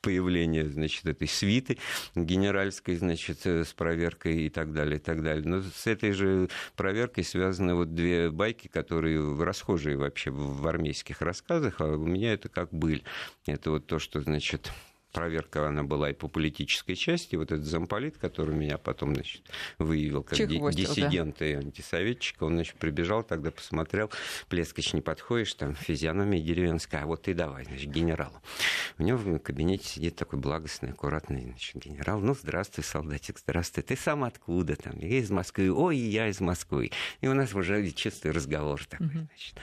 появление, 0.00 0.68
значит, 0.68 1.06
этой 1.06 1.28
свиты 1.28 1.78
генеральской, 2.14 2.96
значит, 2.96 3.46
э, 3.46 3.64
с 3.64 3.72
проверкой 3.72 4.42
и 4.42 4.48
так 4.48 4.72
далее, 4.72 4.96
и 4.96 5.02
так 5.02 5.22
далее. 5.22 5.46
Но 5.46 5.62
с 5.62 5.86
этой 5.86 6.12
же 6.12 6.48
проверкой 6.76 7.24
связаны 7.24 7.74
вот 7.74 7.94
две 7.94 8.30
байки, 8.30 8.68
которые 8.68 9.20
расхожие 9.42 9.96
вообще 9.96 10.30
в 10.30 10.66
армейских 10.66 11.20
рассказах, 11.22 11.80
а 11.80 11.86
у 11.86 12.06
меня 12.06 12.32
это 12.32 12.48
как 12.48 12.72
быль. 12.72 13.02
Это 13.46 13.70
вот 13.70 13.86
то, 13.86 13.98
что, 13.98 14.20
значит, 14.20 14.70
проверка 15.12 15.66
она 15.66 15.82
была 15.82 16.10
и 16.10 16.12
по 16.12 16.28
политической 16.28 16.94
части. 16.94 17.36
Вот 17.36 17.52
этот 17.52 17.64
замполит, 17.64 18.16
который 18.18 18.54
меня 18.54 18.78
потом 18.78 19.14
значит, 19.14 19.42
выявил 19.78 20.22
как 20.22 20.38
диссидент 20.38 21.36
да. 21.38 21.46
и 21.46 21.52
антисоветчик, 21.54 22.42
он 22.42 22.54
значит, 22.54 22.76
прибежал, 22.76 23.22
тогда 23.22 23.50
посмотрел, 23.50 24.10
плескач 24.48 24.92
не 24.92 25.00
подходишь, 25.00 25.54
там 25.54 25.74
физиономия 25.74 26.40
деревенская, 26.40 27.02
а 27.02 27.06
вот 27.06 27.22
ты 27.22 27.34
давай, 27.34 27.64
значит, 27.64 27.90
генералу. 27.90 28.40
У 28.98 29.02
него 29.02 29.18
в 29.18 29.38
кабинете 29.38 29.86
сидит 29.86 30.16
такой 30.16 30.38
благостный, 30.38 30.90
аккуратный 30.90 31.42
значит, 31.42 31.76
генерал. 31.76 32.20
Ну, 32.20 32.34
здравствуй, 32.34 32.84
солдатик, 32.84 33.38
здравствуй. 33.38 33.82
Ты 33.82 33.96
сам 33.96 34.24
откуда 34.24 34.76
там? 34.76 34.98
Я 34.98 35.18
из 35.18 35.30
Москвы. 35.30 35.72
Ой, 35.72 35.96
я 35.96 36.28
из 36.28 36.40
Москвы. 36.40 36.90
И 37.20 37.28
у 37.28 37.34
нас 37.34 37.54
уже 37.54 37.90
чистый 37.90 38.30
разговор 38.30 38.84
такой, 38.86 39.08
значит 39.08 39.54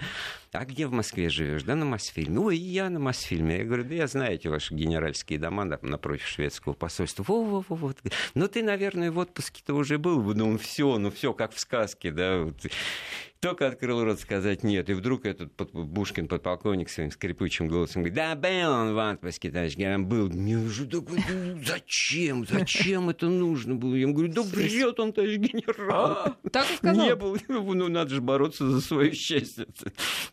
а 0.51 0.65
где 0.65 0.87
в 0.87 0.91
Москве 0.91 1.29
живешь? 1.29 1.63
Да 1.63 1.75
на 1.75 1.85
Мосфильме. 1.85 2.39
Ой, 2.39 2.57
я 2.57 2.89
на 2.89 2.99
Мосфильме. 2.99 3.57
Я 3.57 3.63
говорю, 3.65 3.83
да 3.83 3.95
я 3.95 4.07
знаю 4.07 4.35
эти 4.35 4.47
ваши 4.47 4.73
генеральские 4.73 5.39
дома 5.39 5.65
напротив 5.65 6.27
шведского 6.27 6.73
посольства. 6.73 7.23
Во-во-во. 7.27 7.93
Ну 8.33 8.47
ты, 8.47 8.63
наверное, 8.63 9.11
в 9.11 9.17
отпуске-то 9.17 9.73
уже 9.73 9.97
был. 9.97 10.21
Ну 10.33 10.57
все, 10.57 10.97
ну 10.97 11.11
все, 11.11 11.33
как 11.33 11.53
в 11.53 11.59
сказке, 11.59 12.11
да. 12.11 12.47
Только 13.39 13.67
открыл 13.67 14.03
рот 14.03 14.19
сказать 14.19 14.63
нет, 14.63 14.89
и 14.89 14.93
вдруг 14.93 15.25
этот 15.25 15.53
Бушкин 15.71 16.27
подполковник 16.27 16.89
своим 16.89 17.11
скрипучим 17.11 17.67
голосом 17.67 18.01
говорит, 18.01 18.15
да 18.15 18.35
был 18.35 18.71
он 18.71 18.95
в 18.95 19.11
отпуске, 19.11 19.51
товарищ 19.51 19.75
генерал, 19.75 19.99
был. 20.01 20.29
Мне 20.29 20.57
уже 20.57 20.87
такой, 20.87 21.19
ну, 21.29 21.61
зачем, 21.63 22.47
зачем 22.47 23.09
это 23.09 23.27
нужно 23.27 23.75
было? 23.75 23.93
Я 23.93 24.01
ему 24.01 24.13
говорю, 24.13 24.33
да 24.33 24.41
врет 24.41 24.99
он, 24.99 25.13
товарищ 25.13 25.37
генерал. 25.37 26.11
А, 26.25 26.49
так 26.49 26.69
и 26.71 26.77
сказал? 26.77 27.05
Не 27.05 27.15
был, 27.15 27.37
ну 27.47 27.87
надо 27.89 28.09
же 28.09 28.21
бороться 28.21 28.67
за 28.67 28.81
свое 28.81 29.13
счастье. 29.13 29.67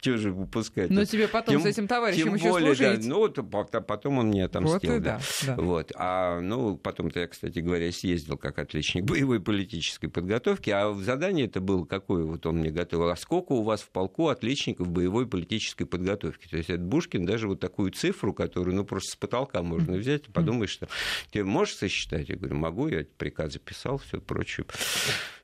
Чего 0.00 0.16
же 0.16 0.32
выпускать? 0.32 0.88
Но 0.88 1.04
тебе 1.04 1.28
потом 1.28 1.60
с 1.60 1.66
этим 1.66 1.86
товарищем 1.86 2.34
еще 2.34 2.58
служить. 2.58 3.04
ну 3.04 3.18
вот 3.18 3.38
потом 3.86 4.18
он 4.18 4.28
мне 4.28 4.44
отомстил, 4.44 5.00
да. 5.00 5.20
Вот, 5.56 5.92
а 5.94 6.40
ну 6.40 6.78
потом-то 6.78 7.20
я, 7.20 7.26
кстати 7.26 7.58
говоря, 7.58 7.92
съездил 7.92 8.38
как 8.38 8.58
отличник 8.58 9.04
боевой 9.04 9.40
политической 9.40 10.08
подготовки, 10.08 10.70
а 10.70 10.88
в 10.88 11.02
задании 11.02 11.44
это 11.44 11.60
было 11.60 11.84
какое 11.84 12.24
вот 12.24 12.46
он 12.46 12.58
мне 12.58 12.70
готовил 12.70 12.93
этого, 12.94 13.12
а 13.12 13.16
сколько 13.16 13.52
у 13.52 13.62
вас 13.62 13.82
в 13.82 13.88
полку 13.88 14.28
отличников 14.28 14.88
боевой 14.88 15.26
политической 15.26 15.84
подготовки. 15.84 16.46
То 16.48 16.56
есть 16.56 16.70
это 16.70 16.82
Бушкин 16.82 17.26
даже 17.26 17.48
вот 17.48 17.60
такую 17.60 17.90
цифру, 17.90 18.32
которую 18.32 18.76
ну, 18.76 18.84
просто 18.84 19.12
с 19.12 19.16
потолка 19.16 19.62
можно 19.62 19.96
взять 19.96 20.28
и 20.28 20.30
подумать, 20.30 20.70
что 20.70 20.88
ты 21.30 21.44
можешь 21.44 21.76
сосчитать? 21.76 22.28
Я 22.28 22.36
говорю, 22.36 22.56
могу, 22.56 22.88
я 22.88 23.04
приказы 23.18 23.58
писал, 23.58 23.98
все 23.98 24.20
прочее. 24.20 24.66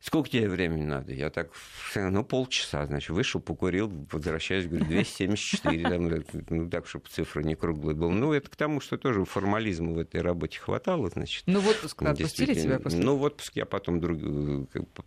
Сколько 0.01 0.31
тебе 0.31 0.49
времени 0.49 0.85
надо? 0.85 1.13
Я 1.13 1.29
так, 1.29 1.51
ну, 1.95 2.25
полчаса, 2.25 2.87
значит, 2.87 3.11
вышел, 3.11 3.41
покурил, 3.41 3.93
возвращаюсь, 4.11 4.67
говорю, 4.67 4.87
274, 4.87 5.83
там, 5.83 6.25
ну, 6.49 6.71
так, 6.71 6.87
чтобы 6.87 7.05
цифра 7.11 7.43
не 7.43 7.55
круглая 7.55 7.95
была. 7.95 8.11
Ну, 8.11 8.33
это 8.33 8.49
к 8.49 8.57
тому, 8.57 8.81
что 8.81 8.97
тоже 8.97 9.27
формализма 9.27 9.93
в 9.93 9.99
этой 9.99 10.23
работе 10.23 10.59
хватало, 10.59 11.11
значит. 11.11 11.43
Ну, 11.47 11.61
в 11.61 11.69
отпуск 11.69 12.03
отпустили 12.03 12.55
тебя 12.55 12.79
после? 12.79 13.01
Ну, 13.01 13.17
в 13.17 13.23
отпуск 13.23 13.57
я 13.57 13.67
потом 13.67 14.01
друг, 14.01 14.19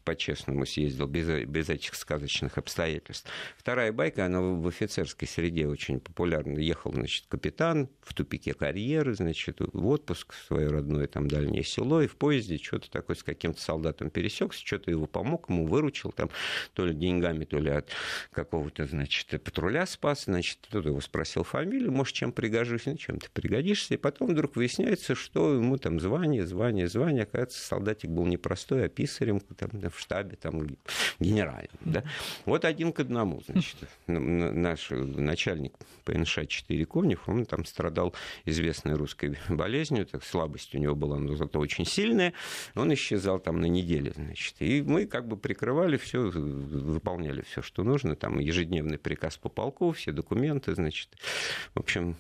по-честному 0.03 0.65
съездил, 0.65 1.07
без, 1.07 1.47
без 1.47 1.69
этих 1.69 1.95
сказочных 1.95 2.32
обстоятельств. 2.41 3.29
Вторая 3.57 3.91
байка, 3.91 4.25
она 4.25 4.41
в 4.41 4.67
офицерской 4.67 5.27
среде 5.27 5.67
очень 5.67 5.99
популярна. 5.99 6.57
Ехал, 6.59 6.91
значит, 6.93 7.25
капитан 7.27 7.89
в 8.01 8.13
тупике 8.13 8.53
карьеры, 8.53 9.13
значит, 9.13 9.57
в 9.59 9.87
отпуск 9.87 10.33
в 10.33 10.47
свое 10.47 10.69
родное 10.69 11.07
там 11.07 11.27
дальнее 11.27 11.63
село, 11.63 12.01
и 12.01 12.07
в 12.07 12.15
поезде 12.15 12.57
что-то 12.57 12.89
такое 12.89 13.15
с 13.15 13.23
каким-то 13.23 13.61
солдатом 13.61 14.09
пересекся, 14.09 14.59
что 14.59 14.67
что-то 14.67 14.91
его 14.91 15.05
помог, 15.05 15.49
ему 15.49 15.67
выручил 15.67 16.11
там, 16.11 16.29
то 16.73 16.85
ли 16.85 16.93
деньгами, 16.93 17.45
то 17.45 17.59
ли 17.59 17.69
от 17.69 17.89
какого-то, 18.31 18.85
значит, 18.85 19.29
патруля 19.43 19.85
спас, 19.85 20.25
значит, 20.25 20.59
кто-то 20.67 20.89
его 20.89 21.01
спросил 21.01 21.43
фамилию, 21.43 21.91
может, 21.91 22.15
чем 22.15 22.31
пригожусь, 22.31 22.85
ну, 22.85 22.97
чем 22.97 23.19
ты 23.19 23.27
пригодишься, 23.31 23.93
и 23.93 23.97
потом 23.97 24.29
вдруг 24.29 24.55
выясняется, 24.55 25.15
что 25.15 25.55
ему 25.55 25.77
там 25.77 25.99
звание, 25.99 26.45
звание, 26.45 26.87
звание, 26.87 27.23
оказывается, 27.23 27.65
солдатик 27.65 28.09
был 28.09 28.25
непростой, 28.25 28.85
а 28.85 28.89
писарем 28.89 29.39
там, 29.39 29.69
в 29.89 29.99
штабе, 29.99 30.35
там, 30.35 30.67
генеральным, 31.19 31.69
да. 31.81 32.03
Вот 32.45 32.65
один 32.65 32.91
к 32.93 32.99
одному, 32.99 33.41
значит, 33.47 33.75
наш 34.07 34.89
начальник 34.89 35.73
ПНШ-4 36.05 36.85
Конев, 36.85 37.27
он 37.27 37.45
там 37.45 37.65
страдал 37.65 38.13
известной 38.45 38.93
русской 38.93 39.37
болезнью, 39.49 40.05
так 40.05 40.23
слабость 40.23 40.75
у 40.75 40.77
него 40.77 40.95
была, 40.95 41.19
но 41.19 41.35
зато 41.35 41.59
очень 41.59 41.85
сильная, 41.85 42.33
он 42.75 42.93
исчезал 42.93 43.39
там 43.39 43.61
на 43.61 43.65
неделю, 43.65 44.13
значит, 44.15 44.55
и 44.59 44.81
мы 44.81 45.05
как 45.05 45.27
бы 45.27 45.37
прикрывали 45.37 45.97
все, 45.97 46.29
выполняли 46.29 47.41
все, 47.41 47.61
что 47.61 47.83
нужно. 47.83 48.15
Там 48.15 48.39
ежедневный 48.39 48.97
приказ 48.97 49.37
по 49.37 49.49
полку, 49.49 49.91
все 49.91 50.11
документы, 50.11 50.75
значит. 50.75 51.09
В 51.73 51.79
общем, 51.79 52.15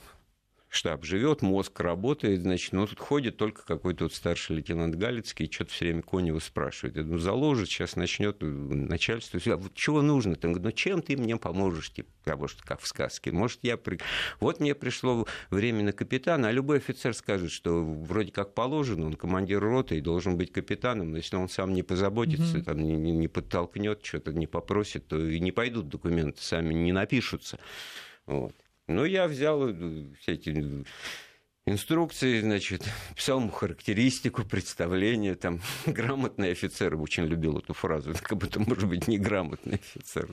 штаб 0.73 1.05
живет, 1.05 1.41
мозг 1.41 1.79
работает, 1.79 2.41
значит, 2.41 2.73
но 2.73 2.87
тут 2.87 2.99
ходит 2.99 3.37
только 3.37 3.63
какой-то 3.63 4.05
вот 4.05 4.13
старший 4.13 4.55
лейтенант 4.55 4.95
Галицкий, 4.95 5.49
что-то 5.51 5.71
все 5.71 5.85
время 5.85 6.01
Конева 6.01 6.39
спрашивает. 6.39 6.95
Я 6.95 7.03
думаю, 7.03 7.19
заложит, 7.19 7.69
сейчас 7.69 7.95
начнет 7.95 8.37
начальство. 8.41 9.39
А 9.45 9.57
вот 9.57 9.75
чего 9.75 10.01
нужно? 10.01 10.35
Говорит, 10.35 10.63
ну 10.63 10.71
чем 10.71 11.01
ты 11.03 11.15
мне 11.15 11.37
поможешь, 11.37 11.91
типа, 11.91 12.09
того, 12.23 12.47
что 12.47 12.63
как 12.63 12.81
в 12.81 12.87
сказке? 12.87 13.31
Может, 13.31 13.59
я... 13.61 13.77
При... 13.77 13.99
Вот 14.39 14.59
мне 14.59 14.73
пришло 14.73 15.27
время 15.51 15.83
на 15.83 15.93
капитана, 15.93 16.47
а 16.47 16.51
любой 16.51 16.77
офицер 16.77 17.13
скажет, 17.13 17.51
что 17.51 17.83
вроде 17.83 18.31
как 18.31 18.55
положено, 18.55 19.05
он 19.05 19.13
командир 19.13 19.59
роты 19.59 19.97
и 19.97 20.01
должен 20.01 20.37
быть 20.37 20.51
капитаном, 20.51 21.11
но 21.11 21.17
если 21.17 21.35
он 21.35 21.49
сам 21.49 21.73
не 21.73 21.83
позаботится, 21.83 22.57
угу. 22.57 22.65
там, 22.65 22.79
не, 22.79 22.95
не 22.95 23.27
подтолкнет, 23.27 24.03
что-то 24.03 24.33
не 24.33 24.47
попросит, 24.47 25.07
то 25.07 25.23
и 25.23 25.39
не 25.39 25.51
пойдут 25.51 25.89
документы, 25.89 26.41
сами 26.41 26.73
не 26.73 26.91
напишутся. 26.91 27.59
Вот. 28.25 28.55
Ну, 28.87 29.05
я 29.05 29.27
взял 29.27 29.69
э, 29.69 30.15
все 30.19 30.33
эти 30.33 30.49
инструкции, 31.65 32.41
значит, 32.41 32.83
писал 33.15 33.39
ему 33.39 33.51
характеристику, 33.51 34.43
представление, 34.43 35.35
там, 35.35 35.61
грамотный 35.85 36.51
офицер, 36.51 36.95
очень 36.99 37.25
любил 37.25 37.57
эту 37.59 37.73
фразу, 37.73 38.13
как 38.21 38.37
будто, 38.37 38.59
может 38.59 38.87
быть, 38.87 39.07
неграмотный 39.07 39.75
офицер. 39.75 40.29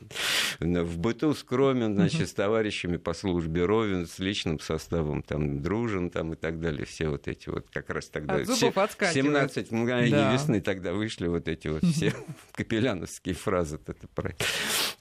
В 0.59 0.99
быту 0.99 1.35
скромен, 1.35 1.95
значит, 1.95 2.29
с 2.29 2.35
товарищами 2.35 2.97
по 2.97 3.13
службе 3.13 3.65
ровен, 3.65 4.07
с 4.07 4.19
личным 4.19 4.61
составом, 4.61 5.23
там, 5.23 5.63
дружен, 5.63 6.11
там, 6.11 6.33
и 6.33 6.37
так 6.37 6.61
далее, 6.61 6.85
все 6.85 7.09
вот 7.09 7.29
эти 7.29 7.49
вот, 7.49 7.69
как 7.71 7.91
раз 7.91 8.09
тогда... 8.09 8.35
От 8.37 8.47
зубов 8.47 8.75
17 8.99 9.71
мгновений 9.71 10.11
да. 10.11 10.33
весны 10.33 10.61
тогда 10.61 10.93
вышли 10.93 11.27
вот 11.29 11.49
эти 11.49 11.69
вот 11.69 11.85
все 11.85 12.13
капеляновские 12.53 13.35
фразы. 13.35 13.79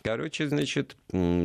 Короче, 0.01 0.47
значит, 0.47 0.95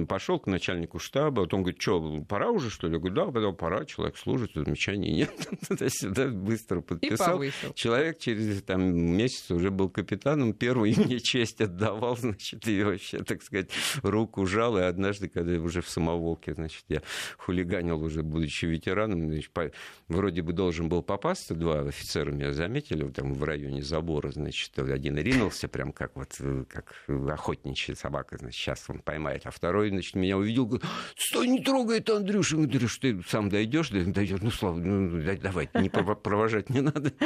пошел 0.09 0.39
к 0.39 0.47
начальнику 0.47 0.99
штаба, 0.99 1.41
вот 1.41 1.55
он 1.55 1.63
говорит, 1.63 1.81
что, 1.81 2.25
пора 2.29 2.51
уже, 2.51 2.71
что 2.71 2.87
ли? 2.87 2.95
Я 2.95 2.99
говорю, 3.01 3.33
да, 3.33 3.53
пора, 3.53 3.85
человек 3.85 4.17
служит, 4.17 4.57
замечаний 4.75 5.13
нет. 5.13 5.49
Туда-сюда 5.69 6.29
быстро 6.29 6.81
подписал. 6.81 7.41
Человек 7.75 8.19
через 8.19 8.63
там, 8.63 8.83
месяц 8.95 9.51
уже 9.51 9.71
был 9.71 9.89
капитаном, 9.89 10.53
первый 10.53 10.95
мне 10.97 11.21
честь 11.21 11.61
отдавал, 11.61 12.17
значит, 12.17 12.67
и 12.67 12.83
вообще, 12.83 13.19
так 13.19 13.43
сказать, 13.43 13.71
руку 14.03 14.47
жал. 14.47 14.79
И 14.79 14.83
однажды, 14.83 15.29
когда 15.29 15.53
уже 15.55 15.81
в 15.81 15.89
самоволке, 15.89 16.55
значит, 16.55 16.85
я 16.89 17.03
хулиганил 17.39 18.03
уже, 18.03 18.23
будучи 18.23 18.67
ветераном, 18.67 19.29
значит, 19.29 19.51
по... 19.51 19.71
вроде 20.09 20.43
бы 20.43 20.53
должен 20.53 20.89
был 20.89 21.03
попасться, 21.03 21.55
два 21.55 21.81
офицера 21.81 22.31
меня 22.31 22.53
заметили, 22.53 23.09
там 23.11 23.35
в 23.35 23.45
районе 23.45 23.83
забора, 23.83 24.31
значит, 24.31 24.79
один 24.79 25.17
ринулся, 25.17 25.69
прям 25.69 25.93
как 25.93 26.17
вот, 26.17 26.37
как 26.69 26.95
охотничья 27.09 27.95
собака, 27.95 28.39
значит, 28.39 28.61
сейчас 28.61 28.85
он 28.89 29.01
поймает, 29.01 29.43
а 29.45 29.51
второй, 29.51 29.91
значит, 29.91 30.15
меня 30.15 30.37
увидел, 30.37 30.67
говорит, 30.67 30.87
стой, 31.17 31.49
не 31.49 31.63
трогай 31.63 31.99
это, 31.99 32.17
Андрюша, 32.17 32.57
Андрюш, 32.57 32.99
ты 32.99 33.23
сам 33.29 33.49
дойдешь, 33.49 33.91
дойдешь, 33.91 34.41
ну, 34.41 34.51
слава, 34.65 34.79
ну, 34.79 35.37
давай, 35.43 35.69
не 35.75 35.89
провожать 35.89 36.71
не 36.71 36.81
надо. 36.81 37.13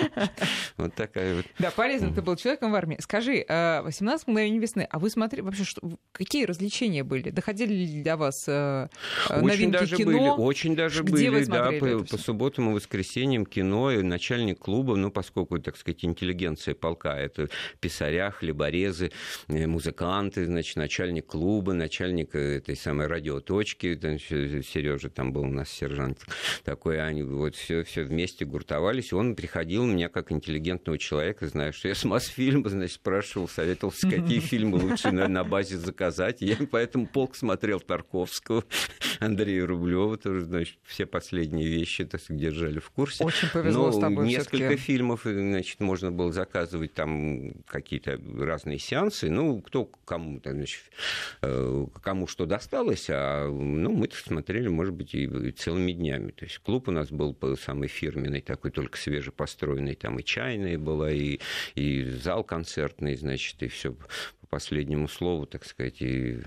Вот 0.77 0.95
такая 0.95 1.37
вот. 1.37 1.45
Да, 1.59 1.73
полезно, 1.73 2.15
ты 2.15 2.23
был 2.23 2.37
человеком 2.37 2.71
в 2.71 2.75
армии. 2.75 2.97
Скажи, 3.01 3.45
18 3.49 4.29
э, 4.29 4.31
мгновений 4.31 4.61
весны, 4.61 4.87
а 4.89 5.01
вы 5.01 5.11
смотрели 5.11 5.43
вообще, 5.43 5.65
что, 5.65 5.81
какие 6.13 6.45
развлечения 6.45 7.03
были? 7.03 7.31
Доходили 7.31 7.75
ли 7.75 8.03
для 8.03 8.17
вас 8.17 8.45
э, 8.47 8.89
э, 9.29 9.41
очень 9.41 9.73
даже 9.73 9.97
кино? 9.97 10.37
Были, 10.37 10.47
очень 10.47 10.77
даже 10.77 11.03
Где 11.03 11.31
были, 11.31 11.45
да, 11.45 11.73
по, 11.73 12.05
по 12.05 12.17
субботам 12.17 12.71
и 12.71 12.75
воскресеньям 12.75 13.45
кино, 13.45 13.91
и 13.91 14.03
начальник 14.03 14.61
клуба, 14.61 14.95
ну, 14.95 15.11
поскольку, 15.11 15.59
так 15.59 15.77
сказать, 15.77 16.05
интеллигенция 16.05 16.75
полка, 16.75 17.19
это 17.19 17.49
писаря, 17.81 18.31
хлеборезы, 18.31 19.11
музыканты, 19.49 20.45
значит, 20.45 20.77
начальник 20.77 20.99
начальник 20.99 21.27
клуба, 21.27 21.73
начальник 21.73 22.35
этой 22.35 22.77
самой 22.77 23.07
радиоточки, 23.07 23.99
Сережа 24.63 25.11
там 25.11 25.33
был 25.33 25.43
у 25.43 25.47
нас 25.47 25.69
сержант 25.69 26.19
такой, 26.65 27.01
они 27.01 27.23
вот 27.29 27.57
все, 27.57 27.85
все 27.85 28.03
вместе 28.03 28.45
гуртовались, 28.45 29.13
он 29.13 29.35
приходил 29.35 29.85
на 29.85 29.93
меня 29.93 30.09
как 30.09 30.33
интеллигентного 30.33 30.99
человека, 30.99 31.47
зная, 31.47 31.73
что 31.73 31.89
я 31.89 31.95
с 31.95 32.05
Мосфильма, 32.05 32.69
значит, 32.69 32.95
спрашивал, 32.95 33.49
советовался, 33.49 34.09
какие 34.09 34.41
фильмы 34.41 34.79
лучше 34.79 35.11
на, 35.13 35.29
на 35.29 35.45
базе 35.45 35.77
заказать. 35.77 36.41
Я 36.41 36.57
поэтому 36.71 37.07
полк 37.07 37.37
смотрел 37.37 37.81
Тарковского, 37.81 38.65
Андрея 39.21 39.67
Рублева 39.67 40.17
тоже, 40.17 40.45
значит, 40.45 40.79
все 40.85 41.07
последние 41.07 41.69
вещи, 41.69 42.05
так 42.05 42.21
сказать, 42.21 42.41
держали 42.41 42.79
в 42.79 42.91
курсе. 42.91 43.25
Очень 43.25 43.49
повезло 43.49 43.87
Но 43.87 43.93
с 43.93 44.01
тобой 44.01 44.27
несколько 44.27 44.77
фильмов, 44.77 45.23
значит, 45.25 45.81
можно 45.81 46.11
было 46.11 46.33
заказывать 46.33 46.95
там 46.95 47.53
какие-то 47.67 48.21
разные 48.39 48.79
сеансы, 48.79 49.31
ну, 49.31 49.61
кто 49.61 49.85
кому, 49.85 50.41
значит, 50.45 50.83
э, 51.43 51.87
кому 52.03 52.27
что 52.27 52.47
досталось, 52.47 53.07
а 53.11 53.49
ну, 53.49 53.93
мы 53.93 54.09
смотрели, 54.13 54.69
может 54.69 54.95
быть, 54.95 55.15
и 55.15 55.51
целыми 55.53 55.93
днями. 55.93 56.31
То 56.31 56.45
есть 56.45 56.59
клуб 56.59 56.89
у 56.89 56.93
нас 56.93 57.11
был 57.11 57.18
самый 57.61 57.89
фирменный, 57.89 58.41
такой 58.41 58.71
только 58.71 58.99
свежепостроенный, 58.99 59.95
там 59.95 60.19
и 60.19 60.25
чайная 60.25 60.79
была, 60.79 61.11
и, 61.11 61.39
и 61.75 62.05
зал 62.05 62.45
концертный, 62.45 63.17
значит, 63.17 63.63
и 63.63 63.69
все 63.69 63.93
по 63.93 64.47
последнему 64.49 65.09
слову, 65.09 65.47
так 65.47 65.65
сказать, 65.65 66.01
и, 66.01 66.41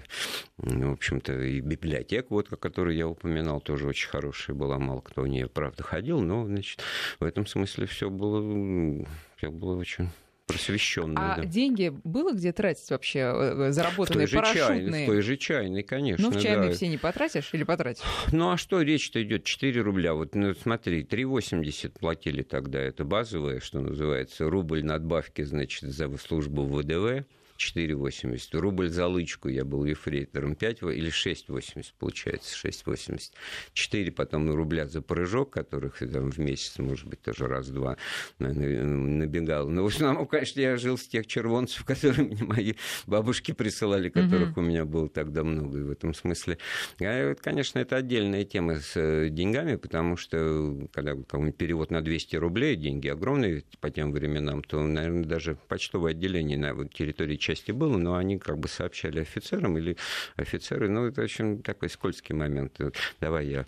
в 0.58 0.92
общем-то, 0.92 1.40
и 1.42 1.60
библиотека, 1.60 2.28
вот, 2.30 2.52
о 2.52 2.58
которой 2.58 2.98
я 2.98 3.08
упоминал, 3.08 3.62
тоже 3.62 3.88
очень 3.88 4.10
хорошая 4.10 4.56
была, 4.56 4.80
мало 4.80 5.02
кто 5.02 5.22
в 5.22 5.28
нее, 5.28 5.48
правда, 5.48 5.84
ходил, 5.84 6.22
но, 6.22 6.46
значит, 6.46 6.82
в 7.20 7.24
этом 7.24 7.46
смысле 7.46 7.86
все 7.86 8.10
было, 8.10 9.06
все 9.38 9.52
было 9.52 9.78
очень 9.78 10.10
просвещенные. 10.52 11.18
А 11.18 11.38
да. 11.38 11.46
деньги 11.46 11.94
было 12.04 12.34
где 12.34 12.52
тратить 12.52 12.90
вообще, 12.90 13.20
э, 13.20 13.68
э, 13.68 13.72
заработанные 13.72 14.28
в 14.28 14.32
той 14.32 14.40
парашютные? 14.40 14.68
Чайной, 14.68 15.04
в 15.04 15.08
той 15.08 15.22
же 15.22 15.38
чайной, 15.38 15.84
конечно. 15.84 16.30
Ну, 16.30 16.38
в 16.38 16.42
чайной 16.42 16.68
да. 16.68 16.74
все 16.74 16.88
не 16.88 16.98
потратишь 16.98 17.50
или 17.54 17.64
потратишь? 17.64 18.04
Ну, 18.32 18.52
а 18.52 18.58
что 18.58 18.82
речь-то 18.82 19.22
идет? 19.22 19.44
4 19.44 19.82
рубля. 19.82 20.14
Вот 20.14 20.36
ну, 20.36 20.54
смотри, 20.54 21.04
3,80 21.04 22.00
платили 22.00 22.44
тогда. 22.44 22.80
Это 22.80 23.04
базовое, 23.04 23.60
что 23.60 23.82
называется, 23.82 24.50
рубль 24.50 24.84
надбавки, 24.84 25.44
значит, 25.44 25.90
за 25.90 26.10
службу 26.18 26.64
в 26.64 26.82
ВДВ. 26.82 27.26
4,80. 27.62 28.58
Рубль 28.58 28.90
за 28.90 29.08
лычку 29.08 29.50
я 29.50 29.64
был 29.64 29.86
ефрейтором 29.86 30.56
5 30.56 30.82
или 30.84 31.12
6,80 31.12 31.86
получается, 32.00 32.56
6,80. 32.68 33.32
4 33.74 34.12
потом 34.12 34.52
рубля 34.52 34.88
за 34.88 35.02
прыжок, 35.02 35.52
которых 35.52 36.00
там 36.00 36.32
в 36.32 36.38
месяц, 36.40 36.80
может 36.80 37.08
быть, 37.08 37.22
тоже 37.22 37.48
раз-два 37.48 37.98
набегал. 38.40 39.70
Но 39.70 39.84
в 39.84 39.88
основном, 39.88 40.28
конечно, 40.28 40.60
я 40.60 40.78
жил 40.78 40.98
с 40.98 41.08
тех 41.08 41.28
червонцев, 41.28 41.86
которые 41.92 42.28
мне 42.28 42.44
мои 42.44 42.74
бабушки 43.06 43.52
присылали, 43.52 44.10
которых 44.10 44.58
у 44.58 44.62
меня 44.62 44.86
было 44.86 45.10
тогда 45.10 45.44
много. 45.44 45.80
И 45.80 45.84
в 45.84 45.92
этом 45.92 46.14
смысле, 46.14 46.58
а, 47.00 47.36
конечно, 47.36 47.80
это 47.80 47.98
отдельная 47.98 48.44
тема 48.46 48.80
с 48.80 48.94
э, 48.96 49.30
деньгами, 49.30 49.76
потому 49.76 50.18
что 50.18 50.88
когда 50.92 51.16
какой-нибудь 51.16 51.58
перевод 51.58 51.92
на 51.92 52.02
200 52.02 52.36
рублей, 52.38 52.76
деньги 52.76 53.08
огромные 53.08 53.64
по 53.80 53.90
тем 53.90 54.12
временам, 54.12 54.64
то, 54.64 54.82
наверное, 54.82 55.24
даже 55.24 55.58
почтовое 55.68 56.12
отделение 56.12 56.58
на 56.58 56.88
территории 56.88 57.38
части 57.52 57.72
было, 57.72 57.98
но 57.98 58.16
они 58.16 58.38
как 58.38 58.58
бы 58.58 58.68
сообщали 58.68 59.20
офицерам 59.20 59.78
или 59.78 59.98
офицеры, 60.38 60.90
ну, 60.90 61.08
это 61.08 61.22
очень 61.22 61.62
такой 61.62 61.90
скользкий 61.90 62.34
момент. 62.34 62.80
Давай 63.20 63.48
я 63.48 63.66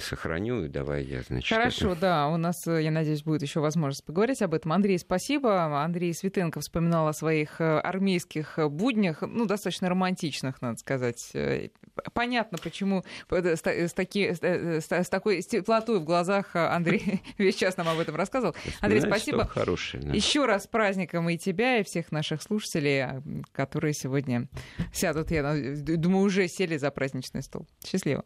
сохраню, 0.00 0.68
давай 0.68 1.04
я, 1.04 1.22
значит... 1.22 1.56
Хорошо, 1.56 1.92
это... 1.92 2.00
да, 2.00 2.28
у 2.28 2.36
нас, 2.36 2.66
я 2.66 2.90
надеюсь, 2.90 3.22
будет 3.22 3.42
еще 3.42 3.60
возможность 3.60 4.04
поговорить 4.04 4.40
об 4.42 4.54
этом. 4.54 4.72
Андрей, 4.72 4.98
спасибо. 4.98 5.82
Андрей 5.82 6.14
Светенко 6.14 6.60
вспоминал 6.60 7.08
о 7.08 7.12
своих 7.12 7.60
э, 7.60 7.78
армейских 7.80 8.58
буднях, 8.70 9.22
ну, 9.22 9.46
достаточно 9.46 9.88
романтичных, 9.88 10.62
надо 10.62 10.78
сказать. 10.78 11.30
Э, 11.34 11.68
понятно, 12.14 12.58
почему 12.58 13.04
с, 13.30 13.60
с, 13.64 13.92
таки, 13.92 14.32
с, 14.32 14.40
с 14.42 15.08
такой 15.08 15.42
теплотой 15.42 16.00
в 16.00 16.04
глазах 16.04 16.56
Андрей 16.56 17.20
весь 17.38 17.56
час 17.56 17.76
нам 17.76 17.88
об 17.88 17.98
этом 17.98 18.16
рассказывал. 18.16 18.54
Андрей, 18.80 19.00
Знаешь, 19.00 19.22
спасибо. 19.22 19.46
Хороший, 19.46 20.00
да. 20.00 20.12
Еще 20.12 20.46
раз 20.46 20.64
с 20.64 20.66
праздником 20.66 21.28
и 21.28 21.36
тебя, 21.36 21.78
и 21.78 21.82
всех 21.84 22.10
наших 22.12 22.42
слушателей 22.42 23.17
которые 23.52 23.94
сегодня 23.94 24.48
сядут, 24.92 25.30
я 25.30 25.42
думаю, 25.76 26.24
уже 26.24 26.48
сели 26.48 26.76
за 26.76 26.90
праздничный 26.90 27.42
стол. 27.42 27.66
Счастливо. 27.84 28.24